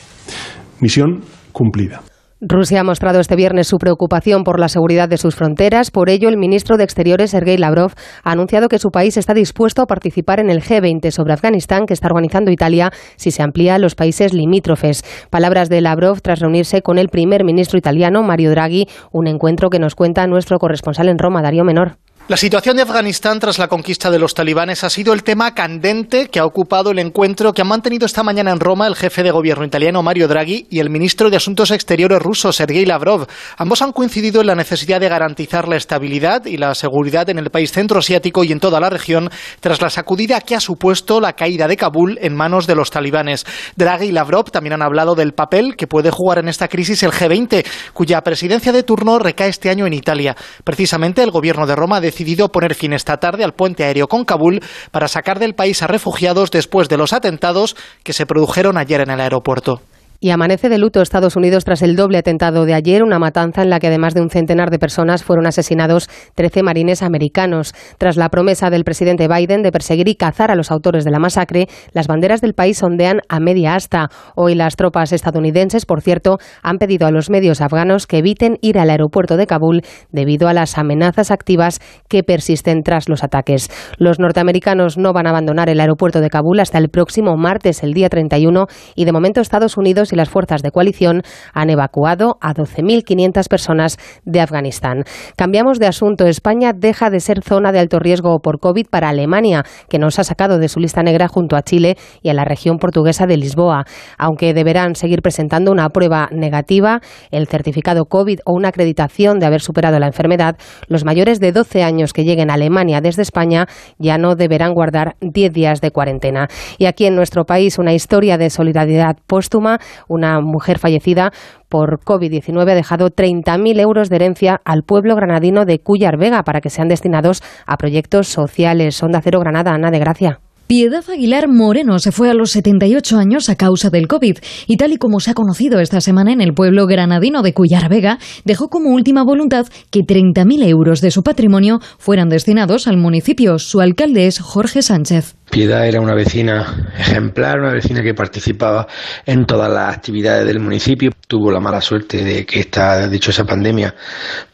Misión 0.81 1.21
cumplida. 1.53 2.03
Rusia 2.45 2.81
ha 2.81 2.85
mostrado 2.85 3.21
este 3.21 3.37
viernes 3.37 3.69
su 3.69 3.79
preocupación 3.79 4.43
por 4.43 4.59
la 4.59 4.69
seguridad 4.69 5.09
de 5.09 5.17
sus 5.17 5.37
fronteras. 5.37 5.93
Por 5.93 6.11
ello, 6.11 6.29
el 6.29 6.37
ministro 6.37 6.77
de 6.77 6.83
Exteriores, 6.83 7.31
Sergei 7.31 7.57
Lavrov, 7.57 7.93
ha 8.25 8.33
anunciado 8.33 8.69
que 8.69 8.81
su 8.81 8.91
país 8.91 9.17
está 9.17 9.33
dispuesto 9.33 9.81
a 9.81 9.87
participar 9.87 10.41
en 10.41 10.51
el 10.51 10.61
G20 10.61 11.13
sobre 11.13 11.35
Afganistán 11.35 11.87
que 11.87 11.95
está 11.95 12.09
organizando 12.09 12.51
Italia 12.51 12.91
si 13.15 13.31
se 13.31 13.45
amplía 13.45 13.77
a 13.77 13.79
los 13.79 13.95
países 13.95 14.35
limítrofes. 14.35 15.05
Palabras 15.31 15.69
de 15.69 15.83
Lavrov 15.83 16.21
tras 16.21 16.41
reunirse 16.41 16.83
con 16.83 16.99
el 16.99 17.11
primer 17.11 17.45
ministro 17.45 17.79
italiano, 17.79 18.25
Mario 18.25 18.51
Draghi, 18.51 18.89
un 19.13 19.29
encuentro 19.29 19.71
que 19.71 19.79
nos 19.79 19.95
cuenta 19.95 20.27
nuestro 20.27 20.59
corresponsal 20.59 21.09
en 21.09 21.19
Roma, 21.19 21.43
Darío 21.43 21.63
Menor. 21.63 21.99
La 22.33 22.39
situación 22.39 22.77
de 22.77 22.83
Afganistán 22.85 23.41
tras 23.41 23.59
la 23.59 23.69
conquista 23.69 24.11
de 24.11 24.19
los 24.19 24.33
talibanes 24.33 24.85
ha 24.85 24.89
sido 24.89 25.13
el 25.13 25.23
tema 25.23 25.55
candente 25.55 26.29
que 26.29 26.41
ha 26.41 26.47
ocupado 26.47 26.91
el 26.91 26.99
encuentro 26.99 27.53
que 27.53 27.61
han 27.61 27.69
mantenido 27.69 28.07
esta 28.07 28.23
mañana 28.23 28.53
en 28.53 28.59
Roma 28.59 28.87
el 28.87 28.97
jefe 28.97 29.23
de 29.23 29.31
gobierno 29.31 29.67
italiano 29.67 30.03
Mario 30.03 30.29
Draghi 30.29 30.67
y 30.71 30.79
el 30.79 30.89
ministro 30.89 31.29
de 31.29 31.37
Asuntos 31.37 31.71
Exteriores 31.71 32.23
ruso 32.23 32.51
Sergei 32.51 32.87
Lavrov. 32.87 33.27
Ambos 33.59 33.83
han 33.83 33.93
coincidido 33.93 34.41
en 34.41 34.47
la 34.47 34.55
necesidad 34.55 34.99
de 34.99 35.11
garantizar 35.11 35.69
la 35.69 35.77
estabilidad 35.77 36.47
y 36.47 36.57
la 36.57 36.75
seguridad 36.75 37.29
en 37.29 37.39
el 37.39 37.51
país 37.51 37.71
centroasiático 37.71 38.45
y 38.45 38.53
en 38.53 38.61
toda 38.61 38.81
la 38.81 38.89
región 38.89 39.29
tras 39.61 39.83
la 39.83 39.91
sacudida 39.91 40.41
que 40.41 40.57
ha 40.57 40.61
supuesto 40.61 41.21
la 41.21 41.35
caída 41.35 41.69
de 41.69 41.77
Kabul 41.77 42.19
en 42.23 42.35
manos 42.35 42.67
de 42.67 42.77
los 42.77 42.91
talibanes. 42.91 43.45
Draghi 43.77 44.07
y 44.07 44.13
Lavrov 44.13 44.51
también 44.51 44.73
han 44.73 44.83
hablado 44.83 45.15
del 45.15 45.35
papel 45.35 45.77
que 45.77 45.87
puede 45.87 46.11
jugar 46.11 46.39
en 46.39 46.49
esta 46.49 46.69
crisis 46.69 47.03
el 47.03 47.13
G20, 47.13 47.63
cuya 47.93 48.23
presidencia 48.23 48.73
de 48.73 48.85
turno 48.85 49.19
recae 49.19 49.51
este 49.51 49.69
año 49.69 49.87
en 49.87 49.93
Italia. 49.93 50.35
Precisamente 50.65 51.23
el 51.23 51.31
gobierno 51.31 51.67
de 51.67 51.77
Roma 51.77 51.99
ha 51.99 52.01
decidido 52.01 52.22
poner 52.49 52.75
fin 52.75 52.93
esta 52.93 53.19
tarde 53.19 53.45
al 53.45 53.55
puente 53.55 53.85
aéreo 53.85 54.09
con 54.09 54.25
Kabul 54.25 54.61
para 54.91 55.09
sacar 55.09 55.39
del 55.39 55.55
país 55.55 55.83
a 55.83 55.87
refugiados 55.87 56.51
después 56.51 56.89
de 56.89 56.97
los 56.97 57.13
atentados 57.13 57.77
que 58.03 58.13
se 58.13 58.27
produjeron 58.27 58.79
ayer 58.79 59.01
en 59.01 59.11
el 59.11 59.21
aeropuerto. 59.21 59.81
Y 60.25 60.31
amanece 60.31 60.69
de 60.69 60.79
luto 60.79 61.03
Estados 61.03 61.35
Unidos 61.35 61.65
tras 61.65 61.83
el 61.83 61.97
doble 61.97 62.17
atentado 62.17 62.65
de 62.65 62.75
ayer, 62.75 63.03
una 63.03 63.19
matanza 63.19 63.63
en 63.63 63.71
la 63.71 63.81
que 63.81 63.89
además 63.89 64.15
de 64.15 64.21
un 64.21 64.31
centenar 64.31 64.71
de 64.71 64.79
personas 64.79 65.25
fueron 65.25 65.49
asesinados 65.49 66.09
13 66.37 66.63
marines 66.63 67.03
americanos. 67.03 67.75
Tras 67.99 68.17
la 68.17 68.29
promesa 68.29 68.71
del 68.71 68.85
presidente 68.85 69.27
Biden 69.27 69.63
de 69.63 69.73
perseguir 69.73 70.07
y 70.07 70.15
cazar 70.15 70.53
a 70.53 70.55
los 70.55 70.71
autores 70.71 71.05
de 71.05 71.11
la 71.11 71.19
masacre, 71.19 71.67
las 71.91 72.07
banderas 72.07 72.41
del 72.41 72.55
país 72.55 72.81
ondean 72.85 73.23
a 73.29 73.41
media 73.41 73.75
asta. 73.75 74.11
Hoy 74.37 74.55
las 74.55 74.77
tropas 74.77 75.11
estadounidenses, 75.11 75.87
por 75.87 76.03
cierto, 76.03 76.39
han 76.63 76.79
pedido 76.79 77.09
a 77.09 77.11
los 77.11 77.29
medios 77.29 77.61
afganos 77.61 78.07
que 78.07 78.19
eviten 78.19 78.59
ir 78.61 78.79
al 78.79 78.91
aeropuerto 78.91 79.37
de 79.37 79.49
Kabul 79.49 79.83
debido 80.13 80.47
a 80.47 80.53
las 80.53 80.79
amenazas 80.79 81.33
activas 81.33 81.81
que 82.09 82.23
persisten 82.23 82.85
tras 82.85 83.09
los 83.09 83.25
ataques. 83.25 83.71
Los 83.99 84.21
norteamericanos 84.21 84.99
no 84.99 85.13
van 85.13 85.27
a 85.27 85.31
abandonar 85.31 85.69
el 85.69 85.81
aeropuerto 85.81 86.21
de 86.21 86.31
Kabul 86.31 86.61
hasta 86.61 86.79
el 86.79 86.91
próximo 86.91 87.37
martes, 87.37 87.83
el 87.83 87.93
día 87.93 88.09
31, 88.09 88.67
y 88.95 89.05
de 89.05 89.11
momento 89.11 89.41
Estados 89.41 89.77
Unidos 89.77 90.12
y 90.13 90.17
las 90.17 90.29
fuerzas 90.29 90.63
de 90.63 90.71
coalición 90.71 91.23
han 91.53 91.71
evacuado 91.71 92.37
a 92.41 92.55
12.500 92.55 93.49
personas 93.49 93.99
de 94.25 94.41
Afganistán. 94.41 95.05
Cambiamos 95.37 95.79
de 95.79 95.87
asunto. 95.87 96.27
España 96.27 96.73
deja 96.75 97.11
de 97.11 97.21
ser 97.21 97.43
zona 97.43 97.73
de 97.73 97.81
alto 97.81 97.99
riesgo 97.99 98.39
por 98.41 98.61
COVID 98.61 98.87
para 98.89 99.09
Alemania, 99.09 99.65
que 99.89 99.99
nos 99.99 100.19
ha 100.19 100.25
sacado 100.25 100.59
de 100.59 100.69
su 100.69 100.81
lista 100.81 101.03
negra 101.03 101.29
junto 101.29 101.57
a 101.57 101.63
Chile 101.63 101.97
y 102.23 102.29
a 102.29 102.35
la 102.35 102.45
región 102.45 102.79
portuguesa 102.79 103.27
de 103.27 103.37
Lisboa. 103.37 103.85
Aunque 104.19 104.55
deberán 104.55 104.95
seguir 104.95 105.23
presentando 105.23 105.73
una 105.73 105.89
prueba 105.89 106.29
negativa, 106.33 107.01
el 107.31 107.47
certificado 107.47 108.05
COVID 108.05 108.41
o 108.45 108.53
una 108.53 108.69
acreditación 108.69 109.39
de 109.39 109.47
haber 109.47 109.61
superado 109.61 109.99
la 109.99 110.07
enfermedad, 110.07 110.57
los 110.89 111.05
mayores 111.05 111.41
de 111.41 111.53
12 111.53 111.83
años 111.83 112.13
que 112.13 112.25
lleguen 112.25 112.51
a 112.51 112.55
Alemania 112.55 113.01
desde 113.01 113.23
España 113.23 113.67
ya 113.99 114.19
no 114.19 114.35
deberán 114.35 114.75
guardar 114.75 115.17
10 115.21 115.53
días 115.53 115.81
de 115.81 115.91
cuarentena. 115.91 116.49
Y 116.79 116.87
aquí 116.87 117.07
en 117.07 117.15
nuestro 117.15 117.45
país 117.45 117.79
una 117.79 117.95
historia 117.95 118.39
de 118.39 118.51
solidaridad 118.51 119.17
póstuma 119.27 119.79
una 120.09 120.41
mujer 120.41 120.79
fallecida 120.79 121.33
por 121.69 122.01
COVID-19 122.01 122.71
ha 122.71 122.75
dejado 122.75 123.09
30.000 123.09 123.81
euros 123.81 124.11
de 124.11 124.17
herencia 124.17 124.61
al 124.65 124.83
pueblo 124.83 125.17
granadino 125.17 125.65
de 125.65 125.79
Cuyar 125.79 126.19
Vega 126.19 126.43
para 126.43 126.61
que 126.61 126.71
sean 126.71 126.89
destinados 126.89 127.43
a 127.67 127.77
proyectos 127.77 128.29
sociales. 128.29 129.03
Onda 129.03 129.21
Cero 129.23 129.41
Granada, 129.41 129.73
Ana 129.73 129.91
de 129.91 129.99
Gracia. 129.99 130.41
Piedad 130.67 131.05
Aguilar 131.11 131.49
Moreno 131.49 131.99
se 131.99 132.13
fue 132.13 132.31
a 132.31 132.35
los 132.35 132.53
78 132.53 133.19
años 133.19 133.51
a 133.51 133.57
causa 133.57 133.91
del 133.91 134.09
COVID 134.09 134.39
y 134.67 134.77
tal 134.79 134.93
y 134.93 134.97
como 134.97 135.21
se 135.21 135.31
ha 135.31 135.35
conocido 135.35 135.81
esta 135.81 136.01
semana 136.01 136.33
en 136.33 136.41
el 136.41 136.55
pueblo 136.55 136.87
granadino 136.87 137.43
de 137.43 137.53
Cuyar 137.53 137.91
Vega, 137.91 138.19
dejó 138.47 138.69
como 138.69 138.91
última 138.91 139.23
voluntad 139.23 139.67
que 139.91 140.01
30.000 140.01 140.67
euros 140.67 141.03
de 141.03 141.11
su 141.11 141.23
patrimonio 141.23 141.81
fueran 141.99 142.31
destinados 142.31 142.87
al 142.87 142.97
municipio. 142.97 143.59
Su 143.59 143.81
alcalde 143.81 144.27
es 144.27 144.41
Jorge 144.41 144.81
Sánchez. 144.81 145.37
Piedad 145.53 145.87
era 145.87 146.01
una 146.01 146.15
vecina 146.15 146.91
ejemplar, 146.99 147.61
una 147.61 147.75
vecina 147.75 148.03
que 148.03 148.15
participaba 148.15 148.87
en 149.27 149.45
todas 149.45 149.71
las 149.71 149.95
actividades 149.95 150.47
del 150.47 150.61
municipio. 150.61 151.11
Tuvo 151.29 151.51
la 151.51 151.61
mala 151.61 151.83
suerte 151.83 152.25
de 152.25 152.47
que 152.47 152.61
esta 152.61 153.07
dichosa 153.07 153.45
pandemia 153.45 153.95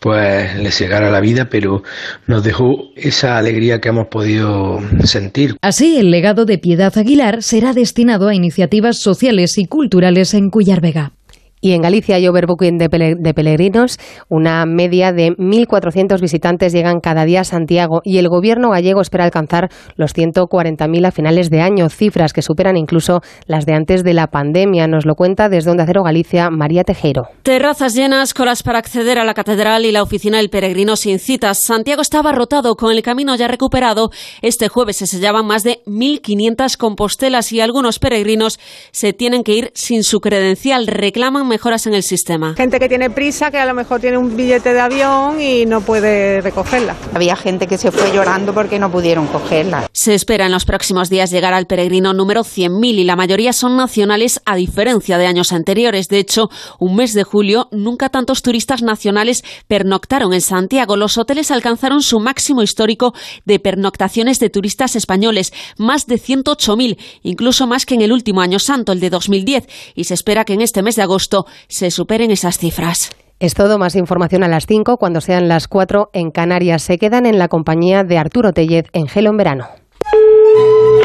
pues 0.00 0.58
le 0.58 0.72
cegara 0.72 1.08
la 1.12 1.20
vida, 1.20 1.46
pero 1.48 1.84
nos 2.26 2.42
dejó 2.42 2.90
esa 2.96 3.38
alegría 3.38 3.78
que 3.78 3.90
hemos 3.90 4.08
podido 4.08 4.80
sentir. 5.04 5.54
Así, 5.62 5.98
el 5.98 6.10
legado 6.10 6.44
de 6.44 6.58
Piedad 6.58 6.98
Aguilar 6.98 7.44
será 7.44 7.74
destinado 7.74 8.26
a 8.26 8.34
iniciativas 8.34 8.98
sociales 8.98 9.56
y 9.56 9.66
culturales 9.66 10.34
en 10.34 10.50
Cuyar 10.50 10.80
Vega. 10.80 11.12
Y 11.60 11.72
en 11.72 11.82
Galicia 11.82 12.16
hay 12.16 12.26
overbooking 12.28 12.78
de, 12.78 12.88
peregrinos. 12.88 13.98
Una 14.28 14.64
media 14.66 15.12
de 15.12 15.30
1.400 15.36 16.20
visitantes 16.20 16.72
llegan 16.72 17.00
cada 17.00 17.24
día 17.24 17.40
a 17.40 17.44
Santiago 17.44 18.00
y 18.04 18.18
el 18.18 18.28
gobierno 18.28 18.70
gallego 18.70 19.00
espera 19.00 19.24
alcanzar 19.24 19.70
los 19.96 20.14
140.000 20.14 21.06
a 21.06 21.10
finales 21.10 21.50
de 21.50 21.60
año, 21.60 21.88
cifras 21.88 22.32
que 22.32 22.42
superan 22.42 22.76
incluso 22.76 23.20
las 23.46 23.66
de 23.66 23.74
antes 23.74 24.04
de 24.04 24.14
la 24.14 24.28
pandemia. 24.28 24.86
Nos 24.86 25.06
lo 25.06 25.14
cuenta 25.14 25.48
desde 25.48 25.70
Onda 25.70 25.84
Cero 25.86 26.02
Galicia 26.02 26.50
María 26.50 26.84
Tejero. 26.84 27.28
Terrazas 27.42 27.94
llenas, 27.94 28.34
colas 28.34 28.62
para 28.62 28.78
acceder 28.78 29.18
a 29.18 29.24
la 29.24 29.34
catedral 29.34 29.84
y 29.84 29.92
la 29.92 30.02
oficina 30.02 30.38
del 30.38 30.50
peregrino 30.50 30.96
sin 30.96 31.18
citas. 31.18 31.62
Santiago 31.62 32.02
estaba 32.02 32.32
rotado 32.32 32.76
con 32.76 32.92
el 32.92 33.02
camino 33.02 33.34
ya 33.34 33.48
recuperado. 33.48 34.10
Este 34.42 34.68
jueves 34.68 34.96
se 34.96 35.06
sellaban 35.06 35.46
más 35.46 35.64
de 35.64 35.80
1.500 35.86 36.76
compostelas 36.76 37.52
y 37.52 37.60
algunos 37.60 37.98
peregrinos 37.98 38.58
se 38.92 39.12
tienen 39.12 39.42
que 39.42 39.54
ir 39.54 39.72
sin 39.74 40.04
su 40.04 40.20
credencial. 40.20 40.86
Reclaman 40.86 41.47
mejoras 41.48 41.86
en 41.86 41.94
el 41.94 42.02
sistema. 42.02 42.54
Gente 42.54 42.78
que 42.78 42.88
tiene 42.88 43.10
prisa, 43.10 43.50
que 43.50 43.58
a 43.58 43.66
lo 43.66 43.74
mejor 43.74 44.00
tiene 44.00 44.18
un 44.18 44.36
billete 44.36 44.72
de 44.72 44.80
avión 44.80 45.40
y 45.40 45.66
no 45.66 45.80
puede 45.80 46.40
recogerla. 46.40 46.94
Había 47.14 47.34
gente 47.34 47.66
que 47.66 47.78
se 47.78 47.90
fue 47.90 48.12
llorando 48.12 48.54
porque 48.54 48.78
no 48.78 48.90
pudieron 48.90 49.26
cogerla. 49.26 49.88
Se 49.92 50.14
espera 50.14 50.46
en 50.46 50.52
los 50.52 50.64
próximos 50.64 51.10
días 51.10 51.30
llegar 51.30 51.54
al 51.54 51.66
peregrino 51.66 52.12
número 52.12 52.42
100.000 52.42 52.98
y 52.98 53.04
la 53.04 53.16
mayoría 53.16 53.52
son 53.52 53.76
nacionales 53.76 54.40
a 54.44 54.54
diferencia 54.56 55.18
de 55.18 55.26
años 55.26 55.52
anteriores. 55.52 56.08
De 56.08 56.18
hecho, 56.18 56.48
un 56.78 56.96
mes 56.96 57.14
de 57.14 57.24
julio 57.24 57.68
nunca 57.72 58.08
tantos 58.08 58.42
turistas 58.42 58.82
nacionales 58.82 59.42
pernoctaron 59.66 60.32
en 60.32 60.40
Santiago. 60.40 60.96
Los 60.96 61.18
hoteles 61.18 61.50
alcanzaron 61.50 62.02
su 62.02 62.20
máximo 62.20 62.62
histórico 62.62 63.14
de 63.44 63.58
pernoctaciones 63.58 64.38
de 64.38 64.50
turistas 64.50 64.96
españoles, 64.96 65.52
más 65.78 66.06
de 66.06 66.16
108.000, 66.16 66.98
incluso 67.22 67.66
más 67.66 67.86
que 67.86 67.94
en 67.94 68.02
el 68.02 68.12
último 68.12 68.40
año 68.40 68.58
santo, 68.58 68.92
el 68.92 69.00
de 69.00 69.10
2010, 69.10 69.66
y 69.94 70.04
se 70.04 70.14
espera 70.14 70.44
que 70.44 70.54
en 70.54 70.60
este 70.60 70.82
mes 70.82 70.96
de 70.96 71.02
agosto 71.02 71.37
se 71.68 71.90
superen 71.90 72.30
esas 72.30 72.58
cifras. 72.58 73.10
Es 73.40 73.54
todo, 73.54 73.78
más 73.78 73.94
información 73.94 74.42
a 74.42 74.48
las 74.48 74.66
5 74.66 74.96
cuando 74.96 75.20
sean 75.20 75.46
las 75.46 75.68
4 75.68 76.10
en 76.12 76.32
Canarias. 76.32 76.82
Se 76.82 76.98
quedan 76.98 77.24
en 77.24 77.38
la 77.38 77.46
compañía 77.46 78.02
de 78.02 78.18
Arturo 78.18 78.52
Tellez 78.52 78.86
en 78.92 79.06
Gelo 79.06 79.30
en 79.30 79.36
verano. 79.36 79.66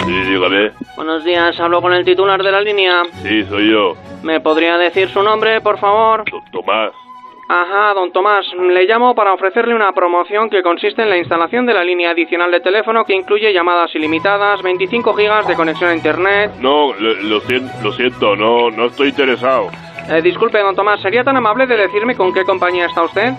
Sí, 0.06 0.12
dígame. 0.12 0.72
Buenos 0.96 1.24
días, 1.24 1.60
hablo 1.60 1.82
con 1.82 1.94
el 1.94 2.04
titular 2.04 2.42
de 2.42 2.52
la 2.52 2.62
línea. 2.62 3.04
Sí, 3.22 3.44
soy 3.44 3.72
yo. 3.72 3.94
¿Me 4.24 4.40
podría 4.42 4.78
decir 4.78 5.10
su 5.10 5.22
nombre, 5.22 5.62
por 5.62 5.78
favor? 5.78 6.24
Tomás. 6.52 6.92
Ajá, 7.50 7.94
don 7.94 8.12
Tomás, 8.12 8.46
le 8.58 8.86
llamo 8.86 9.14
para 9.14 9.34
ofrecerle 9.34 9.76
una 9.76 9.92
promoción 9.92 10.50
que 10.50 10.64
consiste 10.64 11.04
en 11.04 11.10
la 11.10 11.18
instalación 11.18 11.66
de 11.66 11.74
la 11.74 11.84
línea 11.84 12.12
adicional 12.12 12.50
de 12.50 12.62
teléfono 12.62 13.04
que 13.06 13.14
incluye 13.14 13.54
llamadas 13.54 13.94
ilimitadas, 13.94 14.62
25 14.64 15.14
gigas 15.14 15.48
de 15.48 15.56
conexión 15.56 15.92
a 15.92 15.96
internet. 15.96 16.52
No, 16.60 16.94
lo, 16.94 17.42
lo 17.84 17.92
siento, 17.92 18.36
no, 18.36 18.72
no 18.72 18.86
estoy 18.86 19.10
interesado. 19.10 19.70
Eh, 20.10 20.22
disculpe, 20.22 20.60
don 20.60 20.76
Tomás, 20.76 21.01
¿sería 21.01 21.24
tan 21.24 21.38
amable 21.38 21.66
de 21.66 21.78
decirme 21.78 22.16
con 22.16 22.34
qué 22.34 22.43
compañía 22.43 22.88
está 22.88 23.04
usted? 23.04 23.34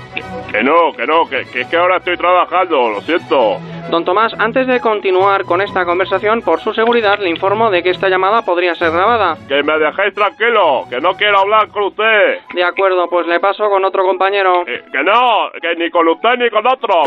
Que 0.51 0.63
no, 0.63 0.93
que 0.97 1.07
no, 1.07 1.27
que, 1.29 1.45
que 1.53 1.61
es 1.63 1.67
que 1.69 1.77
ahora 1.77 1.99
estoy 1.99 2.17
trabajando, 2.17 2.89
lo 2.91 3.01
siento. 3.03 3.59
Don 3.95 4.05
Tomás, 4.05 4.35
antes 4.41 4.67
de 4.67 4.81
continuar 4.81 5.45
con 5.45 5.61
esta 5.61 5.85
conversación, 5.85 6.43
por 6.43 6.59
su 6.59 6.75
seguridad 6.75 7.21
le 7.21 7.31
informo 7.31 7.71
de 7.71 7.81
que 7.81 7.91
esta 7.91 8.09
llamada 8.09 8.43
podría 8.43 8.75
ser 8.75 8.91
grabada. 8.91 9.37
Que 9.47 9.63
me 9.63 9.79
dejéis 9.79 10.13
tranquilo, 10.13 10.85
que 10.91 11.01
no 11.01 11.13
quiero 11.15 11.39
hablar 11.39 11.69
con 11.69 11.85
usted. 11.85 12.41
De 12.53 12.65
acuerdo, 12.65 13.07
pues 13.09 13.25
le 13.29 13.39
paso 13.39 13.71
con 13.71 13.85
otro 13.85 14.03
compañero. 14.03 14.65
Que, 14.65 14.83
que 14.91 15.05
no, 15.05 15.49
que 15.63 15.77
ni 15.77 15.91
con 15.93 16.09
usted 16.09 16.31
ni 16.39 16.51
con 16.51 16.67
otro. 16.67 17.05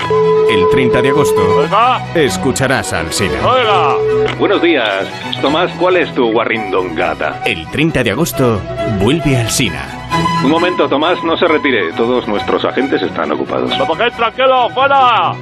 El 0.49 0.69
30 0.71 1.01
de 1.01 1.09
agosto 1.09 1.41
Oiga, 1.59 1.99
escucharás 2.15 2.93
a 2.93 3.01
Alsina. 3.01 3.35
oiga. 3.45 4.35
Buenos 4.39 4.61
días. 4.61 5.11
Tomás, 5.41 5.69
¿cuál 5.77 5.97
es 5.97 6.15
tu 6.15 6.31
guarrindongata? 6.31 7.41
El 7.45 7.69
30 7.69 8.01
de 8.01 8.11
agosto 8.11 8.61
vuelve 9.01 9.35
Alsina. 9.35 9.89
Un 10.41 10.49
momento, 10.49 10.87
Tomás, 10.87 11.21
no 11.21 11.35
se 11.35 11.49
retire. 11.49 11.91
Todos 11.97 12.29
nuestros 12.29 12.63
agentes 12.63 13.01
están 13.01 13.29
ocupados. 13.33 13.77
¡Me 13.77 13.85
dejéis 13.85 14.15
tranquilo, 14.15 14.69
fuera! 14.69 15.33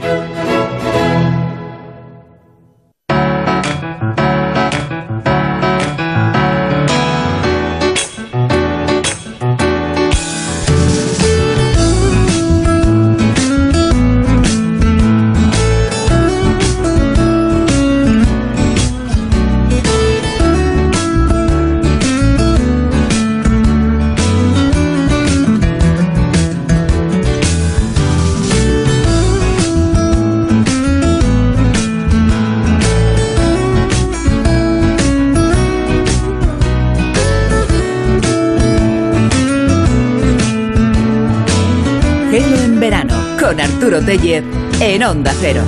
Arturo 43.96 44.06
Tellez 44.06 44.44
en 44.82 45.04
Onda 45.04 45.32
Cero. 45.40 45.62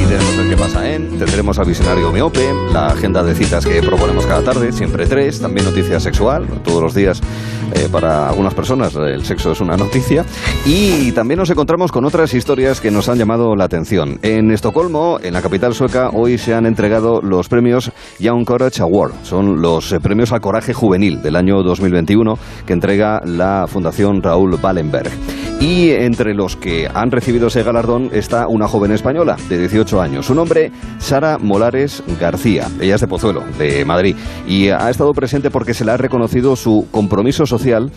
Y 0.00 0.06
tenemos 0.06 0.38
el 0.38 0.48
que 0.48 0.56
pasa 0.56 0.92
en, 0.92 1.18
tendremos 1.18 1.58
al 1.58 1.66
visionario 1.66 2.12
miope, 2.12 2.52
la 2.72 2.88
agenda 2.88 3.24
de 3.24 3.34
citas 3.34 3.66
que 3.66 3.80
proponemos 3.82 4.26
cada 4.26 4.42
tarde, 4.42 4.70
siempre 4.70 5.06
tres, 5.06 5.40
también 5.40 5.66
noticia 5.66 5.98
sexual, 5.98 6.46
todos 6.62 6.82
los 6.82 6.94
días 6.94 7.20
eh, 7.74 7.88
para 7.90 8.28
algunas 8.28 8.54
personas 8.54 8.94
el 8.94 9.24
sexo 9.24 9.50
es 9.50 9.60
una 9.60 9.76
noticia. 9.76 10.24
Y 10.64 11.10
también 11.12 11.38
nos 11.38 11.50
encontramos 11.50 11.90
con 11.90 12.04
otras 12.04 12.32
historias 12.32 12.80
que 12.80 12.92
nos 12.92 13.08
han 13.08 13.18
llamado 13.18 13.56
la 13.56 13.64
atención. 13.64 14.20
En 14.22 14.52
Estocolmo, 14.52 15.18
en 15.20 15.32
la 15.32 15.42
capital 15.42 15.74
sueca, 15.74 16.10
hoy 16.12 16.38
se 16.38 16.54
han 16.54 16.64
entregado 16.64 17.20
los 17.22 17.48
premios 17.48 17.90
Young 18.20 18.44
Courage 18.44 18.82
Award. 18.82 19.14
Son 19.24 19.60
los 19.60 19.90
eh, 19.90 19.98
premios 19.98 20.32
al 20.32 20.40
coraje 20.40 20.74
juvenil 20.74 21.22
del 21.22 21.34
año 21.34 21.62
2021 21.64 22.38
que 22.66 22.72
entrega 22.72 23.20
la 23.24 23.66
Fundación 23.66 24.22
Raúl 24.22 24.56
Wallenberg. 24.62 25.10
Y 25.60 25.90
entre 25.90 26.34
los 26.34 26.54
que 26.54 26.86
han 26.92 27.10
recibido 27.10 27.46
ese 27.46 27.62
galardón 27.62 28.10
está 28.12 28.46
una 28.46 28.68
joven 28.68 28.92
española 28.92 29.36
de 29.48 29.58
18 29.58 30.02
años. 30.02 30.26
Su 30.26 30.34
nombre, 30.34 30.70
Sara 30.98 31.38
Molares 31.38 32.02
García. 32.20 32.68
Ella 32.78 32.96
es 32.96 33.00
de 33.00 33.08
Pozuelo, 33.08 33.42
de 33.58 33.84
Madrid. 33.86 34.16
Y 34.46 34.68
ha 34.68 34.90
estado 34.90 35.14
presente 35.14 35.50
porque 35.50 35.72
se 35.72 35.86
le 35.86 35.92
ha 35.92 35.96
reconocido 35.96 36.56
su 36.56 36.88
compromiso 36.90 37.46
social 37.46 37.90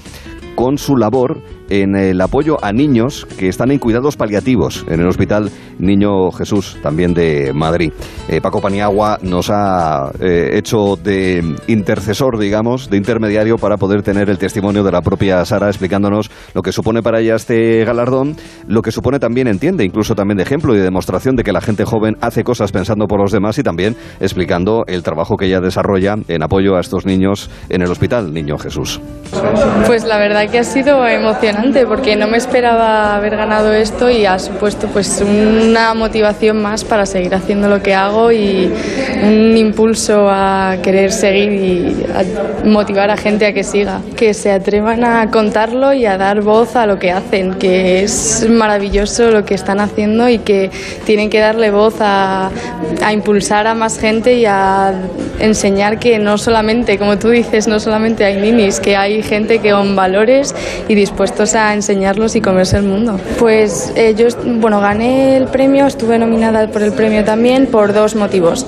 con 0.60 0.78
su 0.78 0.98
labor 0.98 1.38
en 1.70 1.96
el 1.96 2.20
apoyo 2.20 2.58
a 2.62 2.74
niños 2.74 3.26
que 3.38 3.48
están 3.48 3.72
en 3.72 3.80
cuidados 3.80 4.18
paliativos 4.18 4.86
en 4.90 5.00
el 5.00 5.08
Hospital 5.08 5.50
Niño 5.78 6.32
Jesús, 6.32 6.78
también 6.84 7.14
de 7.14 7.54
Madrid. 7.54 7.94
Eh, 8.28 8.42
Paco 8.42 8.60
Paniagua 8.60 9.20
nos 9.22 9.50
ha 9.50 10.12
eh, 10.20 10.50
hecho 10.56 10.98
de 11.02 11.56
intercesor, 11.68 12.38
digamos, 12.38 12.90
de 12.90 12.98
intermediario 12.98 13.58
para 13.58 13.78
poder 13.78 14.02
tener 14.02 14.30
el 14.30 14.38
testimonio 14.38 14.84
de 14.84 14.92
la 14.92 15.02
propia 15.02 15.46
Sara 15.46 15.68
explicándonos 15.68 16.30
lo 16.54 16.62
que 16.62 16.74
supone 16.74 17.02
para 17.02 17.22
ella 17.22 17.36
este 17.36 17.86
galardón, 17.86 18.36
lo 18.68 18.82
que 18.82 18.92
supone 18.92 19.20
también, 19.20 19.48
entiende, 19.48 19.86
incluso 19.86 20.16
también 20.16 20.36
de 20.38 20.44
ejemplo 20.44 20.74
y 20.76 20.80
de 20.80 20.84
demostración 20.84 21.38
de 21.38 21.44
que 21.44 21.54
la 21.54 21.62
gente 21.62 21.86
joven 21.86 22.18
hace 22.20 22.44
cosas 22.44 22.74
pensando 22.74 23.08
por 23.08 23.22
los 23.22 23.32
demás 23.32 23.58
y 23.60 23.64
también 23.64 23.96
explicando 24.20 24.84
el 24.88 25.04
trabajo 25.04 25.38
que 25.38 25.46
ella 25.46 25.62
desarrolla 25.62 26.16
en 26.28 26.44
apoyo 26.44 26.76
a 26.76 26.82
estos 26.82 27.06
niños 27.06 27.50
en 27.70 27.82
el 27.82 27.90
Hospital 27.90 28.34
Niño 28.34 28.58
Jesús. 28.58 29.00
Pues 29.86 30.04
la 30.04 30.18
verdad 30.18 30.49
que 30.50 30.60
ha 30.60 30.64
sido 30.64 31.08
emocionante 31.08 31.86
porque 31.86 32.16
no 32.16 32.28
me 32.28 32.38
esperaba 32.38 33.16
haber 33.16 33.36
ganado 33.36 33.74
esto 33.74 34.10
y 34.10 34.26
ha 34.26 34.40
supuesto 34.40 34.88
pues 34.88 35.22
una 35.22 35.94
motivación 35.94 36.62
más 36.62 36.84
para 36.84 37.06
seguir 37.06 37.36
haciendo 37.36 37.68
lo 37.68 37.82
que 37.82 37.94
hago 37.94 38.32
y 38.32 38.72
un 39.24 39.56
impulso 39.58 40.28
a 40.30 40.78
querer 40.82 41.12
seguir 41.12 41.52
y 41.54 42.06
a 42.14 42.66
motivar 42.66 43.10
a 43.12 43.18
gente 43.18 43.46
a 43.46 43.54
que 43.54 43.64
siga, 43.64 44.02
que 44.16 44.34
se 44.34 44.52
atrevan 44.52 45.04
a 45.04 45.30
contarlo 45.30 45.94
y 45.94 46.06
a 46.06 46.18
dar 46.18 46.42
voz 46.42 46.76
a 46.76 46.86
lo 46.86 47.00
que 47.00 47.12
hacen, 47.12 47.56
que 47.56 48.04
es 48.04 48.48
maravilloso 48.50 49.32
lo 49.32 49.46
que 49.46 49.56
están 49.56 49.80
haciendo 49.80 50.30
y 50.30 50.40
que 50.40 50.72
tienen 51.06 51.30
que 51.30 51.40
darle 51.40 51.72
voz 51.72 51.96
a, 52.00 52.50
a 53.04 53.14
impulsar 53.14 53.68
a 53.68 53.76
más 53.76 54.00
gente 54.00 54.34
y 54.34 54.46
a 54.46 54.94
enseñar 55.40 56.00
que 56.00 56.20
no 56.20 56.38
solamente, 56.38 56.98
como 56.98 57.18
tú 57.18 57.30
dices, 57.30 57.68
no 57.68 57.80
solamente 57.80 58.26
hay 58.26 58.38
ninis, 58.38 58.80
que 58.80 58.96
hay 58.96 59.22
gente 59.24 59.60
que 59.60 59.72
con 59.72 59.96
valores 59.96 60.29
y 60.88 60.96
dispuestos 60.96 61.56
a 61.56 61.74
enseñarlos 61.74 62.36
y 62.36 62.42
comerse 62.42 62.78
el 62.78 62.84
mundo. 62.84 63.20
Pues 63.38 63.92
eh, 63.96 64.16
yo, 64.16 64.28
bueno, 64.60 64.80
gané 64.80 65.38
el 65.38 65.46
premio, 65.48 65.88
estuve 65.88 66.18
nominada 66.18 66.68
por 66.68 66.82
el 66.82 66.92
premio 66.92 67.24
también 67.24 67.68
por 67.68 67.94
dos 67.94 68.16
motivos. 68.16 68.66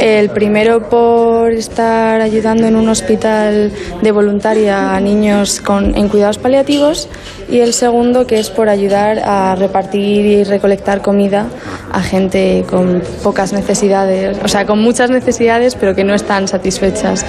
El 0.00 0.30
primero 0.30 0.88
por 0.88 1.52
estar 1.52 2.20
ayudando 2.20 2.66
en 2.66 2.76
un 2.76 2.88
hospital 2.88 3.72
de 4.00 4.10
voluntaria 4.10 4.94
a 4.94 5.00
niños 5.00 5.60
con, 5.60 5.96
en 5.96 6.08
cuidados 6.08 6.38
paliativos 6.38 7.08
y 7.50 7.60
el 7.60 7.74
segundo 7.74 8.26
que 8.26 8.38
es 8.38 8.50
por 8.50 8.68
ayudar 8.68 9.20
a 9.24 9.54
repartir 9.54 10.24
y 10.24 10.44
recolectar 10.44 11.02
comida 11.02 11.46
a 11.92 12.00
gente 12.00 12.64
con 12.68 13.02
pocas 13.22 13.52
necesidades, 13.52 14.38
o 14.42 14.48
sea, 14.48 14.64
con 14.66 14.80
muchas 14.80 15.10
necesidades 15.10 15.74
pero 15.74 15.94
que 15.94 16.04
no 16.04 16.14
están 16.14 16.48
satisfechas. 16.48 17.24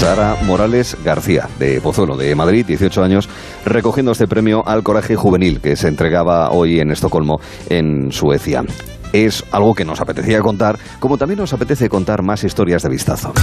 Sara 0.00 0.34
Morales 0.46 0.96
García, 1.04 1.46
de 1.58 1.78
Pozuelo, 1.82 2.16
de 2.16 2.34
Madrid, 2.34 2.64
18 2.64 3.02
años, 3.02 3.28
recogiendo 3.66 4.12
este 4.12 4.26
premio 4.26 4.66
al 4.66 4.82
coraje 4.82 5.14
juvenil 5.14 5.60
que 5.60 5.76
se 5.76 5.88
entregaba 5.88 6.52
hoy 6.52 6.80
en 6.80 6.90
Estocolmo, 6.90 7.38
en 7.68 8.10
Suecia. 8.10 8.64
Es 9.12 9.44
algo 9.52 9.74
que 9.74 9.84
nos 9.84 10.00
apetecía 10.00 10.40
contar, 10.40 10.78
como 11.00 11.18
también 11.18 11.40
nos 11.40 11.52
apetece 11.52 11.90
contar 11.90 12.22
más 12.22 12.44
historias 12.44 12.82
de 12.82 12.88
vistazo. 12.88 13.34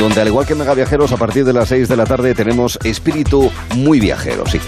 donde 0.00 0.20
al 0.20 0.28
igual 0.28 0.46
que 0.46 0.54
Mega 0.54 0.74
Viajeros, 0.74 1.12
a 1.12 1.16
partir 1.18 1.44
de 1.44 1.52
las 1.52 1.68
6 1.68 1.88
de 1.88 1.96
la 1.96 2.04
tarde 2.04 2.34
tenemos 2.34 2.78
espíritu 2.84 3.50
muy 3.74 4.00
viajero, 4.00 4.44
sí. 4.46 4.58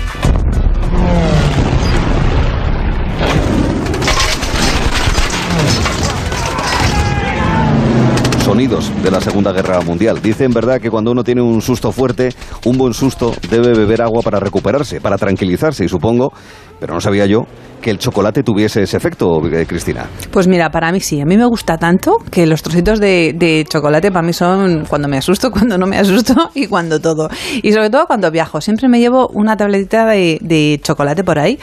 Sonidos 8.57 8.91
de 9.03 9.11
la 9.11 9.21
Segunda 9.21 9.53
Guerra 9.53 9.83
Mundial. 9.83 10.23
Dicen, 10.23 10.51
verdad, 10.51 10.81
que 10.81 10.89
cuando 10.89 11.11
uno 11.11 11.23
tiene 11.23 11.43
un 11.43 11.61
susto 11.61 11.93
fuerte, 11.93 12.31
un 12.65 12.79
buen 12.79 12.95
susto, 12.95 13.35
debe 13.51 13.75
beber 13.75 14.01
agua 14.01 14.23
para 14.23 14.41
recuperarse, 14.41 14.99
para 14.99 15.19
tranquilizarse, 15.19 15.85
y 15.85 15.89
supongo, 15.91 16.33
pero 16.79 16.95
no 16.95 17.01
sabía 17.01 17.27
yo, 17.27 17.47
que 17.81 17.91
el 17.91 17.99
chocolate 17.99 18.43
tuviese 18.43 18.83
ese 18.83 18.97
efecto, 18.97 19.41
eh, 19.47 19.65
Cristina. 19.67 20.07
Pues 20.31 20.49
mira, 20.49 20.71
para 20.71 20.91
mí 20.93 21.01
sí. 21.01 21.21
A 21.21 21.25
mí 21.25 21.37
me 21.37 21.47
gusta 21.47 21.77
tanto 21.79 22.17
que 22.31 22.47
los 22.47 22.63
trocitos 22.63 22.99
de, 23.01 23.65
chocolate 23.69 24.11
para 24.11 24.27
mí 24.27 24.33
son 24.33 24.85
cuando 24.89 25.09
me 25.09 25.19
asusto, 25.19 25.51
cuando 25.53 25.79
no 25.79 25.87
me 25.87 25.99
asusto 25.99 26.51
y 26.55 26.67
cuando 26.67 27.01
todo. 27.01 27.29
Y 27.63 27.73
sobre 27.73 27.91
todo 27.91 28.07
cuando 28.07 28.31
viajo. 28.31 28.61
Siempre 28.61 28.89
me 28.89 28.99
llevo 28.99 29.29
una 29.33 29.57
tabletita 29.57 30.07
de, 30.07 30.81
chocolate 30.83 31.23
por 31.23 31.39
ahí. 31.39 31.59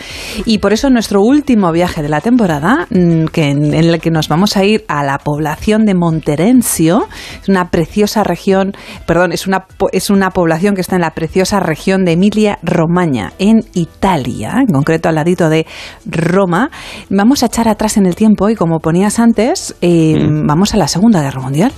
Y 0.46 0.60
por 0.60 0.74
eso 0.74 0.90
nuestro 0.90 1.22
último 1.22 1.72
viaje 1.72 2.02
de 2.02 2.10
la 2.10 2.22
temporada, 2.22 2.88
mm, 2.90 3.26
que 3.26 3.50
en, 3.50 3.74
el 3.74 4.00
que 4.00 4.12
nos 4.12 4.30
vamos 4.30 4.56
a 4.56 4.64
ir 4.64 4.86
a 4.88 5.04
la 5.04 5.18
población 5.18 5.86
de 5.86 5.94
Monterencio, 5.94 7.08
es 7.42 7.50
una 7.50 7.70
preciosa 7.70 8.24
región, 8.24 8.74
perdón, 9.06 9.34
es 9.34 9.48
una, 9.48 9.66
es 9.92 10.10
una 10.10 10.32
población 10.32 10.76
que 10.76 10.82
está 10.82 10.96
en 10.96 11.02
la 11.02 11.12
preciosa 11.12 11.60
región 11.60 12.06
de 12.06 12.14
Emilia 12.14 12.60
Romagna, 12.64 13.34
en 13.40 13.66
Italia, 13.74 14.56
en 14.60 14.74
concreto 14.74 15.03
al 15.10 15.16
ladito 15.16 15.50
de 15.50 15.66
Roma, 16.06 16.70
vamos 17.10 17.44
a 17.44 17.48
echar 17.48 17.68
atrás 17.68 17.98
en 17.98 18.06
el 18.06 18.16
tiempo 18.16 18.50
y 18.50 18.56
como 18.56 18.80
ponías 18.80 19.20
antes, 19.20 19.76
eh, 19.82 20.16
mm. 20.18 20.48
vamos 20.48 20.74
a 20.74 20.78
la 20.78 20.88
Segunda 20.88 21.22
Guerra 21.22 21.42
Mundial. 21.42 21.72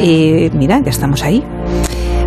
Eh, 0.00 0.50
mira, 0.54 0.80
ya 0.80 0.90
estamos 0.90 1.22
ahí. 1.22 1.42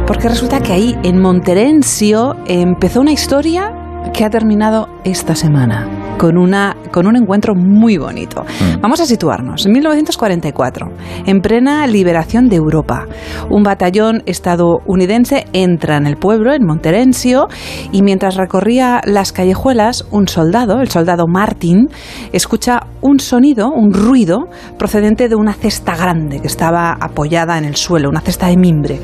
Porque 0.07 0.27
resulta 0.27 0.59
que 0.61 0.73
ahí, 0.73 0.95
en 1.03 1.21
Monterencio, 1.21 2.35
empezó 2.45 2.99
una 3.01 3.11
historia 3.13 3.80
que 4.13 4.25
ha 4.25 4.29
terminado 4.29 4.87
esta 5.03 5.35
semana 5.35 5.87
con, 6.21 6.37
una, 6.37 6.77
con 6.91 7.07
un 7.07 7.15
encuentro 7.15 7.55
muy 7.55 7.97
bonito. 7.97 8.43
Mm. 8.43 8.81
Vamos 8.81 8.99
a 8.99 9.07
situarnos. 9.07 9.65
En 9.65 9.71
1944, 9.71 10.91
en 11.25 11.41
plena 11.41 11.87
liberación 11.87 12.47
de 12.47 12.57
Europa, 12.57 13.07
un 13.49 13.63
batallón 13.63 14.21
estadounidense 14.27 15.45
entra 15.51 15.97
en 15.97 16.05
el 16.05 16.17
pueblo, 16.17 16.53
en 16.53 16.63
Monterencio, 16.63 17.47
y 17.91 18.03
mientras 18.03 18.35
recorría 18.35 19.01
las 19.05 19.31
callejuelas, 19.31 20.05
un 20.11 20.27
soldado, 20.27 20.81
el 20.81 20.89
soldado 20.89 21.25
Martin, 21.27 21.89
escucha 22.33 22.85
un 23.01 23.19
sonido, 23.19 23.71
un 23.71 23.91
ruido, 23.91 24.47
procedente 24.77 25.27
de 25.27 25.35
una 25.35 25.53
cesta 25.53 25.95
grande 25.95 26.39
que 26.39 26.47
estaba 26.47 26.93
apoyada 26.93 27.57
en 27.57 27.65
el 27.65 27.75
suelo, 27.75 28.09
una 28.09 28.21
cesta 28.21 28.47
de 28.47 28.57
mimbre. 28.57 28.99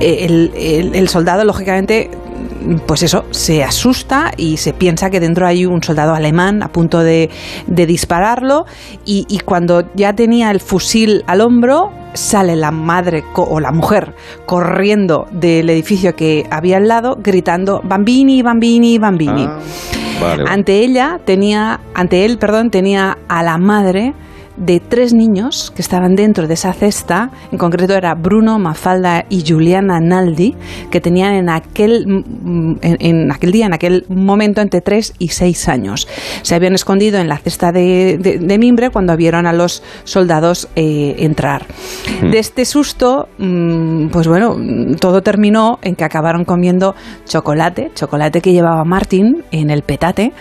Eh, 0.00 0.26
el, 0.26 0.90
el 0.94 1.08
soldado, 1.08 1.44
lógicamente, 1.44 2.10
pues 2.86 3.02
eso, 3.02 3.24
se 3.30 3.64
asusta 3.64 4.32
y 4.36 4.56
se 4.56 4.72
piensa 4.72 5.10
que 5.10 5.20
dentro 5.20 5.46
hay 5.46 5.66
un 5.66 5.82
soldado 5.82 6.14
alemán 6.14 6.62
a 6.62 6.68
punto 6.68 7.00
de, 7.00 7.30
dispararlo 7.66 8.66
y, 9.04 9.40
cuando 9.44 9.92
ya 9.94 10.12
tenía 10.12 10.50
el 10.50 10.60
fusil 10.60 11.24
al 11.26 11.40
hombro, 11.40 11.90
sale 12.14 12.56
la 12.56 12.70
madre 12.70 13.24
o 13.34 13.60
la 13.60 13.72
mujer 13.72 14.14
corriendo 14.46 15.26
del 15.32 15.70
edificio 15.70 16.14
que 16.14 16.46
había 16.50 16.76
al 16.76 16.88
lado 16.88 17.18
gritando 17.22 17.80
Bambini, 17.84 18.42
Bambini, 18.42 18.98
Bambini. 18.98 19.46
Ah, 19.46 19.58
ante 20.48 20.78
ella 20.78 21.18
tenía, 21.24 21.80
ante 21.94 22.24
él, 22.24 22.38
perdón, 22.38 22.70
tenía 22.70 23.18
a 23.28 23.42
la 23.42 23.58
madre 23.58 24.14
de 24.64 24.80
tres 24.80 25.12
niños 25.12 25.72
que 25.74 25.82
estaban 25.82 26.14
dentro 26.14 26.46
de 26.46 26.54
esa 26.54 26.72
cesta, 26.72 27.30
en 27.50 27.58
concreto 27.58 27.94
era 27.94 28.14
Bruno, 28.14 28.58
Mafalda 28.58 29.24
y 29.28 29.44
Juliana 29.46 30.00
Naldi, 30.00 30.54
que 30.90 31.00
tenían 31.00 31.34
en 31.34 31.48
aquel, 31.48 32.24
en, 32.80 33.32
aquel 33.32 33.52
día, 33.52 33.66
en 33.66 33.74
aquel 33.74 34.06
momento, 34.08 34.60
entre 34.60 34.80
tres 34.80 35.14
y 35.18 35.28
seis 35.28 35.68
años. 35.68 36.06
Se 36.42 36.54
habían 36.54 36.74
escondido 36.74 37.18
en 37.18 37.28
la 37.28 37.38
cesta 37.38 37.72
de, 37.72 38.58
mimbre 38.58 38.90
cuando 38.90 39.16
vieron 39.16 39.46
a 39.46 39.52
los 39.52 39.82
soldados 40.04 40.68
eh, 40.76 41.16
entrar. 41.18 41.66
De 42.20 42.38
este 42.38 42.64
susto, 42.64 43.28
mm, 43.38 44.08
pues 44.08 44.28
bueno, 44.28 44.56
todo 45.00 45.22
terminó 45.22 45.78
en 45.82 45.96
que 45.96 46.04
acabaron 46.04 46.44
comiendo 46.44 46.94
chocolate, 47.26 47.90
chocolate 47.94 48.40
que 48.40 48.52
llevaba 48.52 48.84
Martín 48.84 49.44
en 49.50 49.70
el 49.70 49.82
petate 49.82 50.32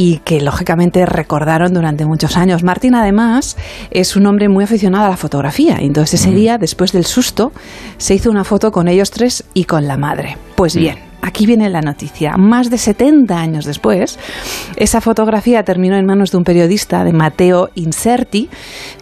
y 0.00 0.16
que 0.24 0.40
lógicamente 0.40 1.04
recordaron 1.04 1.74
durante 1.74 2.06
muchos 2.06 2.38
años. 2.38 2.62
Martín 2.62 2.94
además 2.94 3.58
es 3.90 4.16
un 4.16 4.24
hombre 4.24 4.48
muy 4.48 4.64
aficionado 4.64 5.04
a 5.04 5.10
la 5.10 5.18
fotografía, 5.18 5.76
entonces 5.78 6.22
ese 6.22 6.30
día, 6.30 6.56
después 6.56 6.92
del 6.92 7.04
susto, 7.04 7.52
se 7.98 8.14
hizo 8.14 8.30
una 8.30 8.44
foto 8.44 8.72
con 8.72 8.88
ellos 8.88 9.10
tres 9.10 9.44
y 9.52 9.64
con 9.64 9.86
la 9.86 9.98
madre. 9.98 10.38
Pues 10.56 10.74
bien, 10.74 11.09
aquí 11.22 11.46
viene 11.46 11.68
la 11.70 11.80
noticia. 11.80 12.36
Más 12.36 12.70
de 12.70 12.78
70 12.78 13.38
años 13.38 13.64
después, 13.64 14.18
esa 14.76 15.00
fotografía 15.00 15.62
terminó 15.62 15.96
en 15.96 16.06
manos 16.06 16.30
de 16.30 16.38
un 16.38 16.44
periodista, 16.44 17.04
de 17.04 17.12
Matteo 17.12 17.70
Inserti, 17.74 18.48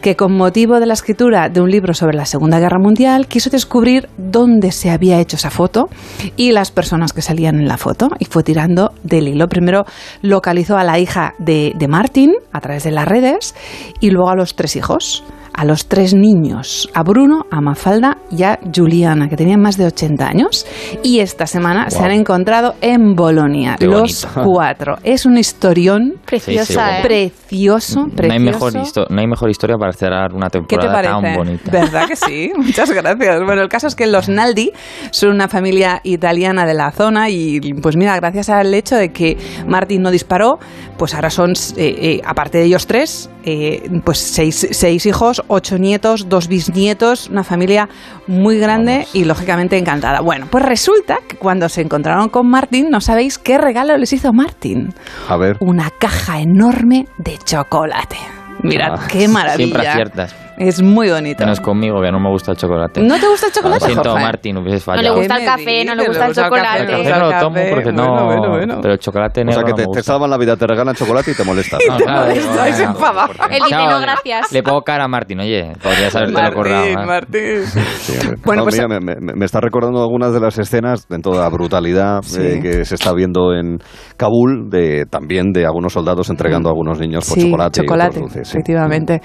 que 0.01 0.17
con 0.17 0.37
motivo 0.37 0.81
de 0.81 0.87
la 0.87 0.95
escritura 0.95 1.49
de 1.49 1.61
un 1.61 1.71
libro 1.71 1.95
sobre 1.95 2.17
la 2.17 2.27
Segunda 2.27 2.61
Guerra 2.61 2.79
Mundial 2.79 3.27
quiso 3.27 3.51
descubrir 3.51 4.09
dónde 4.17 4.73
se 4.73 4.91
había 4.91 5.21
hecho 5.21 5.37
esa 5.37 5.51
foto 5.51 5.89
y 6.37 6.53
las 6.53 6.71
personas 6.71 7.13
que 7.13 7.23
salían 7.23 7.57
en 7.57 7.69
la 7.69 7.79
foto 7.79 8.09
y 8.19 8.25
fue 8.25 8.43
tirando 8.43 8.93
del 9.03 9.29
hilo. 9.29 9.49
Primero 9.49 9.85
localizó 10.23 10.77
a 10.77 10.85
la 10.85 10.99
hija 10.99 11.35
de, 11.39 11.73
de 11.77 11.89
Martin 11.89 12.35
a 12.53 12.61
través 12.61 12.85
de 12.85 12.91
las 12.91 13.07
redes 13.07 13.55
y 14.01 14.11
luego 14.11 14.31
a 14.31 14.37
los 14.37 14.55
tres 14.55 14.77
hijos 14.77 15.25
a 15.53 15.65
los 15.65 15.87
tres 15.87 16.15
niños, 16.15 16.89
a 16.95 17.03
Bruno, 17.03 17.47
a 17.51 17.61
Mafalda 17.61 18.19
y 18.31 18.43
a 18.43 18.59
Juliana, 18.75 19.29
que 19.29 19.37
tenían 19.37 19.61
más 19.61 19.77
de 19.77 19.87
80 19.87 20.27
años. 20.27 20.67
Y 21.03 21.21
esta 21.21 21.47
semana 21.47 21.91
se 21.91 22.03
han 22.03 22.13
encontrado 22.13 22.75
en 22.81 23.15
Bolonia, 23.15 23.77
los 23.81 24.27
cuatro. 24.45 24.97
Es 25.03 25.27
un 25.27 25.39
historión 25.39 26.15
preciosa, 26.25 27.01
precioso, 27.03 28.07
precioso. 28.15 28.27
No 28.27 28.33
hay, 28.33 28.41
mejor 28.41 28.73
no 29.11 29.21
hay 29.21 29.27
mejor 29.27 29.51
historia 29.51 29.77
para 29.77 29.93
cerrar 29.93 30.33
una 30.35 30.49
temporada 30.49 31.03
tan 31.03 31.37
bonita. 31.37 31.71
¿Verdad 31.71 32.07
que 32.07 32.17
sí? 32.17 32.53
Muchas 32.57 32.91
gracias. 32.91 33.43
Bueno, 33.45 33.63
el 33.63 33.69
caso 33.69 33.87
es 33.87 33.95
que 33.95 34.07
los 34.07 34.29
Naldi 34.29 34.73
son 35.11 35.31
una 35.31 35.49
familia 35.49 36.01
italiana 36.05 36.67
de 36.67 36.75
la 36.75 36.91
zona 36.91 37.31
y 37.31 37.61
pues 37.83 37.97
mira, 37.97 38.17
gracias 38.17 38.49
al 38.49 38.73
hecho 38.75 38.97
de 38.97 39.11
que 39.11 39.37
Martín 39.67 40.03
no 40.03 40.11
disparó, 40.11 40.59
pues 40.97 41.15
ahora 41.15 41.31
son, 41.31 41.53
eh, 41.53 41.55
eh, 41.77 42.21
aparte 42.25 42.59
de 42.59 42.65
ellos 42.65 42.87
tres, 42.87 43.31
eh, 43.45 43.89
pues 44.05 44.19
seis, 44.19 44.69
seis 44.71 45.07
hijos 45.07 45.38
ocho 45.49 45.79
nietos, 45.79 46.29
dos 46.29 46.49
bisnietos, 46.49 47.29
una 47.29 47.45
familia 47.45 47.89
muy 48.27 48.59
grande 48.59 49.07
y 49.13 49.25
lógicamente 49.25 49.79
encantada. 49.79 50.21
Bueno, 50.21 50.47
pues 50.51 50.65
resulta 50.65 51.19
que 51.29 51.37
cuando 51.37 51.69
se 51.69 51.83
encontraron 51.83 52.29
con 52.29 52.49
Martín, 52.49 52.89
no 52.91 53.01
sabéis 53.01 53.39
qué 53.39 53.59
regalo 53.59 53.97
les 53.97 54.13
hizo 54.13 54.33
Martín. 54.33 54.95
A 55.29 55.37
ver. 55.37 55.57
Una 55.61 55.91
caja 55.91 56.41
enorme 56.41 57.07
de 57.19 57.39
chocolate. 57.45 58.17
Mirad, 58.63 58.95
Ah. 58.99 59.07
qué 59.09 59.29
maravilla. 59.29 59.57
Siempre 59.57 59.89
aciertas. 59.89 60.35
Es 60.59 60.83
muy 60.83 61.11
bonito. 61.11 61.45
Menos 61.45 61.61
conmigo, 61.61 62.01
que 62.03 62.11
no 62.11 62.19
me 62.21 62.29
gusta 62.31 62.53
el 62.53 62.57
chocolate. 62.59 63.01
¿No 63.03 63.19
te 63.19 63.29
gusta 63.29 63.47
el 63.47 63.53
chocolate, 63.53 63.81
Lo 63.81 63.91
siento? 63.93 64.15
Martín, 64.17 64.57
hubieses 64.59 64.87
No 64.87 64.95
le 64.95 64.99
fallado. 64.99 65.17
gusta 65.19 65.37
el 65.39 65.45
café, 65.45 65.85
no 65.85 65.95
le 65.95 66.07
gusta 66.09 66.27
el 66.27 66.35
chocolate. 66.35 66.83
El 66.83 66.89
café 66.91 67.11
no 67.11 67.31
lo 67.31 67.41
tomo 67.41 67.61
porque 67.71 67.93
no... 67.93 68.05
Bueno, 68.09 68.25
bueno, 68.27 68.49
bueno. 68.51 68.79
Pero 68.83 68.95
el 68.95 68.99
chocolate 68.99 69.41
O 69.41 69.45
negro 69.45 69.61
sea 69.61 69.65
que 69.65 69.71
no 69.71 69.77
te, 69.77 69.83
me 69.89 69.93
te 69.95 70.03
salvan 70.03 70.31
la 70.31 70.39
vida, 70.39 70.57
te 70.57 70.67
regalan 70.67 70.95
chocolate 70.95 71.31
y 71.31 71.35
te 71.35 71.45
molesta. 71.45 71.79
No, 71.89 71.97
claro, 71.97 72.31
Esto 72.31 72.51
digo, 72.53 72.65
es 72.65 72.81
enfadado. 72.81 73.33
Él 73.51 73.61
dice 73.65 73.77
no, 73.77 74.01
gracias. 74.01 74.53
Le 74.53 74.63
pongo 74.63 74.83
cara 74.83 75.05
a 75.05 75.09
Martín, 75.09 75.41
oye, 75.41 75.73
podrías 75.83 76.15
haberte 76.17 76.43
lo 76.43 76.53
currado. 76.53 76.85
Martín, 76.85 76.99
¿eh? 76.99 77.07
Martín. 77.07 78.39
Bueno, 78.45 78.61
No, 78.63 78.65
pues- 78.65 78.75
mira, 78.77 78.89
me, 78.89 79.01
me- 79.01 79.33
me 79.35 79.45
está 79.45 79.61
recordando 79.61 80.01
algunas 80.03 80.33
de 80.33 80.41
las 80.41 80.59
escenas 80.59 81.07
en 81.11 81.23
toda 81.23 81.43
la 81.43 81.49
brutalidad 81.49 82.21
Sí. 82.23 82.41
eh, 82.41 82.61
que 82.63 82.85
se 82.85 82.95
está 82.95 83.13
viendo 83.13 83.53
en 83.55 83.79
Kabul, 84.17 84.69
de, 84.71 85.07
también 85.07 85.53
de 85.53 85.65
algunos 85.67 85.93
soldados 85.93 86.29
entregando 86.31 86.69
a 86.69 86.73
algunos 86.73 86.99
niños 86.99 87.27
por 87.29 87.39
Sí, 87.39 87.45
chocolate. 87.47 87.81
y 87.81 87.85
chocolate, 87.85 88.21
efectivamente. 88.41 89.21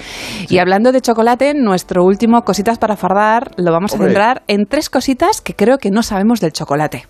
Y 0.50 0.58
hablando 0.60 0.92
de 0.92 1.02
chocolate, 1.02 1.23
nuestro 1.56 2.04
último 2.04 2.42
cositas 2.44 2.78
para 2.78 2.96
fardar 2.96 3.52
lo 3.58 3.72
vamos 3.72 3.94
Hombre. 3.94 4.08
a 4.08 4.10
centrar 4.10 4.44
en 4.48 4.66
tres 4.66 4.90
cositas 4.90 5.42
que 5.42 5.56
creo 5.56 5.78
que 5.78 5.90
no 5.90 6.04
sabemos 6.04 6.40
del 6.42 6.52
chocolate. 6.52 7.06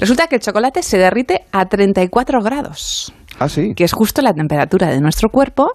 Resulta 0.00 0.26
que 0.26 0.36
el 0.36 0.40
chocolate 0.42 0.82
se 0.82 0.96
derrite 0.98 1.44
a 1.52 1.66
34 1.66 2.40
grados, 2.40 3.12
Ah, 3.38 3.48
sí. 3.48 3.74
que 3.76 3.84
es 3.84 3.92
justo 3.92 4.22
la 4.22 4.32
temperatura 4.32 4.88
de 4.88 5.00
nuestro 5.00 5.28
cuerpo. 5.30 5.72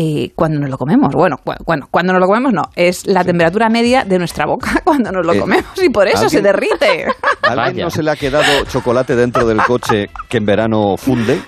eh, 0.00 0.30
cuando 0.36 0.60
nos 0.60 0.70
lo 0.70 0.78
comemos. 0.78 1.12
Bueno, 1.12 1.38
cu- 1.44 1.54
bueno, 1.66 1.88
cuando 1.90 2.12
nos 2.12 2.20
lo 2.20 2.28
comemos 2.28 2.52
no, 2.52 2.62
es 2.76 3.04
la 3.08 3.24
temperatura 3.24 3.68
media 3.68 4.04
de 4.04 4.16
nuestra 4.18 4.46
boca 4.46 4.80
cuando 4.84 5.10
nos 5.10 5.26
lo 5.26 5.32
Eh, 5.32 5.40
comemos 5.40 5.72
y 5.82 5.88
por 5.88 6.06
eso 6.06 6.28
se 6.28 6.36
¿alguien- 6.38 6.42
derrite. 6.44 7.06
¿A 7.42 7.48
¿Alguien 7.64 7.84
no 7.86 7.90
se 7.90 8.04
le 8.04 8.12
ha 8.12 8.14
quedado 8.14 8.64
chocolate 8.66 9.16
dentro 9.16 9.44
del 9.44 9.60
coche 9.62 10.06
que 10.28 10.36
en 10.36 10.44
verano 10.46 10.96
funde? 10.96 11.40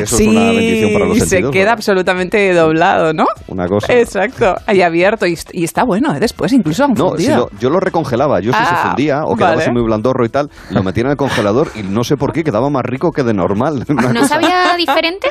Eso 0.00 0.16
sí, 0.16 0.24
es 0.24 0.28
una 0.30 0.52
bendición 0.52 0.92
para 0.92 1.04
los 1.06 1.18
se 1.18 1.26
sentidos. 1.26 1.52
queda 1.52 1.72
absolutamente 1.72 2.52
doblado, 2.52 3.12
¿no? 3.12 3.26
Una 3.48 3.66
cosa. 3.66 3.92
Exacto, 3.92 4.54
ahí 4.66 4.82
abierto 4.82 5.26
y, 5.26 5.36
y 5.52 5.64
está 5.64 5.82
bueno, 5.84 6.14
¿eh? 6.14 6.20
después 6.20 6.52
incluso 6.52 6.84
han 6.84 6.94
No, 6.94 7.16
si 7.16 7.28
lo- 7.28 7.50
yo 7.58 7.70
lo 7.70 7.80
recongelaba. 7.80 8.40
Yo 8.40 8.52
si 8.52 8.58
se 8.58 8.64
Ah, 8.64 8.84
fundía 8.88 9.24
o 9.24 9.34
quedaba 9.36 9.52
vale. 9.52 9.62
así 9.64 9.70
muy 9.72 9.82
blandorro 9.82 10.24
y 10.24 10.28
tal, 10.28 10.50
lo 10.70 10.82
metía 10.82 11.02
en 11.04 11.10
el 11.10 11.16
congelador 11.16 11.70
y 11.74 11.82
no 11.82 12.04
sé 12.04 12.16
por 12.16 12.32
qué 12.32 12.44
quedaba 12.44 12.70
más 12.70 12.84
rico 12.84 13.12
que 13.12 13.22
de 13.22 13.34
normal. 13.34 13.84
¿No 13.88 13.96
cosa- 14.20 14.28
sabía 14.28 14.74
diferente? 14.76 15.28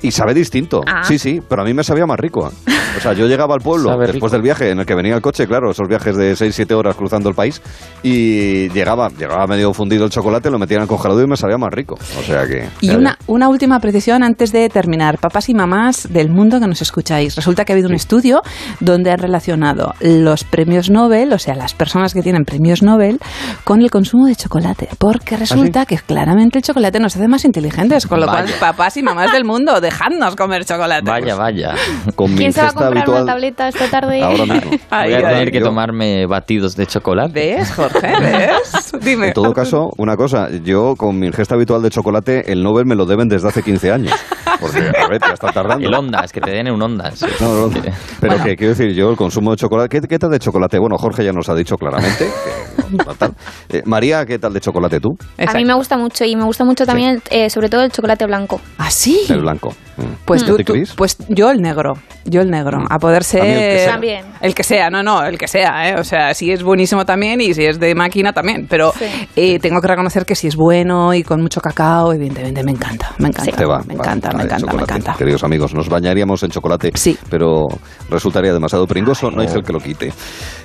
Y 0.00 0.10
sabe 0.12 0.32
distinto. 0.34 0.80
Ah. 0.86 1.02
Sí, 1.02 1.18
sí, 1.18 1.40
pero 1.48 1.62
a 1.62 1.64
mí 1.64 1.74
me 1.74 1.82
sabía 1.82 2.06
más 2.06 2.18
rico. 2.18 2.50
O 2.96 3.00
sea, 3.00 3.12
yo 3.12 3.26
llegaba 3.26 3.54
al 3.54 3.60
pueblo 3.60 3.88
Sabe 3.90 4.06
después 4.06 4.14
rico. 4.14 4.30
del 4.30 4.42
viaje 4.42 4.70
en 4.70 4.78
el 4.80 4.86
que 4.86 4.94
venía 4.94 5.14
el 5.14 5.20
coche, 5.20 5.46
claro, 5.46 5.70
esos 5.70 5.88
viajes 5.88 6.16
de 6.16 6.36
6, 6.36 6.54
7 6.54 6.74
horas 6.74 6.96
cruzando 6.96 7.28
el 7.28 7.34
país, 7.34 7.60
y 8.02 8.68
llegaba, 8.70 9.08
llegaba 9.08 9.46
medio 9.46 9.72
fundido 9.72 10.04
el 10.04 10.10
chocolate, 10.10 10.50
lo 10.50 10.58
metía 10.58 10.76
en 10.76 10.82
el 10.84 10.88
congelador 10.88 11.24
y 11.24 11.28
me 11.28 11.36
sabía 11.36 11.58
más 11.58 11.70
rico. 11.72 11.96
O 12.18 12.22
sea 12.22 12.46
que... 12.46 12.68
Y 12.80 12.90
una, 12.90 13.18
una 13.26 13.48
última 13.48 13.80
precisión 13.80 14.22
antes 14.22 14.52
de 14.52 14.68
terminar. 14.68 15.18
Papás 15.18 15.48
y 15.48 15.54
mamás 15.54 16.08
del 16.10 16.30
mundo 16.30 16.60
que 16.60 16.66
nos 16.66 16.80
escucháis. 16.80 17.34
Resulta 17.34 17.64
que 17.64 17.72
ha 17.72 17.74
habido 17.74 17.88
un 17.88 17.94
estudio 17.94 18.42
donde 18.80 19.10
han 19.10 19.18
relacionado 19.18 19.94
los 20.00 20.44
premios 20.44 20.90
Nobel, 20.90 21.32
o 21.32 21.38
sea, 21.38 21.54
las 21.54 21.74
personas 21.74 22.14
que 22.14 22.22
tienen 22.22 22.44
premios 22.44 22.82
Nobel, 22.82 23.18
con 23.64 23.82
el 23.82 23.90
consumo 23.90 24.26
de 24.26 24.36
chocolate. 24.36 24.88
Porque 24.98 25.36
resulta 25.36 25.86
que 25.86 25.98
claramente 25.98 26.58
el 26.58 26.64
chocolate 26.64 27.00
nos 27.00 27.16
hace 27.16 27.28
más 27.28 27.44
inteligentes. 27.44 28.06
Con 28.06 28.20
lo 28.20 28.26
Vaya. 28.26 28.44
cual, 28.44 28.54
papás 28.60 28.96
y 28.96 29.02
mamás 29.02 29.32
del 29.32 29.44
mundo, 29.44 29.80
dejadnos 29.90 30.36
comer 30.36 30.64
chocolate. 30.64 31.10
Vaya, 31.10 31.34
vaya. 31.34 31.74
Con 32.14 32.30
mi 32.32 32.36
¿Quién 32.38 32.52
se 32.52 32.60
va 32.62 32.68
a 32.68 32.72
comprar 32.72 32.92
habitual... 32.98 33.22
una 33.22 33.32
tableta 33.32 33.68
esta 33.68 33.88
tarde? 33.90 34.22
Ahora 34.22 34.44
mismo. 34.46 34.70
Voy 34.90 35.12
a 35.14 35.18
tener 35.28 35.50
que 35.50 35.58
yo- 35.60 35.66
tomarme 35.66 36.26
batidos 36.26 36.76
de 36.76 36.86
chocolate. 36.86 37.56
¿Ves, 37.56 37.72
Jorge? 37.72 38.12
¿Ves? 38.20 38.92
Dime. 39.00 39.28
En 39.28 39.32
todo 39.32 39.52
caso, 39.52 39.90
una 39.96 40.16
cosa, 40.16 40.48
yo 40.50 40.94
con 40.96 41.18
mi 41.18 41.26
ingesta 41.26 41.54
habitual 41.54 41.82
de 41.82 41.90
chocolate, 41.90 42.52
el 42.52 42.62
Nobel 42.62 42.86
me 42.86 42.94
lo 42.94 43.04
deben 43.06 43.28
desde 43.28 43.48
hace 43.48 43.62
15 43.62 43.92
años. 43.92 44.14
Porque, 44.60 44.78
a 44.78 45.08
ver, 45.08 45.20
ya 45.20 45.34
está 45.34 45.52
tardando. 45.52 45.86
El 45.86 45.94
Ondas, 45.94 46.32
que 46.32 46.40
te 46.40 46.50
den 46.50 46.70
un 46.70 46.82
Ondas. 46.82 47.24
No, 47.40 47.68
no, 47.68 47.70
Que- 47.70 47.92
pero 48.20 48.32
Bueno. 48.32 48.44
que 48.44 48.56
quiero 48.56 48.74
decir, 48.74 48.92
yo 48.94 49.10
el 49.10 49.16
consumo 49.16 49.52
de 49.52 49.56
chocolate, 49.58 49.88
¿qué, 50.00 50.06
qué 50.08 50.18
tal 50.18 50.30
de 50.30 50.38
chocolate? 50.38 50.78
Bueno, 50.78 50.96
Jorge 50.98 51.24
ya 51.24 51.32
nos 51.32 51.48
ha 51.48 51.54
dicho 51.54 51.76
claramente 51.76 52.26
que 52.26 52.96
no, 52.96 53.04
no 53.04 53.14
tal. 53.14 53.34
Eh, 53.68 53.82
María, 53.84 54.24
¿qué 54.26 54.38
tal 54.38 54.52
de 54.52 54.60
chocolate 54.60 55.00
tú? 55.00 55.10
A 55.46 55.52
mí 55.54 55.64
me 55.64 55.74
gusta 55.74 55.96
mucho 55.96 56.24
y 56.24 56.34
me 56.34 56.44
gusta 56.44 56.64
mucho 56.64 56.84
también, 56.86 57.22
eh, 57.30 57.50
sobre 57.50 57.68
todo 57.68 57.82
el 57.82 57.92
chocolate 57.92 58.26
blanco. 58.26 58.60
¿Ah, 58.78 58.90
sí? 58.90 59.20
El 59.28 59.40
blanco. 59.42 59.74
Mm. 59.96 60.02
Pues, 60.24 60.42
¿Y 60.42 60.44
a 60.44 60.48
tú, 60.48 60.56
tú- 60.58 60.74
pues 60.96 61.16
yo 61.28 61.50
el 61.50 61.60
negro, 61.60 61.94
yo 62.24 62.40
el 62.40 62.50
negro, 62.50 62.84
a 62.88 62.98
poder 63.00 63.24
ser... 63.24 63.42
El 63.44 64.00
que. 64.00 64.20
El 64.40 64.54
que 64.54 64.62
sea, 64.62 64.90
no, 64.90 65.02
no, 65.02 65.24
el 65.24 65.36
que 65.36 65.48
sea, 65.48 65.88
¿eh? 65.90 65.96
O 65.98 66.04
sea, 66.04 66.34
si 66.34 66.52
es 66.52 66.62
buenísimo 66.62 67.04
también 67.04 67.40
y 67.40 67.52
si 67.52 67.64
es 67.64 67.80
de 67.80 67.96
máquina 67.96 68.32
también, 68.32 68.66
pero 68.70 68.92
Sí. 68.96 69.06
eh, 69.34 69.58
tengo 69.58 69.80
que 69.80 69.88
reconocer 69.88 70.24
que 70.24 70.36
si 70.36 70.46
es 70.46 70.54
bueno 70.54 71.12
y 71.14 71.24
con 71.24 71.40
mucho 71.42 71.60
cacao, 71.60 72.12
evidentemente 72.12 72.62
me 72.62 72.70
encanta, 72.70 73.10
me 73.18 73.28
encanta, 73.28 73.56
Te 73.56 73.64
va, 73.64 73.78
me 73.88 73.96
va, 73.96 74.04
encanta, 74.04 74.28
me 74.30 74.44
encanta, 74.44 74.54
me 74.54 74.60
chocolate. 74.72 74.92
encanta. 74.92 75.14
Queridos 75.18 75.42
amigos, 75.42 75.74
nos 75.74 75.88
bañaríamos 75.88 76.42
en 76.44 76.50
chocolate, 76.50 76.92
Sí. 76.94 77.18
pero 77.28 77.66
resultaría 78.08 78.52
demasiado 78.52 78.86
pringoso, 78.86 79.32
no 79.32 79.40
hay 79.42 79.48
gel 79.48 79.64
que 79.64 79.72
lo 79.72 79.80
quite. 79.80 80.12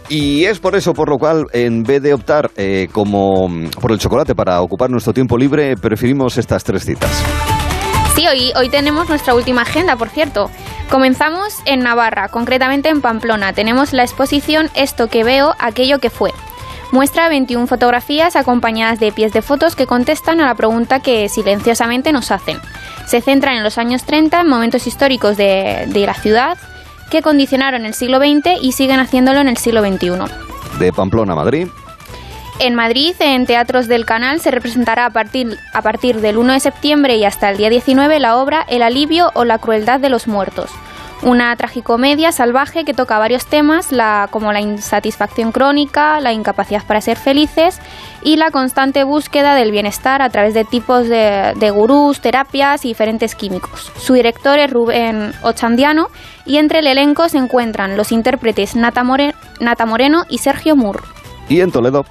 Y 0.09 0.43
es 0.45 0.59
por 0.59 0.76
eso 0.76 0.93
por 0.93 1.09
lo 1.09 1.18
cual, 1.18 1.45
en 1.53 1.82
vez 1.82 2.03
de 2.03 2.14
optar 2.14 2.51
eh, 2.55 2.88
como 2.91 3.47
mm, 3.49 3.70
por 3.82 3.91
el 3.91 3.97
chocolate 3.97 4.36
para 4.36 4.61
ocupar 4.61 4.91
nuestro 4.91 5.11
tiempo 5.11 5.38
libre, 5.39 5.76
preferimos 5.76 6.38
estas 6.38 6.64
tres 6.64 6.86
citas. 6.86 7.09
Sí, 8.16 8.28
hoy, 8.28 8.51
hoy 8.55 8.70
tenemos 8.70 9.09
nuestra 9.09 9.34
última 9.34 9.64
agenda, 9.64 9.95
por 9.95 10.09
cierto. 10.09 10.51
Comenzamos 10.91 11.55
en 11.66 11.80
Navarra, 11.80 12.30
concretamente 12.30 12.89
en 12.89 13.01
Pamplona. 13.01 13.53
Tenemos 13.53 13.91
la 13.91 14.03
exposición 14.03 14.70
Esto 14.76 15.07
que 15.07 15.24
veo, 15.24 15.55
aquello 15.57 15.99
que 15.99 16.11
fue. 16.11 16.32
Muestra 16.91 17.28
21 17.28 17.66
fotografías 17.66 18.36
acompañadas 18.36 18.99
de 18.99 19.11
pies 19.11 19.34
de 19.34 19.41
fotos 19.41 19.76
que 19.76 19.88
contestan 19.88 20.39
a 20.41 20.45
la 20.45 20.53
pregunta 20.53 20.99
que 20.99 21.28
silenciosamente 21.28 22.11
nos 22.11 22.30
hacen. 22.30 22.59
Se 23.07 23.20
centran 23.20 23.55
en 23.55 23.64
los 23.64 23.80
años 23.80 24.03
30, 24.03 24.41
en 24.41 24.47
momentos 24.47 24.86
históricos 24.86 25.36
de, 25.36 25.86
de 25.88 26.05
la 26.05 26.14
ciudad 26.14 26.57
que 27.09 27.24
condicionaron 27.24 27.86
el 27.86 27.95
siglo 27.95 28.20
XX 28.20 28.61
y 28.61 28.74
siguen 28.74 28.99
haciéndolo 28.99 29.39
en 29.39 29.47
el 29.47 29.57
siglo 29.57 29.82
XXI. 29.82 30.11
De 30.78 30.93
Pamplona 30.93 31.34
a 31.34 31.36
Madrid, 31.36 31.68
En 32.60 32.76
Madrid, 32.76 33.16
en 33.20 33.45
Teatros 33.45 33.88
del 33.88 34.06
Canal, 34.06 34.39
se 34.39 34.51
representará 34.51 35.06
a 35.06 35.10
partir, 35.10 35.58
del 36.22 36.38
1 36.38 36.54
de 36.54 36.60
septiembre 36.60 37.18
y 37.18 37.26
hasta 37.26 37.49
el 37.49 37.58
día 37.58 37.70
19 37.70 38.20
la 38.20 38.38
obra 38.38 38.64
El 38.68 38.84
alivio 38.84 39.32
o 39.34 39.43
la 39.43 39.58
crueldad 39.58 39.99
de 39.99 40.10
los 40.10 40.28
muertos. 40.28 40.72
Una 41.24 41.56
tragicomedia 41.56 42.32
salvaje 42.34 42.84
que 42.84 42.93
toca 42.93 43.18
varios 43.18 43.45
temas, 43.47 43.89
como 44.30 44.51
la 44.51 44.60
insatisfacción 44.62 45.51
crónica, 45.54 46.20
la 46.20 46.34
incapacidad 46.34 46.84
para 46.86 46.99
ser 47.01 47.18
felices 47.18 47.80
y 48.24 48.36
la 48.36 48.51
constante 48.51 49.04
búsqueda 49.06 49.56
del 49.56 49.72
bienestar 49.72 50.22
a 50.22 50.30
través 50.30 50.54
de 50.54 50.66
tipos 50.66 51.08
de, 51.08 51.72
gurús, 51.74 52.20
terapias 52.20 52.84
y 52.84 52.89
diferentes 52.89 53.36
químicos. 53.36 53.91
Su 53.97 54.14
director 54.14 54.60
es 54.60 54.70
Rubén 54.70 55.32
Ochandiano 55.43 56.08
y 56.45 56.58
entre 56.58 56.80
el 56.80 56.88
elenco 56.88 57.28
se 57.30 57.38
encuentran 57.38 57.95
los 57.97 58.12
intérpretes 58.12 58.76
Nata, 58.76 59.04
More- 59.04 59.34
Nata 59.62 59.86
Moreno 59.86 60.24
y 60.30 60.39
Sergio 60.39 60.76
Moore. 60.76 60.99
y 61.49 61.62
en 61.62 61.72
Toledo. 61.72 62.04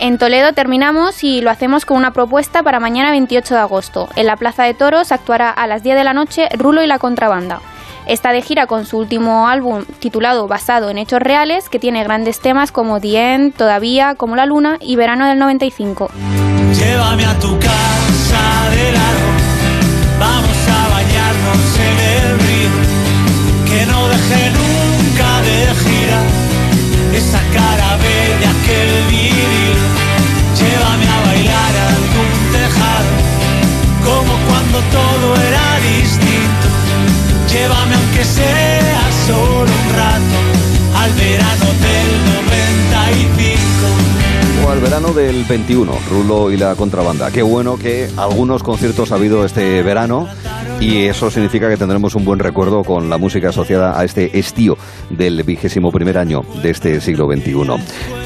En 0.00 0.16
Toledo 0.16 0.52
terminamos 0.52 1.24
y 1.24 1.40
lo 1.40 1.50
hacemos 1.50 1.84
con 1.84 1.96
una 1.96 2.12
propuesta 2.12 2.62
para 2.62 2.78
mañana 2.78 3.10
28 3.10 3.54
de 3.54 3.60
agosto. 3.60 4.08
En 4.14 4.26
la 4.26 4.36
Plaza 4.36 4.62
de 4.62 4.74
Toros 4.74 5.10
actuará 5.10 5.50
a 5.50 5.66
las 5.66 5.82
10 5.82 5.96
de 5.96 6.04
la 6.04 6.12
noche 6.12 6.48
Rulo 6.56 6.84
y 6.84 6.86
la 6.86 7.00
Contrabanda. 7.00 7.60
Está 8.06 8.32
de 8.32 8.40
gira 8.40 8.66
con 8.66 8.86
su 8.86 8.96
último 8.96 9.48
álbum 9.48 9.84
titulado 9.98 10.46
Basado 10.46 10.88
en 10.88 10.98
Hechos 10.98 11.20
Reales, 11.20 11.68
que 11.68 11.80
tiene 11.80 12.04
grandes 12.04 12.40
temas 12.40 12.70
como 12.70 13.00
The 13.00 13.34
End, 13.34 13.54
Todavía, 13.54 14.14
como 14.14 14.36
la 14.36 14.46
Luna 14.46 14.78
y 14.80 14.94
Verano 14.94 15.26
del 15.26 15.38
95. 15.40 16.10
Llévame 16.72 17.26
a 17.26 17.38
tu 17.40 17.58
casa 17.58 17.87
O 44.64 44.70
al 44.70 44.80
verano 44.80 45.12
del 45.12 45.44
21, 45.44 45.92
Rulo 46.10 46.50
y 46.50 46.56
la 46.56 46.74
contrabanda. 46.74 47.30
Qué 47.30 47.42
bueno 47.42 47.78
que 47.78 48.08
algunos 48.16 48.62
conciertos 48.62 49.12
ha 49.12 49.14
habido 49.14 49.44
este 49.44 49.82
verano 49.82 50.28
y 50.80 51.04
eso 51.04 51.30
significa 51.30 51.68
que 51.68 51.76
tendremos 51.76 52.14
un 52.14 52.24
buen 52.24 52.38
recuerdo 52.38 52.84
con 52.84 53.10
la 53.10 53.18
música 53.18 53.48
asociada 53.48 53.98
a 53.98 54.04
este 54.04 54.38
estío 54.38 54.76
del 55.10 55.42
vigésimo 55.42 55.90
primer 55.90 56.18
año 56.18 56.42
de 56.62 56.70
este 56.70 57.00
siglo 57.00 57.26
XXI. 57.26 57.54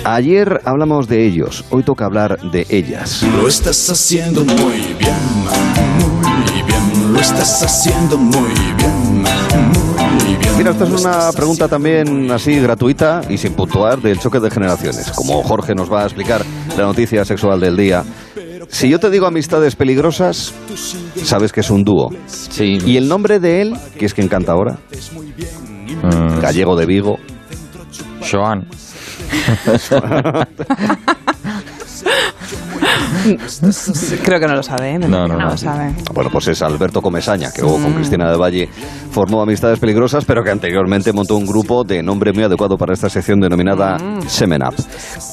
Ayer 0.04 0.60
hablamos 0.64 1.08
de 1.08 1.26
ellos, 1.26 1.64
hoy 1.70 1.82
toca 1.82 2.04
hablar 2.04 2.38
de 2.50 2.66
ellas. 2.68 3.22
Lo 3.22 3.48
estás 3.48 3.88
haciendo 3.88 4.44
muy 4.44 4.94
bien, 4.98 5.16
muy 5.98 6.62
bien. 6.62 7.12
Lo 7.12 7.20
estás 7.20 7.62
haciendo 7.62 8.18
muy 8.18 8.50
bien. 8.76 9.11
Mira, 10.56 10.70
esta 10.70 10.84
es 10.84 11.04
una 11.04 11.32
pregunta 11.32 11.66
también 11.66 12.30
así 12.30 12.60
gratuita 12.60 13.22
y 13.28 13.36
sin 13.36 13.54
puntuar 13.54 14.00
del 14.00 14.18
choque 14.18 14.38
de 14.38 14.50
generaciones. 14.50 15.10
Como 15.12 15.42
Jorge 15.42 15.74
nos 15.74 15.90
va 15.90 16.02
a 16.02 16.04
explicar 16.04 16.42
la 16.76 16.84
noticia 16.84 17.24
sexual 17.24 17.58
del 17.60 17.76
día, 17.76 18.04
Si 18.68 18.88
yo 18.88 18.98
te 19.00 19.10
digo 19.10 19.26
amistades 19.26 19.74
peligrosas, 19.76 20.54
sabes 21.24 21.52
que 21.52 21.60
es 21.60 21.70
un 21.70 21.84
dúo. 21.84 22.10
Sí. 22.26 22.78
¿Y 22.86 22.96
el 22.96 23.08
nombre 23.08 23.40
de 23.40 23.60
él, 23.62 23.74
que 23.98 24.06
es 24.06 24.14
quien 24.14 24.28
canta 24.28 24.52
ahora? 24.52 24.78
Mm, 26.02 26.40
Gallego 26.40 26.76
de 26.76 26.86
Vigo. 26.86 27.18
Joan. 28.30 28.66
Creo 34.22 34.40
que 34.40 34.46
no 34.46 34.54
lo 34.54 34.62
sabe, 34.62 34.94
¿eh? 34.94 34.98
No, 34.98 35.26
lo 35.26 35.56
sabe. 35.56 35.94
Bueno, 36.14 36.30
pues 36.30 36.48
es 36.48 36.62
Alberto 36.62 37.00
Comesaña, 37.00 37.50
que 37.52 37.62
luego 37.62 37.78
con. 37.78 37.94
Cristina 37.94 38.30
de 38.30 38.36
Valle 38.36 38.68
formó 39.10 39.42
Amistades 39.42 39.78
Peligrosas, 39.78 40.24
pero 40.24 40.42
que 40.42 40.50
anteriormente 40.50 41.12
montó 41.12 41.36
un 41.36 41.46
grupo 41.46 41.84
de 41.84 42.02
nombre 42.02 42.32
muy 42.32 42.44
adecuado 42.44 42.76
para 42.76 42.94
esta 42.94 43.08
sección 43.08 43.40
denominada 43.40 43.96
Mm. 43.98 44.22
Semen 44.26 44.62
Up. 44.62 44.74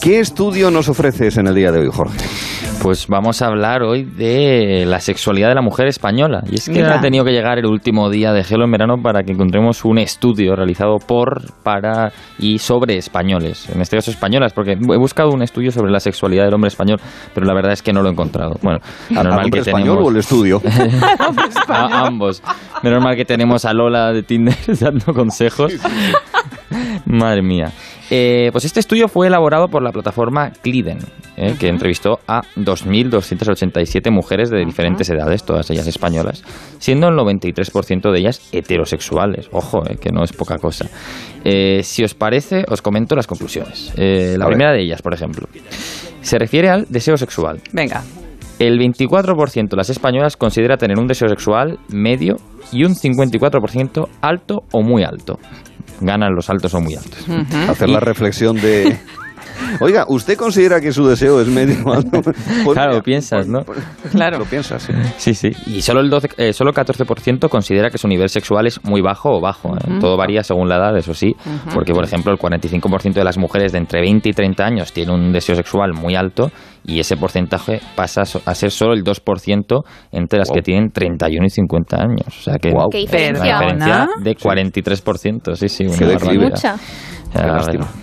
¿Qué 0.01 0.19
estudio 0.19 0.71
nos 0.71 0.89
ofreces 0.89 1.37
en 1.37 1.47
el 1.47 1.55
día 1.55 1.71
de 1.71 1.79
hoy, 1.79 1.89
Jorge? 1.91 2.17
Pues 2.82 3.07
vamos 3.07 3.41
a 3.41 3.47
hablar 3.47 3.84
hoy 3.84 4.03
de 4.03 4.86
la 4.88 5.01
sexualidad 5.01 5.49
de 5.49 5.55
la 5.55 5.61
mujer 5.61 5.88
española. 5.88 6.43
Y 6.49 6.55
es 6.55 6.65
que 6.65 6.75
Mira. 6.75 6.95
ha 6.95 7.01
tenido 7.01 7.25
que 7.25 7.32
llegar 7.32 7.59
el 7.59 7.65
último 7.65 8.09
día 8.09 8.32
de 8.32 8.43
Gelo 8.43 8.63
en 8.63 8.71
verano 8.71 8.95
para 9.03 9.23
que 9.23 9.34
encontremos 9.34 9.84
un 9.84 9.97
estudio 9.97 10.55
realizado 10.55 10.97
por, 10.97 11.53
para 11.61 12.13
y 12.39 12.59
sobre 12.59 12.97
españoles. 12.97 13.69
En 13.69 13.82
este 13.82 13.97
caso 13.97 14.11
españolas, 14.11 14.53
porque 14.53 14.71
he 14.71 14.97
buscado 14.97 15.30
un 15.32 15.41
estudio 15.41 15.71
sobre 15.71 15.91
la 15.91 15.99
sexualidad 15.99 16.45
del 16.45 16.53
hombre 16.53 16.69
español, 16.69 16.99
pero 17.34 17.45
la 17.45 17.53
verdad 17.53 17.73
es 17.73 17.82
que 17.82 17.91
no 17.91 18.01
lo 18.01 18.07
he 18.07 18.11
encontrado. 18.13 18.55
Bueno, 18.61 18.80
¿Al 19.09 19.15
normal 19.15 19.45
hombre 19.45 19.51
que 19.51 19.69
español 19.69 19.97
tenemos... 19.97 20.07
o 20.07 20.11
el 20.11 20.17
estudio? 20.17 20.61
a 21.67 22.07
ambos. 22.07 22.41
Menos 22.82 23.03
mal 23.03 23.15
que 23.17 23.25
tenemos 23.25 23.65
a 23.65 23.73
Lola 23.73 24.13
de 24.13 24.23
Tinder 24.23 24.55
dando 24.80 25.13
consejos. 25.13 25.73
Madre 27.05 27.41
mía. 27.41 27.71
Eh, 28.12 28.49
pues 28.51 28.66
este 28.66 28.80
estudio 28.80 29.07
fue 29.07 29.28
elaborado 29.28 29.68
por 29.68 29.84
la 29.84 29.91
plataforma 29.91 30.51
Cliden, 30.62 30.99
eh, 31.38 31.55
que 31.60 31.68
entrevistó 31.68 32.20
a 32.28 32.41
2.287 32.57 34.12
mujeres 34.12 34.49
de 34.49 34.66
diferentes 34.66 35.10
edades, 35.10 35.43
todas 35.43 35.70
ellas 35.70 35.88
españolas, 35.88 36.43
siendo 36.80 37.07
el 37.07 37.16
93% 37.16 38.12
de 38.12 38.20
ellas 38.20 38.49
heterosexuales. 38.51 39.47
Ojo, 39.51 39.84
eh, 39.89 39.97
que 40.01 40.12
no 40.12 40.24
es 40.24 40.34
poca 40.34 40.57
cosa. 40.57 40.89
Eh, 41.45 41.82
si 41.84 42.03
os 42.03 42.14
parece, 42.14 42.66
os 42.68 42.82
comento 42.82 43.16
las 43.16 43.28
conclusiones. 43.28 43.93
La 43.95 44.47
primera 44.47 44.74
de 44.74 44.82
ellas, 44.82 45.01
por 45.01 45.14
ejemplo, 45.14 45.47
se 46.22 46.38
refiere 46.38 46.70
al 46.70 46.88
deseo 46.89 47.16
sexual. 47.16 47.62
Venga. 47.72 48.03
El 48.60 48.78
24% 48.78 49.70
de 49.70 49.78
las 49.78 49.89
españolas 49.89 50.36
considera 50.36 50.76
tener 50.76 50.99
un 50.99 51.07
deseo 51.07 51.30
sexual 51.30 51.80
medio 51.88 52.36
y 52.74 52.84
un 52.84 52.95
54% 52.95 54.10
alto 54.22 54.64
o 54.74 54.82
muy 54.82 55.03
alto. 55.03 55.39
Ganan 56.02 56.34
los 56.36 56.50
altos 56.50 56.74
o 56.74 56.82
muy 56.82 56.95
altos. 56.95 57.26
Hacer 57.68 57.89
la 57.89 58.00
reflexión 58.00 58.56
de... 58.56 58.97
Oiga, 59.82 60.06
¿usted 60.08 60.38
considera 60.38 60.82
que 60.82 60.91
su 60.91 61.06
deseo 61.06 61.41
es 61.41 61.47
medio 61.47 61.91
alto? 61.91 62.22
Pues 62.22 62.36
claro, 62.74 62.91
mira, 62.91 63.04
piensas, 63.04 63.47
¿no? 63.47 63.64
Claro. 64.12 64.39
Lo 64.39 64.45
piensas, 64.45 64.84
sí. 64.84 64.93
Sí, 65.18 65.34
sí. 65.34 65.52
Y 65.68 65.82
solo 65.82 66.02
el, 66.02 66.10
12, 66.10 66.30
eh, 66.38 66.54
solo 66.54 66.72
el 66.72 66.76
14% 66.76 67.50
considera 67.50 67.89
que 67.89 67.97
su 67.97 68.08
nivel 68.08 68.30
sexual 68.30 68.68
es 68.68 68.84
muy 68.84 69.02
bajo 69.02 69.38
o 69.38 69.41
bajo. 69.41 69.76
¿eh? 69.76 70.00
Todo 70.00 70.18
varía 70.18 70.43
según 70.43 70.70
la 70.70 70.78
edad, 70.78 70.97
eso 70.97 71.14
sí. 71.14 71.36
Porque, 71.74 71.93
por 71.93 72.04
ejemplo, 72.04 72.32
el 72.32 72.38
45% 72.38 73.14
de 73.14 73.24
las 73.24 73.38
mujeres 73.38 73.72
de 73.72 73.80
entre 73.80 74.02
20 74.02 74.30
y 74.30 74.34
30 74.34 74.66
años 74.66 74.93
tiene 74.93 75.14
un 75.14 75.32
deseo 75.32 75.56
sexual 75.56 75.93
muy 75.93 76.16
alto 76.16 76.52
y 76.86 76.99
ese 76.99 77.17
porcentaje 77.17 77.82
pasa 77.95 78.21
a 78.21 78.55
ser 78.55 78.71
solo 78.71 78.93
el 78.93 79.03
2% 79.03 79.84
entre 80.11 80.39
las 80.39 80.49
que 80.49 80.61
tienen 80.61 80.91
31 80.91 81.45
y 81.45 81.49
50 81.49 81.97
años. 81.97 82.27
O 82.27 82.41
sea 82.41 82.57
que 82.57 82.71
Qué 82.91 82.97
diferencia. 82.99 83.57
una 83.57 83.59
diferencia 83.59 84.07
de 84.21 84.36
43%. 84.36 85.55
Sí, 85.55 85.69
sí, 85.69 85.86
una 85.86 86.13
barbaridad. 86.13 86.49
Mucha. 86.49 86.75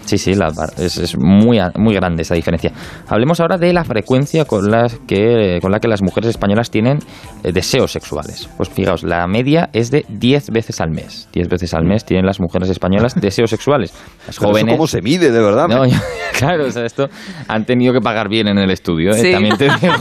Sí, 0.05 0.19
sí, 0.19 0.35
la 0.35 0.53
es, 0.79 0.99
es 0.99 1.19
muy, 1.19 1.59
muy 1.77 1.95
grande 1.95 2.23
esa 2.23 2.35
diferencia. 2.37 2.71
Hablemos 3.09 3.41
ahora 3.41 3.59
de 3.59 3.73
la 3.73 3.83
frecuencia 3.85 4.45
con 4.45 4.71
la 4.71 4.87
que, 5.09 5.59
con 5.61 5.73
la 5.73 5.81
que 5.81 5.89
las 5.89 6.01
mujeres 6.01 6.31
españolas 6.31 6.71
tienen 6.71 6.99
eh, 7.43 7.51
deseos 7.53 7.91
sexuales. 7.91 8.49
Pues 8.57 8.69
fijaos, 8.69 9.03
la 9.03 9.27
media 9.27 9.69
es 9.73 9.91
de 9.91 10.05
10 10.09 10.51
veces 10.51 10.81
al 10.81 10.91
mes. 10.91 11.29
10 11.33 11.49
veces 11.49 11.75
al 11.75 11.85
mes 11.85 12.05
tienen 12.05 12.25
las 12.25 12.39
mujeres 12.41 12.71
españolas 12.71 13.15
deseos 13.21 13.51
sexuales. 13.51 13.93
Las 13.93 14.07
Pero 14.21 14.31
eso 14.31 14.43
jóvenes... 14.49 14.75
¿Cómo 14.77 14.87
se 14.87 15.03
mide, 15.03 15.33
de 15.33 15.41
verdad? 15.43 15.67
No, 15.67 15.85
yo- 15.85 15.99
claro, 16.39 16.67
o 16.67 16.71
sea, 16.71 16.85
esto 16.85 17.09
han 17.49 17.65
tenido 17.65 17.93
que 17.93 18.01
pagar 18.01 18.29
bien 18.29 18.47
en 18.47 18.59
el 18.59 18.66
estudio, 18.71 19.11
¿eh? 19.11 19.15
Sí. 19.19 19.33
también 19.33 19.57
te 19.57 19.65
digo. 19.81 19.95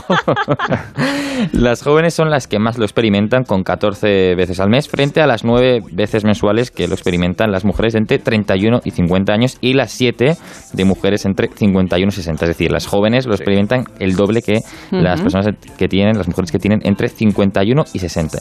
las 1.52 1.82
jóvenes 1.82 2.14
son 2.14 2.30
las 2.30 2.46
que 2.46 2.58
más 2.58 2.78
lo 2.78 2.84
experimentan 2.84 3.44
con 3.44 3.62
14 3.62 4.34
veces 4.34 4.60
al 4.60 4.70
mes 4.70 4.88
frente 4.88 5.20
a 5.20 5.26
las 5.26 5.44
9 5.44 5.80
veces 5.92 6.24
mensuales 6.24 6.70
que 6.70 6.88
lo 6.88 6.94
experimentan 6.94 7.50
las 7.50 7.64
mujeres 7.64 7.94
entre 7.94 8.18
31 8.18 8.80
y 8.84 8.90
50 8.90 9.32
años 9.32 9.58
y 9.60 9.74
las 9.74 9.92
7 9.92 10.36
de 10.72 10.84
mujeres 10.84 11.24
entre 11.24 11.48
51 11.48 12.08
y 12.08 12.12
60. 12.12 12.44
Es 12.44 12.48
decir, 12.48 12.70
las 12.72 12.86
jóvenes 12.86 13.26
lo 13.26 13.34
experimentan 13.34 13.84
el 13.98 14.16
doble 14.16 14.42
que 14.42 14.60
las 14.90 15.16
Ujú. 15.20 15.24
personas 15.30 15.46
que 15.78 15.88
tienen, 15.88 16.16
las 16.16 16.28
mujeres 16.28 16.50
que 16.50 16.58
tienen 16.58 16.80
entre 16.84 17.08
51 17.08 17.84
y 17.92 17.98
60. 17.98 18.38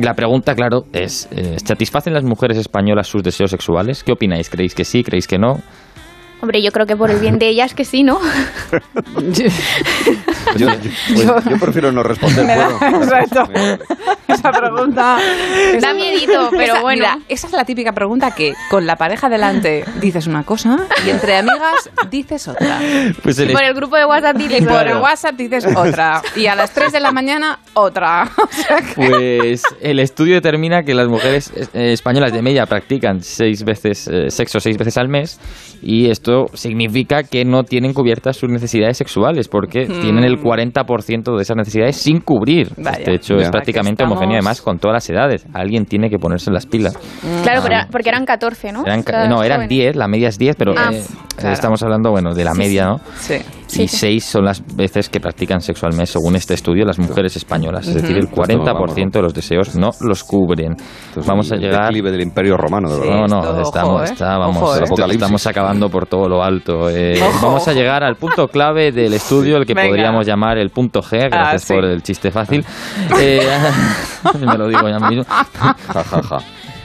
La 0.00 0.14
pregunta, 0.14 0.54
claro, 0.54 0.84
es, 0.92 1.28
eh, 1.30 1.56
¿satisfacen 1.64 2.12
las 2.14 2.24
mujeres 2.24 2.58
españolas 2.58 3.06
sus 3.06 3.22
deseos 3.22 3.50
sexuales? 3.50 4.02
¿Qué 4.04 4.12
opináis? 4.12 4.50
¿Creéis 4.50 4.74
que 4.74 4.84
sí? 4.84 5.02
¿Creéis 5.02 5.26
que 5.26 5.38
no? 5.38 5.58
Hombre, 6.44 6.60
yo 6.60 6.72
creo 6.72 6.84
que 6.84 6.94
por 6.94 7.10
el 7.10 7.20
bien 7.20 7.38
de 7.38 7.48
ellas 7.48 7.72
que 7.72 7.86
sí, 7.86 8.02
¿no? 8.02 8.20
Yo, 10.56 10.68
pues, 11.14 11.24
yo 11.48 11.58
prefiero 11.58 11.90
no 11.90 12.02
responder. 12.02 12.44
Bueno. 12.44 13.02
Exacto. 13.02 13.48
Esa 14.28 14.52
pregunta. 14.52 15.16
Da 15.80 15.94
miedito, 15.94 16.48
pero 16.50 16.74
Esa- 16.74 16.80
bueno. 16.82 16.98
mira, 17.00 17.18
esa 17.28 17.46
es 17.46 17.52
la 17.54 17.64
típica 17.64 17.92
pregunta 17.92 18.30
que 18.32 18.52
con 18.70 18.86
la 18.86 18.96
pareja 18.96 19.28
delante 19.28 19.84
dices 20.00 20.26
una 20.26 20.44
cosa 20.44 20.86
y 21.06 21.10
entre 21.10 21.38
amigas 21.38 21.88
dices 22.10 22.46
otra. 22.48 22.78
Pues 23.22 23.38
Y 23.38 23.46
por 23.46 23.62
el 23.64 23.74
grupo 23.74 23.96
de 23.96 24.04
WhatsApp 24.04 24.36
dices 24.36 24.60
Y 24.60 24.64
por 24.64 24.74
otra. 24.76 24.90
el 24.92 24.98
WhatsApp 24.98 25.34
dices 25.36 25.66
otra. 25.74 26.20
Y 26.36 26.46
a 26.46 26.54
las 26.54 26.70
3 26.72 26.92
de 26.92 27.00
la 27.00 27.10
mañana 27.10 27.58
otra. 27.72 28.28
O 28.36 28.48
sea 28.52 28.76
que- 28.82 28.94
Pues 28.94 29.62
el 29.80 29.98
estudio 29.98 30.34
determina 30.34 30.82
que 30.84 30.94
las 30.94 31.08
mujeres 31.08 31.50
eh, 31.72 31.92
españolas 31.92 32.32
de 32.32 32.42
media 32.42 32.66
practican 32.66 33.22
seis 33.22 33.64
veces 33.64 34.08
eh, 34.08 34.30
sexo 34.30 34.60
seis 34.60 34.76
veces 34.76 34.96
al 34.98 35.08
mes 35.08 35.40
y 35.82 36.10
esto 36.10 36.33
significa 36.52 37.22
que 37.22 37.44
no 37.44 37.64
tienen 37.64 37.92
cubiertas 37.92 38.36
sus 38.36 38.48
necesidades 38.50 38.96
sexuales 38.96 39.48
porque 39.48 39.86
Mm. 39.86 40.00
tienen 40.00 40.24
el 40.24 40.38
40% 40.38 41.36
de 41.36 41.42
esas 41.42 41.56
necesidades 41.56 41.96
sin 41.96 42.20
cubrir. 42.20 42.70
Vaya. 42.76 42.98
Este 42.98 43.14
hecho 43.14 43.34
es 43.36 43.50
prácticamente 43.50 44.02
estamos. 44.02 44.12
homogéneo 44.16 44.36
además 44.38 44.60
con 44.60 44.78
todas 44.78 44.94
las 44.94 45.10
edades. 45.10 45.46
Alguien 45.52 45.86
tiene 45.86 46.10
que 46.10 46.18
ponerse 46.18 46.50
las 46.50 46.66
pilas. 46.66 46.96
Claro, 47.42 47.60
Ah. 47.60 47.62
pero 47.62 47.74
era- 47.74 47.88
porque 47.90 48.08
eran 48.08 48.24
14, 48.24 48.72
¿no? 48.72 48.84
Eran, 48.84 49.02
Las 49.06 49.28
no, 49.28 49.42
eran 49.42 49.58
jóvenes. 49.58 49.68
10, 49.68 49.96
la 49.96 50.08
media 50.08 50.28
es 50.28 50.38
10, 50.38 50.56
pero 50.56 50.72
Ah, 50.76 50.90
eh, 50.92 51.02
claro. 51.36 51.52
estamos 51.54 51.82
hablando, 51.82 52.10
bueno, 52.10 52.34
de 52.34 52.44
la 52.44 52.52
Sí, 52.52 52.58
media, 52.58 52.82
sí. 53.16 53.34
¿no? 53.34 53.63
Sí. 53.66 53.82
y 53.84 53.88
6 53.88 54.24
son 54.24 54.44
las 54.44 54.62
veces 54.76 55.08
que 55.08 55.20
practican 55.20 55.60
sexo 55.60 55.86
al 55.86 55.94
mes, 55.94 56.10
según 56.10 56.36
este 56.36 56.54
estudio, 56.54 56.84
las 56.84 56.98
mujeres 56.98 57.36
españolas. 57.36 57.86
Es 57.88 57.94
decir, 57.94 58.16
el 58.16 58.28
Pues 58.28 58.48
todo, 58.48 58.62
40% 58.64 59.10
de 59.10 59.22
los 59.22 59.34
deseos 59.34 59.74
no 59.76 59.90
los 60.00 60.22
cubren. 60.24 60.76
Vamos 61.26 61.50
a 61.50 61.56
el 61.56 61.62
llegar... 61.62 61.84
declive 61.86 62.10
del 62.12 62.22
Imperio 62.22 62.56
Romano, 62.56 62.88
de 62.90 63.00
verdad. 63.00 63.14
No, 63.16 63.26
no, 63.26 63.40
esto, 63.42 63.60
estamos, 63.62 63.92
ojo, 63.94 64.02
¿eh? 64.02 64.04
está- 64.12 64.38
vamos, 64.38 64.62
Ojo, 64.62 64.76
¿eh? 64.76 65.06
estamos 65.10 65.46
acabando 65.46 65.88
por 65.88 66.06
todo 66.06 66.28
lo 66.28 66.42
alto. 66.42 66.88
eh. 66.90 67.20
Ojo. 67.22 67.46
Vamos 67.46 67.66
a 67.68 67.72
llegar 67.72 68.04
al 68.04 68.16
punto 68.16 68.48
clave 68.48 68.92
del 68.92 69.14
estudio, 69.14 69.56
el 69.56 69.66
que 69.66 69.74
Venga. 69.74 69.88
podríamos 69.88 70.26
llamar 70.26 70.58
el 70.58 70.70
punto 70.70 71.00
G, 71.00 71.28
gracias 71.30 71.54
Ah, 71.54 71.58
sí. 71.58 71.74
por 71.74 71.84
el 71.84 72.02
chiste 72.02 72.30
fácil. 72.30 72.64
Eh, 73.20 73.40
me 74.40 74.56
lo 74.58 74.68
digo 74.68 74.88
ya 74.88 74.98
mismo. 75.08 75.24
Ja, 75.24 75.74
ja, 76.04 76.22
ja. 76.22 76.38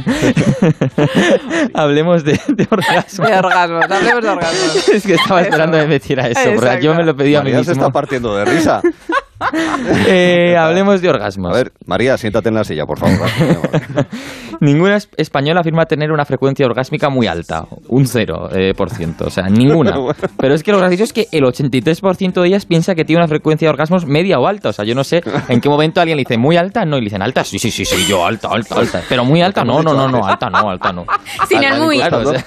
Hablemos 1.73 2.23
de, 2.23 2.39
de 2.47 2.67
orgasmo. 2.69 3.25
De 3.25 3.37
orgasmos, 3.37 3.83
hablemos 3.83 4.23
de 4.23 4.29
orgasmos. 4.29 4.89
Es 4.93 5.03
que 5.05 5.13
estaba 5.13 5.41
esperando 5.41 5.77
que 5.77 5.83
me 5.83 5.89
metiera 5.89 6.27
eso, 6.27 6.51
porque 6.55 6.79
yo 6.81 6.93
me 6.95 7.03
lo 7.03 7.15
pedí 7.15 7.35
a 7.35 7.39
mí 7.41 7.51
María 7.51 7.63
se 7.63 7.71
mismo. 7.71 7.83
está 7.85 7.93
partiendo 7.93 8.35
de 8.35 8.45
risa. 8.45 8.81
Eh, 10.07 10.55
hablemos 10.57 11.01
de 11.01 11.09
orgasmos. 11.09 11.51
A 11.51 11.55
ver, 11.55 11.71
María, 11.85 12.17
siéntate 12.17 12.49
en 12.49 12.55
la 12.55 12.63
silla, 12.63 12.85
por 12.85 12.99
favor. 12.99 13.17
Ninguna 14.59 14.97
es- 14.97 15.09
española 15.15 15.61
afirma 15.61 15.85
tener 15.85 16.11
una 16.11 16.25
frecuencia 16.25 16.65
orgásmica 16.65 17.09
muy 17.09 17.27
alta, 17.27 17.65
un 17.87 18.05
0%, 18.05 18.49
eh, 18.53 18.73
por 18.75 18.89
ciento, 18.89 19.27
o 19.27 19.29
sea, 19.29 19.47
ninguna. 19.47 19.93
Pero 20.37 20.53
es 20.53 20.63
que 20.63 20.71
lo 20.71 20.79
gracioso 20.79 21.03
es 21.05 21.13
que 21.13 21.27
el 21.31 21.43
83% 21.45 22.41
de 22.41 22.47
ellas 22.47 22.65
piensa 22.65 22.93
que 22.95 23.05
tiene 23.05 23.21
una 23.21 23.27
frecuencia 23.29 23.67
de 23.67 23.69
orgasmos 23.69 24.05
media 24.05 24.37
o 24.39 24.47
alta, 24.47 24.69
o 24.69 24.73
sea, 24.73 24.83
yo 24.83 24.95
no 24.95 25.03
sé 25.05 25.23
en 25.47 25.61
qué 25.61 25.69
momento 25.69 26.01
alguien 26.01 26.17
le 26.17 26.23
dice 26.23 26.37
muy 26.37 26.57
alta, 26.57 26.83
no, 26.85 26.97
y 26.97 27.01
le 27.01 27.05
dicen 27.05 27.21
alta, 27.21 27.43
sí, 27.45 27.57
sí, 27.57 27.71
sí, 27.71 27.85
sí, 27.85 28.05
yo 28.07 28.25
alta, 28.25 28.49
alta, 28.51 28.75
alta, 28.75 29.01
pero 29.07 29.23
muy 29.23 29.41
alta, 29.41 29.63
no, 29.63 29.81
no, 29.81 29.93
no, 29.93 30.07
no, 30.09 30.25
alta 30.25 30.49
no, 30.49 30.69
alta 30.69 30.91
no. 30.91 31.05
Sin 31.47 31.63
el 31.63 31.79
muy. 31.79 31.97
Claro, 31.97 32.29
o 32.29 32.33
sea, 32.33 32.43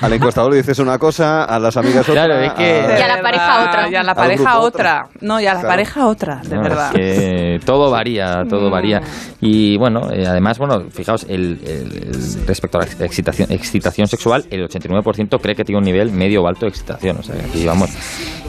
al 0.00 0.12
encuestador 0.12 0.50
le 0.52 0.58
dices 0.58 0.78
una 0.78 0.98
cosa, 0.98 1.44
a 1.44 1.58
las 1.58 1.76
amigas 1.76 2.08
otra. 2.08 2.24
Claro, 2.24 2.40
es 2.40 2.52
que- 2.54 2.80
a- 2.80 2.98
Y 2.98 3.02
a 3.02 3.08
la 3.16 3.22
pareja 3.22 3.64
otra. 3.68 3.88
Y 3.90 3.94
a 3.94 4.02
la 4.02 4.14
pareja 4.14 4.58
otra. 4.60 5.04
otra. 5.04 5.08
No, 5.20 5.40
y 5.40 5.46
a 5.46 5.54
la 5.54 5.60
Claro. 5.60 5.68
pareja 5.68 6.06
otra, 6.06 6.13
de 6.14 6.56
No, 6.56 6.62
verdad. 6.62 6.96
es 6.96 7.18
que 7.18 7.60
todo 7.64 7.90
varía, 7.90 8.44
todo 8.48 8.70
varía. 8.70 9.02
Y 9.40 9.76
bueno, 9.76 10.10
eh, 10.12 10.26
además, 10.26 10.58
bueno, 10.58 10.84
fijaos, 10.90 11.24
el, 11.28 11.60
el- 11.66 12.08
el- 12.08 12.46
respecto 12.46 12.78
a 12.78 12.82
la 12.98 13.06
excitación, 13.06 13.50
excitación 13.50 14.06
sexual, 14.06 14.44
el 14.50 14.68
89% 14.68 15.40
cree 15.40 15.54
que 15.54 15.64
tiene 15.64 15.78
un 15.78 15.84
nivel 15.84 16.10
medio 16.12 16.42
o 16.42 16.46
alto 16.48 16.66
de 16.66 16.70
excitación. 16.70 17.16
O 17.18 17.22
sea, 17.22 17.34
aquí 17.36 17.64
vamos. 17.66 17.90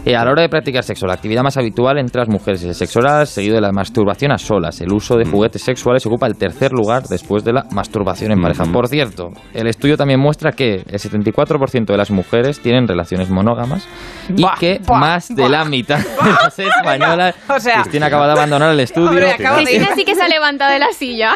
Eh, 0.08 0.16
a 0.16 0.24
la 0.24 0.30
hora 0.32 0.43
de 0.43 0.49
practicar 0.49 0.84
sexo, 0.84 1.08
la 1.08 1.14
actividad 1.16 1.41
más 1.41 1.58
habitual 1.58 1.97
entre 1.97 2.20
las 2.20 2.30
mujeres 2.30 2.62
es 2.62 2.68
el 2.68 2.76
sexo 2.76 2.99
oral, 2.99 3.26
seguido 3.26 3.56
de 3.56 3.62
la 3.62 3.72
masturbación 3.72 4.32
a 4.32 4.38
solas. 4.38 4.80
El 4.82 4.93
uso 4.93 5.16
de 5.18 5.26
juguetes 5.26 5.64
sexuales 5.64 6.06
ocupa 6.06 6.28
el 6.28 6.38
tercer 6.38 6.72
lugar 6.74 7.03
después 7.10 7.43
de 7.43 7.53
la 7.53 7.64
masturbación 7.72 8.32
en 8.32 8.39
pareja. 8.39 8.66
Por 8.66 8.88
cierto, 8.88 9.30
el 9.53 9.66
estudio 9.66 9.97
también 9.97 10.20
muestra 10.20 10.51
que 10.51 10.76
el 10.76 10.99
74% 10.99 11.86
de 11.88 11.97
las 11.97 12.12
mujeres 12.12 12.60
tienen 12.60 12.88
relaciones 12.88 13.32
monógamas 13.32 13.88
y 14.30 14.45
que 14.60 14.80
más 14.88 15.28
de 15.36 15.49
la 15.49 15.66
mitad 15.66 15.97
de 15.97 16.30
las 16.43 16.60
españolas. 16.60 17.36
O 17.49 17.60
sea- 17.60 17.82
Cristina 17.82 18.06
acaba 18.08 18.28
de 18.28 18.34
abandonar 18.34 18.72
el 18.74 18.80
estudio. 18.82 19.10
Hombre, 19.10 19.32
acabo 19.32 19.58
de- 19.58 19.64
Cristina 19.64 19.89
sí 19.95 20.06
que 20.06 20.14
se 20.14 20.22
ha 20.22 20.28
levantado 20.28 20.72
de 20.72 20.80
la 20.80 20.91
silla. 20.91 21.34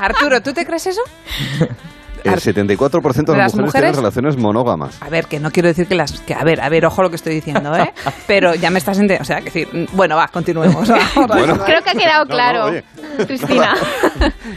Arturo, 0.00 0.40
¿tú 0.40 0.54
te 0.54 0.64
crees 0.64 0.86
eso? 0.86 1.02
El 2.24 2.34
74% 2.34 2.40
de 2.40 3.32
¿De 3.32 3.38
las 3.38 3.38
las 3.38 3.54
mujeres, 3.54 3.54
tienen 3.54 3.64
mujeres? 3.64 3.96
relaciones 3.96 4.36
monógamas. 4.36 5.00
A 5.02 5.08
ver, 5.08 5.26
que 5.26 5.38
no 5.40 5.50
quiero 5.50 5.68
decir 5.68 5.86
que 5.86 5.94
las... 5.94 6.20
Que, 6.20 6.34
a 6.34 6.42
ver, 6.44 6.60
a 6.60 6.68
ver, 6.68 6.84
ojo 6.86 7.02
lo 7.02 7.10
que 7.10 7.16
estoy 7.16 7.34
diciendo, 7.34 7.74
¿eh? 7.76 7.92
Pero 8.26 8.54
ya 8.54 8.70
me 8.70 8.78
estás 8.78 8.96
entendiendo. 8.98 9.22
O 9.22 9.26
sea, 9.26 9.38
que 9.38 9.44
decir... 9.44 9.68
Bueno, 9.92 10.16
va, 10.16 10.28
continuemos. 10.28 10.90
va. 10.90 11.64
Creo 11.64 11.82
que 11.82 11.90
ha 11.90 11.94
quedado 11.94 12.24
No, 12.24 12.30
claro, 12.30 12.58
no, 12.60 12.64
oye. 12.66 12.84
Cristina. 13.26 13.74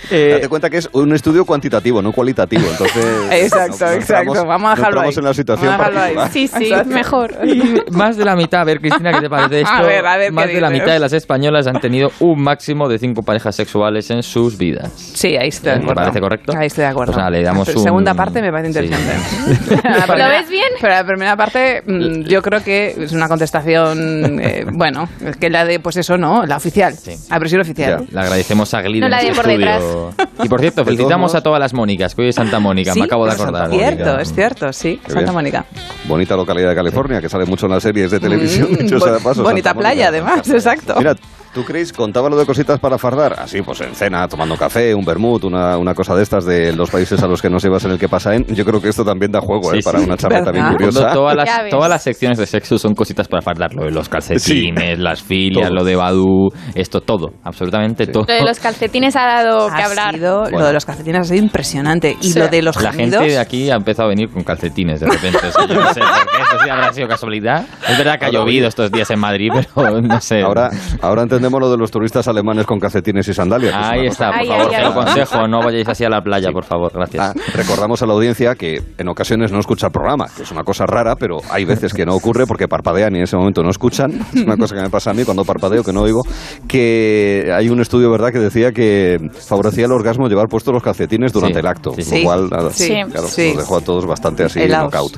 Date 0.09 0.47
cuenta 0.49 0.69
que 0.69 0.77
es 0.77 0.89
un 0.93 1.13
estudio 1.13 1.45
cuantitativo, 1.45 2.01
no 2.01 2.11
cualitativo. 2.11 2.63
Entonces, 2.69 3.05
Exacto, 3.31 3.85
no- 3.85 3.91
no 3.91 3.91
exacto. 3.97 4.33
entramos- 4.33 4.47
Vamos 4.47 4.65
a 4.65 4.69
no 4.71 4.75
dejarlo 4.75 5.01
ahí. 5.01 5.13
en 5.17 5.23
la 5.23 5.33
situación 5.33 5.67
Vamos 5.71 5.85
a 5.85 5.89
dejarlo 5.89 5.99
particular. 5.99 6.27
ahí. 6.27 6.31
Sí, 6.33 6.47
sí, 6.47 6.63
Exacto. 6.65 6.89
mejor. 6.93 7.37
Y 7.45 7.91
más 7.91 8.17
de 8.17 8.25
la 8.25 8.35
mitad, 8.35 8.61
a 8.61 8.63
ver 8.65 8.79
Cristina, 8.79 9.11
¿qué 9.13 9.21
te 9.21 9.29
parece 9.29 9.61
esto? 9.61 9.73
A 9.73 9.81
ver, 9.81 10.05
a 10.05 10.17
ver, 10.17 10.31
más 10.31 10.47
¿qué 10.47 10.55
de 10.55 10.61
la 10.61 10.69
dices? 10.69 10.83
mitad 10.83 10.93
de 10.93 10.99
las 10.99 11.13
españolas 11.13 11.67
han 11.67 11.79
tenido 11.79 12.11
un 12.19 12.41
máximo 12.41 12.87
de 12.89 12.99
cinco 12.99 13.23
parejas 13.23 13.55
sexuales 13.55 14.09
en 14.11 14.23
sus 14.23 14.57
vidas. 14.57 14.91
Sí, 14.95 15.35
ahí 15.37 15.47
estoy 15.49 15.71
de 15.71 15.77
¿Me 15.77 15.83
acuerdo. 15.83 16.01
parece 16.01 16.19
correcto? 16.19 16.53
Ahí 16.57 16.67
estoy 16.67 16.83
de 16.83 16.89
acuerdo. 16.89 17.13
Pues 17.13 17.17
nada, 17.23 17.31
le 17.51 17.57
damos 17.57 17.67
La 17.67 17.77
un- 17.77 17.83
segunda 17.83 18.13
parte 18.13 18.41
me 18.41 18.51
parece 18.51 18.73
Sí. 18.73 18.85
interesante. 18.85 19.77
¿Lo 20.17 20.29
ves 20.29 20.49
bien? 20.49 20.67
Pero 20.79 20.93
la 20.93 21.03
primera 21.05 21.35
parte, 21.37 21.83
mm, 21.85 22.21
yo 22.23 22.41
creo 22.41 22.63
que 22.63 22.95
es 23.03 23.11
una 23.11 23.27
contestación, 23.27 24.39
eh, 24.41 24.65
bueno, 24.73 25.07
es 25.25 25.37
que 25.37 25.49
la 25.49 25.65
de, 25.65 25.79
pues 25.79 25.97
eso, 25.97 26.17
¿no? 26.17 26.45
La 26.45 26.57
oficial. 26.57 26.93
La 27.29 27.39
versión 27.39 27.61
oficial. 27.61 28.05
Le 28.09 28.19
agradecemos 28.19 28.73
a 28.73 28.81
Glid 28.81 29.01
No 29.01 29.09
la 29.09 29.21
de 29.21 29.31
por 29.33 29.49
estudio. 29.49 30.13
Y 30.43 30.49
por 30.49 30.59
cierto, 30.59 30.83
felicitamos 30.85 31.35
a 31.35 31.41
todas 31.41 31.59
las 31.59 31.73
Mónicas, 31.73 32.15
que 32.15 32.21
hoy 32.23 32.29
es 32.29 32.35
Santa 32.35 32.59
Mónica, 32.59 32.93
Sí, 32.93 32.99
me 32.99 33.05
acabo 33.05 33.25
de 33.25 33.31
acordar. 33.33 33.69
Cierto, 33.69 34.03
Mónica. 34.05 34.21
es 34.21 34.33
cierto, 34.33 34.73
sí. 34.73 34.99
Qué 35.03 35.11
Santa 35.11 35.21
bien. 35.25 35.33
Mónica. 35.33 35.65
Bonita 36.05 36.35
localidad 36.35 36.69
de 36.69 36.75
California, 36.75 37.21
que 37.21 37.29
sale 37.29 37.45
mucho 37.45 37.65
en 37.67 37.71
las 37.73 37.83
series 37.83 38.11
de 38.11 38.19
televisión. 38.19 38.69
Mm, 38.71 38.75
dicho 38.77 38.99
sea 38.99 39.13
de 39.13 39.17
bo- 39.19 39.23
paso, 39.23 39.43
bonita 39.43 39.69
Santa 39.69 39.73
Mónica. 39.73 39.79
playa, 39.95 40.07
además, 40.09 40.49
exacto. 40.49 40.95
Mira, 40.97 41.15
¿tú 41.53 41.63
crees, 41.63 41.91
contaba 41.93 42.29
lo 42.29 42.37
de 42.37 42.45
cositas 42.45 42.79
para 42.79 42.97
fardar? 42.97 43.35
Así, 43.39 43.61
pues 43.61 43.81
en 43.81 43.93
cena, 43.95 44.27
tomando 44.27 44.55
café, 44.57 44.93
un 44.95 45.05
vermut, 45.05 45.43
una, 45.43 45.77
una 45.77 45.93
cosa 45.93 46.15
de 46.15 46.23
estas 46.23 46.45
de 46.45 46.73
los 46.75 46.89
países 46.89 47.21
a 47.21 47.27
los 47.27 47.41
que 47.41 47.49
nos 47.49 47.63
llevas 47.63 47.83
en 47.85 47.91
el 47.91 47.99
que 47.99 48.07
pasa 48.09 48.35
en. 48.35 48.45
Yo 48.47 48.65
creo 48.65 48.81
que 48.81 48.89
esto 48.89 49.03
también 49.05 49.31
da 49.31 49.41
juego, 49.41 49.71
Sí, 49.71 49.79
¿eh? 49.79 49.81
Para 49.83 49.99
sí. 49.99 50.05
una 50.05 50.17
charla 50.17 50.43
también 50.43 50.65
¿Verdad? 50.65 50.77
curiosa. 50.77 51.13
Todas, 51.13 51.35
las, 51.35 51.69
todas 51.69 51.89
las 51.89 52.03
secciones 52.03 52.37
de 52.37 52.45
sexo 52.45 52.77
son 52.77 52.93
cositas 52.93 53.27
para 53.27 53.41
fardar. 53.41 53.73
Lo 53.73 53.85
de 53.85 53.91
los 53.91 54.07
calcetines, 54.09 54.99
las 54.99 55.21
filias, 55.21 55.67
Todo. 55.67 55.75
lo 55.75 55.83
de 55.83 55.95
Badu, 55.95 56.49
esto 56.75 57.01
todo, 57.01 57.31
absolutamente 57.43 58.07
todo. 58.07 58.25
Lo 58.27 58.33
de 58.33 58.43
los 58.43 58.59
calcetines 58.59 59.15
ha 59.15 59.25
dado 59.25 59.67
que 59.75 59.81
Ha 59.81 59.85
hablar. 59.85 60.15
sido- 60.15 60.49
Lo 60.49 60.65
de 60.65 60.73
los 60.73 60.85
calcetines 60.85 61.21
ha 61.21 61.23
sido 61.25 61.43
impresionante. 61.43 62.15
Y 62.21 62.31
Sí. 62.31 62.39
lo 62.39 62.47
de 62.47 62.61
los 62.61 62.81
La 62.81 62.91
gemidos... 62.91 63.19
gente 63.21 63.33
de 63.33 63.39
aquí 63.39 63.69
ha 63.69 63.75
empezado 63.75 64.07
a 64.07 64.09
venir 64.09 64.29
con 64.29 64.43
calcetines 64.43 64.99
de 64.99 65.07
repente. 65.07 65.39
o 65.47 65.51
sea, 65.51 65.65
yo 65.67 65.75
no 65.75 65.93
sé 65.93 65.99
por 65.99 66.09
qué, 66.09 66.41
eso 66.41 66.63
sí 66.63 66.69
habrá 66.69 66.93
sido 66.93 67.07
casualidad. 67.07 67.65
Es 67.87 67.97
verdad 67.97 68.17
que 68.19 68.25
ha 68.25 68.27
Ahora, 68.27 68.39
llovido 68.39 68.67
estos 68.67 68.91
días 68.91 69.09
en 69.11 69.19
Madrid, 69.19 69.49
pero 69.75 70.01
no 70.01 70.21
sé. 70.21 70.41
Ahora, 70.41 70.69
ahora 71.01 71.23
entendemos 71.41 71.61
lo 71.61 71.71
de 71.71 71.77
los 71.77 71.89
turistas 71.91 72.27
alemanes 72.27 72.65
con 72.65 72.79
calcetines 72.79 73.27
y 73.27 73.33
sandalias. 73.33 73.73
es 73.73 73.85
Ahí 73.91 74.05
está, 74.07 74.27
cosa- 74.27 74.31
por 74.31 74.39
Ay, 74.41 74.47
favor, 74.47 74.61
ay, 74.61 74.69
te 74.75 74.81
lo 74.81 74.87
ay. 74.87 74.91
aconsejo, 74.91 75.47
no 75.47 75.59
vayáis 75.63 75.87
así 75.89 76.03
a 76.05 76.09
la 76.09 76.21
playa, 76.21 76.51
por 76.51 76.63
favor, 76.63 76.91
gracias. 76.93 77.23
Ah, 77.29 77.33
recordamos 77.55 78.01
a 78.01 78.05
la 78.05 78.13
audiencia 78.13 78.55
que 78.55 78.81
en 78.97 79.07
ocasiones 79.09 79.51
no 79.51 79.59
escucha 79.59 79.87
el 79.87 79.91
programa, 79.91 80.27
que 80.35 80.43
es 80.43 80.51
una 80.51 80.63
cosa 80.63 80.85
rara, 80.85 81.15
pero 81.15 81.37
hay 81.49 81.65
veces 81.65 81.93
que 81.93 82.05
no 82.05 82.13
ocurre 82.15 82.45
porque 82.45 82.67
parpadean 82.67 83.13
y 83.15 83.17
en 83.17 83.23
ese 83.23 83.35
momento 83.37 83.63
no 83.63 83.69
escuchan. 83.69 84.11
Es 84.33 84.43
una 84.43 84.55
cosa 84.57 84.75
que 84.75 84.81
me 84.81 84.89
pasa 84.89 85.11
a 85.11 85.13
mí 85.13 85.23
cuando 85.23 85.43
parpadeo, 85.43 85.83
que 85.83 85.91
no 85.93 86.01
oigo. 86.01 86.21
Que 86.67 87.51
hay 87.53 87.69
un 87.69 87.79
estudio, 87.81 88.09
¿verdad?, 88.11 88.31
que 88.31 88.39
decía 88.39 88.71
que 88.71 89.17
favorecía 89.47 89.85
el 89.85 89.91
orgasmo 89.91 90.27
llevar 90.27 90.47
puestos 90.47 90.73
los 90.73 90.83
calcetines 90.83 91.33
durante 91.33 91.55
Sí, 91.55 91.59
el 91.59 91.67
acto. 91.67 91.91
sí, 91.91 91.97
Lo 91.97 92.03
sí. 92.17 92.23
cual, 92.23 92.49
nada, 92.49 92.69
Sí, 92.71 92.87
claro, 93.11 93.27
sí. 93.27 93.47
nos 93.49 93.57
dejó 93.57 93.77
a 93.77 93.81
todos 93.81 94.05
bastante 94.05 94.43
así 94.43 94.59
Helaos. 94.61 94.91
knockout. 94.91 95.17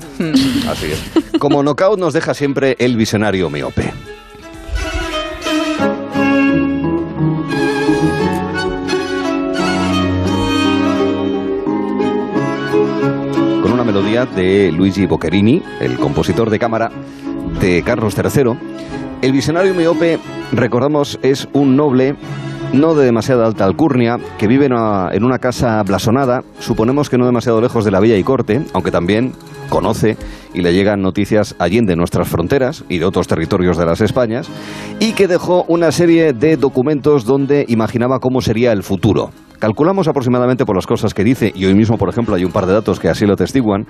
Así 0.69 0.87
es. 0.91 1.39
Como 1.39 1.61
knockout 1.63 1.99
nos 1.99 2.13
deja 2.13 2.33
siempre 2.33 2.75
el 2.79 2.95
visionario 2.97 3.49
miope. 3.49 3.91
Melodía 13.93 14.25
de 14.25 14.71
Luigi 14.71 15.05
Boccherini, 15.05 15.61
el 15.79 15.99
compositor 15.99 16.49
de 16.49 16.57
cámara 16.57 16.89
de 17.61 17.83
Carlos 17.83 18.15
III. 18.17 18.57
El 19.21 19.31
visionario 19.31 19.75
miope, 19.75 20.17
recordamos, 20.51 21.19
es 21.21 21.47
un 21.53 21.75
noble 21.75 22.15
no 22.73 22.95
de 22.95 23.05
demasiada 23.05 23.45
alta 23.45 23.65
alcurnia, 23.65 24.17
que 24.39 24.47
vive 24.47 24.65
en 24.65 24.73
una, 24.73 25.09
en 25.13 25.23
una 25.23 25.37
casa 25.37 25.83
blasonada, 25.83 26.41
suponemos 26.57 27.07
que 27.07 27.19
no 27.19 27.27
demasiado 27.27 27.61
lejos 27.61 27.85
de 27.85 27.91
la 27.91 27.99
villa 27.99 28.17
y 28.17 28.23
corte, 28.23 28.65
aunque 28.73 28.89
también 28.89 29.33
conoce 29.69 30.17
y 30.55 30.61
le 30.61 30.73
llegan 30.73 31.03
noticias 31.03 31.55
allende 31.59 31.95
nuestras 31.95 32.27
fronteras 32.27 32.83
y 32.89 32.97
de 32.97 33.05
otros 33.05 33.27
territorios 33.27 33.77
de 33.77 33.85
las 33.85 34.01
Españas, 34.01 34.49
y 34.99 35.11
que 35.11 35.27
dejó 35.27 35.65
una 35.67 35.91
serie 35.91 36.33
de 36.33 36.57
documentos 36.57 37.25
donde 37.25 37.63
imaginaba 37.67 38.19
cómo 38.19 38.41
sería 38.41 38.71
el 38.71 38.81
futuro. 38.81 39.29
Calculamos 39.63 40.09
aproximadamente 40.09 40.65
por 40.65 40.75
las 40.75 40.85
cosas 40.85 41.13
que 41.13 41.23
dice, 41.23 41.53
y 41.55 41.63
hoy 41.63 41.73
mismo, 41.73 41.97
por 41.97 42.09
ejemplo, 42.09 42.35
hay 42.35 42.43
un 42.43 42.51
par 42.51 42.65
de 42.65 42.73
datos 42.73 42.99
que 42.99 43.07
así 43.07 43.25
lo 43.25 43.37
testiguan, 43.37 43.85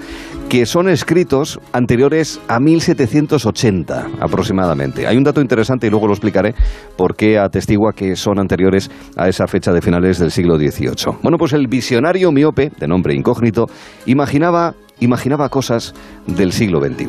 que 0.48 0.68
son 0.68 0.88
escritos 0.88 1.60
anteriores 1.72 2.40
a 2.48 2.60
1780 2.60 4.10
aproximadamente. 4.20 5.08
Hay 5.08 5.18
un 5.18 5.24
dato 5.24 5.42
interesante 5.42 5.88
y 5.88 5.90
luego 5.90 6.06
lo 6.06 6.14
explicaré 6.14 6.54
por 6.96 7.16
qué 7.16 7.40
atestigua 7.40 7.92
que 7.92 8.16
son 8.16 8.38
anteriores 8.38 8.92
a 9.18 9.28
esa 9.28 9.48
fecha 9.48 9.74
de 9.74 9.82
finales 9.82 10.20
del 10.20 10.30
siglo 10.30 10.58
XVIII. 10.58 11.18
Bueno, 11.24 11.40
pues 11.40 11.54
el 11.54 11.66
visionario 11.66 12.32
miope, 12.32 12.72
de 12.78 12.88
nombre 12.88 13.16
incógnito, 13.16 13.66
imaginaba, 14.06 14.76
imaginaba 15.00 15.50
cosas 15.50 15.96
del 16.28 16.52
siglo 16.52 16.82
XXI. 16.82 17.08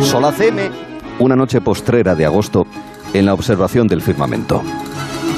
Solaceme 0.00 0.70
una 1.18 1.36
noche 1.36 1.60
postrera 1.60 2.14
de 2.14 2.24
agosto 2.24 2.62
en 3.12 3.26
la 3.26 3.34
observación 3.34 3.86
del 3.86 4.00
firmamento. 4.00 4.62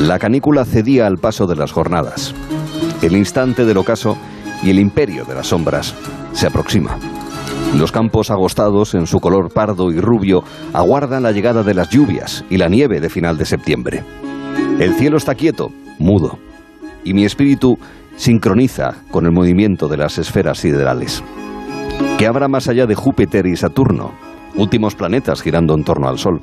La 0.01 0.19
canícula 0.19 0.65
cedía 0.65 1.07
al 1.07 1.19
paso 1.19 1.47
de 1.47 1.57
las 1.57 1.73
jornadas. 1.73 2.35
El 3.03 3.17
instante 3.17 3.65
del 3.65 3.77
ocaso 3.77 4.17
y 4.63 4.71
el 4.71 4.79
imperio 4.79 5.25
de 5.25 5.35
las 5.35 5.49
sombras 5.49 5.95
se 6.33 6.47
aproxima. 6.47 6.97
Los 7.77 7.93
campos 7.93 8.31
agostados 8.31 8.95
en 8.95 9.07
su 9.07 9.21
color 9.21 9.53
pardo 9.53 9.91
y 9.91 10.01
rubio 10.01 10.45
aguardan 10.73 11.23
la 11.23 11.33
llegada 11.33 11.63
de 11.63 11.75
las 11.75 11.89
lluvias 11.89 12.45
y 12.51 12.59
la 12.59 12.69
nieve 12.69 13.01
de 13.01 13.09
final 13.09 13.39
de 13.39 13.47
septiembre. 13.47 14.05
El 14.79 14.95
cielo 14.95 15.17
está 15.17 15.35
quieto, 15.35 15.71
mudo, 15.99 16.39
y 17.05 17.15
mi 17.15 17.25
espíritu 17.25 17.79
sincroniza 18.17 18.97
con 19.11 19.25
el 19.25 19.33
movimiento 19.33 19.89
de 19.89 19.97
las 19.97 20.19
esferas 20.19 20.59
siderales. 20.59 21.23
¿Qué 22.19 22.27
habrá 22.27 22.49
más 22.49 22.69
allá 22.69 22.87
de 22.87 22.95
Júpiter 22.95 23.47
y 23.47 23.57
Saturno, 23.57 24.13
últimos 24.55 24.95
planetas 24.95 25.41
girando 25.41 25.75
en 25.75 25.85
torno 25.85 26.09
al 26.09 26.19
Sol? 26.19 26.41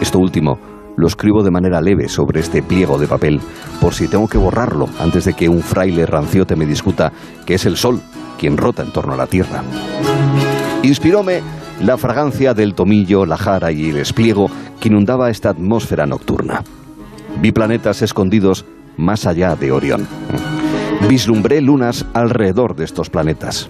Esto 0.00 0.18
último 0.18 0.58
lo 0.96 1.06
escribo 1.06 1.42
de 1.42 1.50
manera 1.50 1.80
leve 1.80 2.08
sobre 2.08 2.40
este 2.40 2.62
pliego 2.62 2.98
de 2.98 3.06
papel, 3.06 3.40
por 3.80 3.94
si 3.94 4.08
tengo 4.08 4.28
que 4.28 4.38
borrarlo 4.38 4.88
antes 4.98 5.24
de 5.24 5.34
que 5.34 5.48
un 5.48 5.62
fraile 5.62 6.06
ranciote 6.06 6.56
me 6.56 6.66
discuta 6.66 7.12
que 7.44 7.54
es 7.54 7.66
el 7.66 7.76
Sol 7.76 8.00
quien 8.38 8.56
rota 8.56 8.82
en 8.82 8.92
torno 8.92 9.14
a 9.14 9.16
la 9.16 9.26
Tierra. 9.26 9.62
Inspiróme 10.82 11.42
la 11.80 11.96
fragancia 11.96 12.54
del 12.54 12.74
tomillo, 12.74 13.26
la 13.26 13.36
jara 13.36 13.72
y 13.72 13.90
el 13.90 13.98
espliego 13.98 14.50
que 14.80 14.88
inundaba 14.88 15.30
esta 15.30 15.50
atmósfera 15.50 16.06
nocturna. 16.06 16.62
Vi 17.40 17.52
planetas 17.52 18.02
escondidos 18.02 18.64
más 18.96 19.26
allá 19.26 19.56
de 19.56 19.72
Orión. 19.72 20.06
Vislumbré 21.08 21.60
lunas 21.60 22.06
alrededor 22.14 22.76
de 22.76 22.84
estos 22.84 23.10
planetas. 23.10 23.68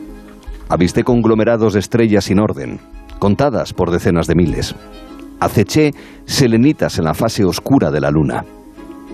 Avisté 0.69 1.05
conglomerados 1.05 1.75
de 1.75 1.81
estrellas 1.81 2.25
sin 2.25 2.39
orden, 2.39 2.81
contadas 3.19 3.73
por 3.73 3.91
decenas 3.91 4.27
de 4.27 4.35
miles. 4.35 4.75
Aceché 5.41 5.93
selenitas 6.25 6.99
en 6.99 7.05
la 7.05 7.15
fase 7.15 7.45
oscura 7.45 7.91
de 7.91 8.01
la 8.01 8.11
luna. 8.11 8.45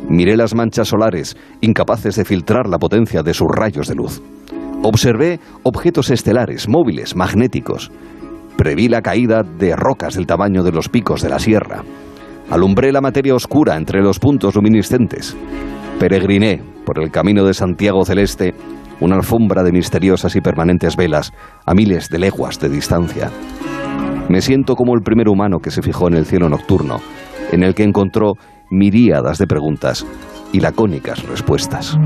Miré 0.08 0.36
las 0.36 0.54
manchas 0.54 0.88
solares, 0.88 1.36
incapaces 1.60 2.16
de 2.16 2.24
filtrar 2.24 2.68
la 2.68 2.78
potencia 2.78 3.22
de 3.22 3.34
sus 3.34 3.48
rayos 3.48 3.88
de 3.88 3.94
luz. 3.94 4.20
Observé 4.82 5.38
objetos 5.62 6.10
estelares, 6.10 6.68
móviles, 6.68 7.14
magnéticos. 7.14 7.90
Preví 8.56 8.88
la 8.88 9.00
caída 9.00 9.42
de 9.42 9.76
rocas 9.76 10.14
del 10.14 10.26
tamaño 10.26 10.62
de 10.62 10.72
los 10.72 10.88
picos 10.88 11.22
de 11.22 11.28
la 11.28 11.38
sierra. 11.38 11.82
Alumbré 12.50 12.92
la 12.92 13.00
materia 13.00 13.34
oscura 13.34 13.76
entre 13.76 14.02
los 14.02 14.18
puntos 14.18 14.54
luminiscentes. 14.56 15.36
Peregriné 15.98 16.62
por 16.84 17.00
el 17.00 17.10
camino 17.10 17.44
de 17.44 17.54
Santiago 17.54 18.04
Celeste, 18.04 18.54
una 19.00 19.16
alfombra 19.16 19.62
de 19.62 19.72
misteriosas 19.72 20.34
y 20.36 20.40
permanentes 20.40 20.96
velas 20.96 21.32
a 21.64 21.74
miles 21.74 22.08
de 22.08 22.18
leguas 22.18 22.58
de 22.58 22.68
distancia. 22.68 23.30
Me 24.28 24.40
siento 24.40 24.74
como 24.76 24.94
el 24.94 25.02
primer 25.02 25.28
humano 25.28 25.58
que 25.58 25.70
se 25.70 25.82
fijó 25.82 26.08
en 26.08 26.14
el 26.14 26.26
cielo 26.26 26.48
nocturno, 26.48 26.98
en 27.50 27.62
el 27.62 27.74
que 27.74 27.82
encontró 27.82 28.34
miríadas 28.70 29.38
de 29.38 29.46
preguntas 29.46 30.06
y 30.52 30.60
lacónicas 30.60 31.22
respuestas. 31.28 31.96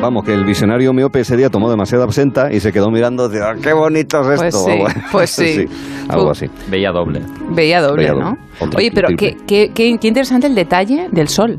Vamos, 0.00 0.24
que 0.24 0.32
el 0.32 0.44
visionario 0.44 0.92
miope 0.92 1.20
ese 1.20 1.36
día 1.36 1.50
tomó 1.50 1.68
demasiada 1.70 2.04
absenta 2.04 2.52
y 2.52 2.60
se 2.60 2.72
quedó 2.72 2.88
mirando, 2.90 3.28
de, 3.28 3.42
"Ah, 3.42 3.54
qué 3.60 3.72
bonito 3.72 4.20
es 4.32 4.38
Pues 4.40 4.42
esto. 4.54 4.64
sí, 4.64 4.78
pues 5.12 5.30
sí. 5.30 5.64
algo 6.08 6.30
así. 6.30 6.46
Veía 6.70 6.92
doble. 6.92 7.20
Veía 7.50 7.80
doble, 7.80 8.02
Veía 8.04 8.12
¿no? 8.14 8.30
doble. 8.30 8.40
Otra, 8.60 8.78
Oye, 8.78 8.90
pero 8.94 9.08
qué, 9.16 9.36
qué, 9.46 9.70
qué- 9.74 9.98
qué 9.98 10.08
interesante 10.08 10.46
el 10.46 10.54
detalle 10.54 11.08
del 11.10 11.28
sol. 11.28 11.58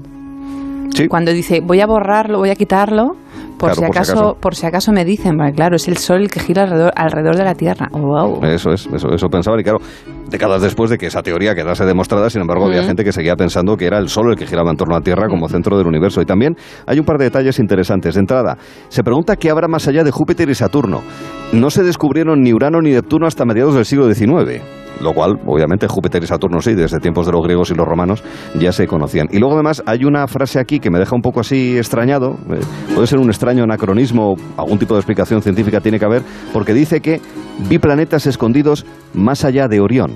Cuando 1.10 1.32
dice, 1.32 1.62
voy 1.62 1.80
a 1.82 1.86
borrarlo, 1.86 2.40
voy 2.40 2.50
a 2.50 2.56
quitarlo, 2.56 3.16
por, 3.60 3.72
Claro, 3.74 3.76
si, 3.76 3.86
por 3.86 3.94
si 3.94 4.12
acaso, 4.12 4.38
por 4.40 4.56
si 4.56 4.66
acaso 4.66 4.92
me 4.92 5.06
dicen, 5.06 5.38
claro, 5.56 5.76
es 5.76 5.88
el 5.88 5.98
sol 5.98 6.22
el 6.22 6.32
que 6.32 6.40
gira 6.40 6.64
alrededor, 6.64 6.92
alrededor 6.96 7.36
de 7.36 7.44
la 7.44 7.54
Tierra. 7.54 7.90
Wow. 7.92 8.44
Eso 8.46 8.72
es, 8.72 8.88
eso, 8.92 9.10
eso 9.14 9.28
pensaban 9.28 9.60
y 9.60 9.64
claro, 9.64 9.80
décadas 10.30 10.62
después 10.62 10.90
de 10.90 10.98
que 10.98 11.08
esa 11.08 11.22
teoría 11.22 11.54
quedase 11.54 11.86
demostrada, 11.86 12.30
sin 12.30 12.42
embargo, 12.42 12.66
había 12.66 12.82
Mm. 12.82 12.86
gente 12.86 13.04
que 13.04 13.12
seguía 13.12 13.36
pensando 13.36 13.76
que 13.78 13.86
era 13.86 13.98
el 14.00 14.08
Sol 14.10 14.32
el 14.32 14.38
que 14.38 14.48
giraba 14.48 14.72
en 14.72 14.78
torno 14.78 14.96
a 14.96 15.00
la 15.00 15.04
Tierra 15.04 15.28
como 15.28 15.48
centro 15.50 15.78
del 15.78 15.86
universo. 15.88 16.22
Y 16.22 16.26
también 16.26 16.56
hay 16.88 16.98
un 17.00 17.06
par 17.06 17.18
de 17.18 17.26
detalles 17.26 17.60
interesantes. 17.60 18.16
De 18.16 18.22
entrada, 18.22 18.58
se 18.88 19.04
pregunta 19.04 19.36
qué 19.36 19.50
habrá 19.52 19.68
más 19.68 19.88
allá 19.88 20.04
de 20.04 20.12
Júpiter 20.12 20.50
y 20.50 20.56
Saturno. 20.56 21.02
No 21.52 21.70
se 21.70 21.84
descubrieron 21.84 22.42
ni 22.42 22.54
Urano 22.54 22.82
ni 22.82 22.92
Neptuno 22.92 23.28
hasta 23.28 23.44
mediados 23.46 23.76
del 23.76 23.86
siglo 23.86 24.12
XIX. 24.12 24.62
Lo 25.02 25.14
cual, 25.14 25.36
obviamente, 25.46 25.88
Júpiter 25.88 26.22
y 26.24 26.28
Saturno 26.28 26.60
sí, 26.62 26.74
desde 26.74 27.00
tiempos 27.00 27.26
de 27.26 27.32
los 27.32 27.42
griegos 27.44 27.72
y 27.72 27.74
los 27.76 27.88
romanos 27.88 28.24
ya 28.60 28.72
se 28.74 28.86
conocían. 28.86 29.28
Y 29.32 29.40
luego, 29.40 29.54
además, 29.56 29.82
hay 29.86 30.04
una 30.04 30.28
frase 30.28 30.60
aquí 30.60 30.80
que 30.80 30.90
me 30.92 31.00
deja 31.00 31.16
un 31.16 31.22
poco 31.22 31.40
así 31.40 31.78
extrañado. 31.78 32.36
eh, 32.52 32.60
puede 32.94 33.08
ser 33.08 33.20
un 33.20 33.30
extraño 33.30 33.64
anacronismo, 33.64 34.36
algún 34.58 34.78
tipo 34.78 34.94
de 34.96 35.00
explicación 35.00 35.42
científica 35.42 35.80
tiene 35.80 36.00
que 36.00 36.06
haber, 36.06 36.22
porque 36.52 36.74
dice 36.74 37.00
que 37.00 37.22
vi 37.70 37.80
planetas 37.80 38.28
escondidos 38.28 38.86
más 39.14 39.46
allá 39.46 39.68
de 39.70 39.80
Orión. 39.80 40.12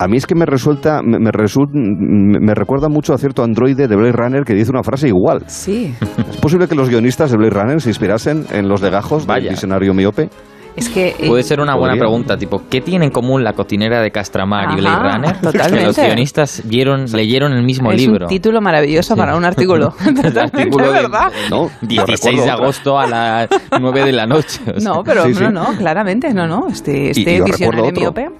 A 0.00 0.06
mí 0.06 0.16
es 0.16 0.26
que 0.26 0.36
me 0.36 0.46
resulta, 0.46 1.02
me, 1.02 1.18
me 1.18 1.30
resul- 1.32 1.68
me- 1.72 2.38
me 2.38 2.54
recuerda 2.54 2.88
mucho 2.88 3.12
a 3.14 3.18
cierto 3.18 3.42
androide 3.42 3.88
de 3.88 3.96
Blade 3.96 4.12
Runner 4.12 4.44
que 4.44 4.54
dice 4.54 4.70
una 4.70 4.84
frase 4.84 5.08
igual. 5.08 5.42
Sí. 5.48 5.92
¿Es 6.30 6.36
posible 6.36 6.68
que 6.68 6.76
los 6.76 6.88
guionistas 6.88 7.30
de 7.32 7.36
Blade 7.36 7.50
Runner 7.50 7.80
se 7.82 7.90
inspirasen 7.90 8.46
en 8.52 8.68
los 8.68 8.80
legajos 8.80 9.26
del 9.26 9.36
Vaya. 9.36 9.50
visionario 9.50 9.92
miope? 9.94 10.30
Es 10.78 10.88
que... 10.88 11.08
eh, 11.18 11.26
Puede 11.28 11.42
ser 11.42 11.60
una 11.60 11.74
buena 11.74 11.92
podría. 11.94 12.00
pregunta, 12.02 12.36
tipo, 12.38 12.62
¿qué 12.70 12.80
tiene 12.80 13.06
en 13.06 13.10
común 13.10 13.44
la 13.44 13.52
cocinera 13.52 14.00
de 14.00 14.10
Castramar 14.10 14.72
y 14.72 14.80
Blade 14.80 14.96
Ajá, 14.96 15.16
Runner? 15.16 15.40
totalmente. 15.40 15.78
Que 15.78 15.84
los 15.86 15.96
guionistas 15.96 16.62
vieron, 16.64 17.04
leyeron 17.12 17.52
el 17.52 17.62
mismo 17.62 17.90
es 17.92 17.98
libro. 18.00 18.26
un 18.26 18.30
título 18.30 18.60
maravilloso 18.60 19.16
para 19.16 19.36
un 19.36 19.44
artículo. 19.44 19.90
Totalmente, 20.04 20.40
artículo 20.40 20.86
de- 20.86 20.92
¿verdad? 21.02 21.32
No, 21.50 21.70
16 21.82 22.44
de 22.44 22.50
agosto 22.50 22.98
a 22.98 23.06
las 23.06 23.48
9 23.78 24.04
de 24.04 24.12
la 24.12 24.26
noche. 24.26 24.60
o 24.74 24.80
sea. 24.80 24.92
No, 24.92 25.04
pero 25.04 25.24
Sí, 25.24 25.34
sí. 25.34 25.42
no, 25.44 25.50
no, 25.50 25.66
claramente, 25.76 26.32
no, 26.32 26.46
no. 26.46 26.68
Este, 26.68 27.10
este 27.10 27.34
y 27.34 27.38
yo 27.38 27.92
miope. 27.92 28.30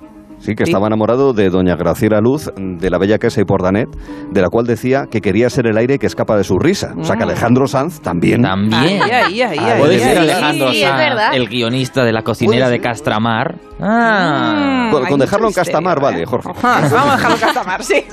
Sí, 0.41 0.55
que 0.55 0.65
Sí. 0.65 0.71
estaba 0.71 0.87
enamorado 0.87 1.33
de 1.33 1.51
doña 1.51 1.75
Graciela 1.77 2.21
Luz, 2.21 2.51
de 2.57 2.91
la 2.91 2.99
bella 2.99 3.19
Casa 3.19 3.41
y 3.41 3.45
Pordanet, 3.45 3.89
de 4.31 4.41
la 4.41 4.49
cual 4.51 4.67
decía 4.67 5.07
que 5.11 5.21
quería 5.21 5.51
ser 5.51 5.67
el 5.67 5.77
aire 5.77 5.99
que 5.99 6.07
escapa 6.07 6.37
de 6.37 6.45
su 6.45 6.59
risa. 6.59 6.95
O 6.97 7.05
sea 7.05 7.17
que 7.17 7.25
Mm. 7.25 7.29
Alejandro 7.29 7.67
Sanz 7.69 8.01
también. 8.01 8.43
También. 8.43 9.03
Ahí, 9.03 9.11
ahí, 9.11 9.43
ahí, 9.43 9.59
ahí, 9.59 9.81
Puede 9.81 9.99
ser. 9.99 10.19
Alejandro 10.19 10.73
Sanz, 10.73 11.35
el 11.35 11.49
guionista 11.49 12.05
de 12.05 12.13
la 12.13 12.23
cocinera 12.23 12.71
de 12.71 12.81
Castramar. 12.81 13.57
Ah. 13.81 14.89
Con, 14.93 15.07
con 15.07 15.21
dejarlo 15.21 15.49
en 15.49 15.53
Castamar, 15.55 16.01
vale. 16.01 16.25
Jorge. 16.25 16.49
Vamos 16.63 16.93
a 16.93 17.17
dejarlo 17.17 17.35
en 17.37 17.41
Castamar, 17.41 17.83
sí. 17.85 18.05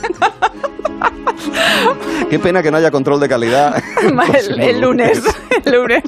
Qué 2.29 2.39
pena 2.39 2.61
que 2.63 2.71
no 2.71 2.77
haya 2.77 2.91
control 2.91 3.19
de 3.19 3.29
calidad. 3.29 3.75
el, 4.49 4.59
el 4.61 4.81
lunes, 4.81 5.21
el 5.63 5.73
lunes. 5.73 6.03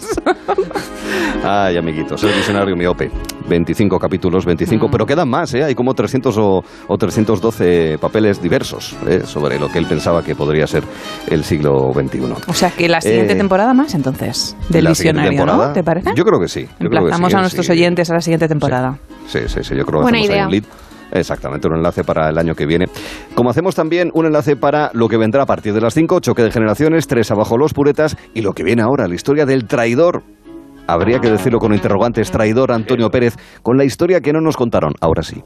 Ay, 1.44 1.78
amiguitos, 1.78 2.24
el 2.24 2.34
visionario 2.34 2.76
miope. 2.76 3.12
25 3.48 3.98
capítulos, 4.00 4.46
25, 4.46 4.88
pero 4.92 5.06
quedan 5.06 5.30
más, 5.30 5.54
¿eh? 5.54 5.64
Hay 5.64 5.76
como 5.76 5.94
300 5.94 6.38
o, 6.38 6.64
o 6.88 6.98
312 6.98 7.98
papeles 8.00 8.42
diversos 8.42 8.96
¿eh? 9.08 9.22
sobre 9.26 9.60
lo 9.60 9.70
que 9.70 9.80
él 9.80 9.86
pensaba 9.88 10.22
que 10.24 10.36
podría 10.36 10.68
ser 10.68 10.84
el 11.30 11.44
siglo 11.44 11.92
XXI. 11.94 12.22
O 12.48 12.54
sea, 12.54 12.72
que 12.72 12.88
la 12.90 13.02
siguiente 13.02 13.34
Eh, 13.34 13.38
temporada 13.38 13.74
más, 13.74 13.94
entonces, 13.96 14.56
del 14.70 14.84
la 14.84 14.90
visionario, 14.92 15.46
¿no? 15.46 15.72
¿Te 15.74 15.84
parece? 15.84 16.12
Yo 16.16 16.24
creo 16.24 16.40
que 16.40 16.48
sí. 16.48 16.68
Emplazamos 16.80 17.30
sí, 17.32 17.36
a 17.36 17.40
¿eh? 17.40 17.42
nuestros 17.42 17.66
Sí. 17.66 17.72
oyentes 17.72 18.10
a 18.10 18.14
la 18.16 18.22
siguiente 18.22 18.48
temporada. 18.48 18.98
Sí, 19.28 19.40
sí, 19.48 19.60
sí, 19.64 19.76
yo 19.76 19.86
creo 19.86 20.00
que 20.00 20.04
Buena 20.04 20.22
idea. 20.22 20.46
un 20.46 20.52
lead. 20.52 20.64
Exactamente, 21.10 21.70
un 21.70 21.76
enlace 21.76 22.04
para 22.04 22.30
el 22.30 22.38
año 22.38 22.54
que 22.54 22.66
viene. 22.66 22.88
Como 23.34 23.50
hacemos 23.50 23.76
también 23.76 24.12
un 24.14 24.26
enlace 24.26 24.58
para 24.58 24.92
lo 24.94 25.08
que 25.08 25.16
vendrá 25.16 25.44
a 25.44 25.46
partir 25.46 25.74
de 25.74 25.80
las 25.80 25.94
5, 25.94 26.20
choque 26.20 26.44
de 26.44 26.52
generaciones, 26.52 27.08
tres 27.08 27.32
abajo 27.32 27.58
los 27.58 27.74
puretas 27.74 28.18
y 28.34 28.42
lo 28.42 28.52
que 28.52 28.64
viene 28.64 28.82
ahora, 28.82 29.08
la 29.08 29.16
historia 29.16 29.46
del 29.46 29.66
traidor. 29.68 30.24
Habría 30.88 31.20
que 31.20 31.30
decirlo 31.30 31.60
con 31.60 31.74
interrogantes, 31.74 32.32
traidor 32.32 32.72
Antonio 32.72 33.12
Pérez, 33.12 33.36
con 33.62 33.78
la 33.78 33.84
historia 33.84 34.22
que 34.22 34.32
no 34.32 34.40
nos 34.40 34.56
contaron. 34.56 34.94
Ahora 35.02 35.22
sí. 35.22 35.44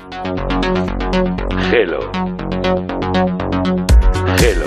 Hello. 1.71 2.11
Hello. 4.39 4.65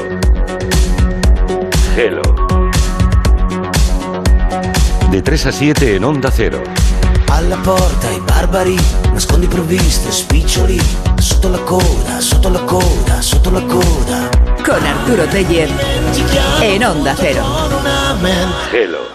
Hello. 1.96 2.22
De 5.10 5.22
3 5.22 5.46
a 5.46 5.52
7 5.52 5.96
en 5.96 6.04
Onda 6.04 6.30
Cero. 6.32 6.60
Alla 7.30 7.56
porta 7.56 8.10
i 8.10 8.20
barbari, 8.20 8.76
nascondi 9.12 9.46
provviste, 9.46 10.10
spiccioli, 10.10 10.80
sotto 11.18 11.48
la 11.48 11.58
coda, 11.58 12.20
sotto 12.20 12.50
la 12.50 12.60
coda, 12.60 13.22
sotto 13.22 13.50
la 13.50 13.60
coda. 13.62 14.30
Con 14.64 14.84
Arturo 14.84 15.24
Teller 15.26 15.68
en 16.62 16.84
Onda 16.84 17.14
Cero. 17.16 17.44
Hello. 18.72 19.14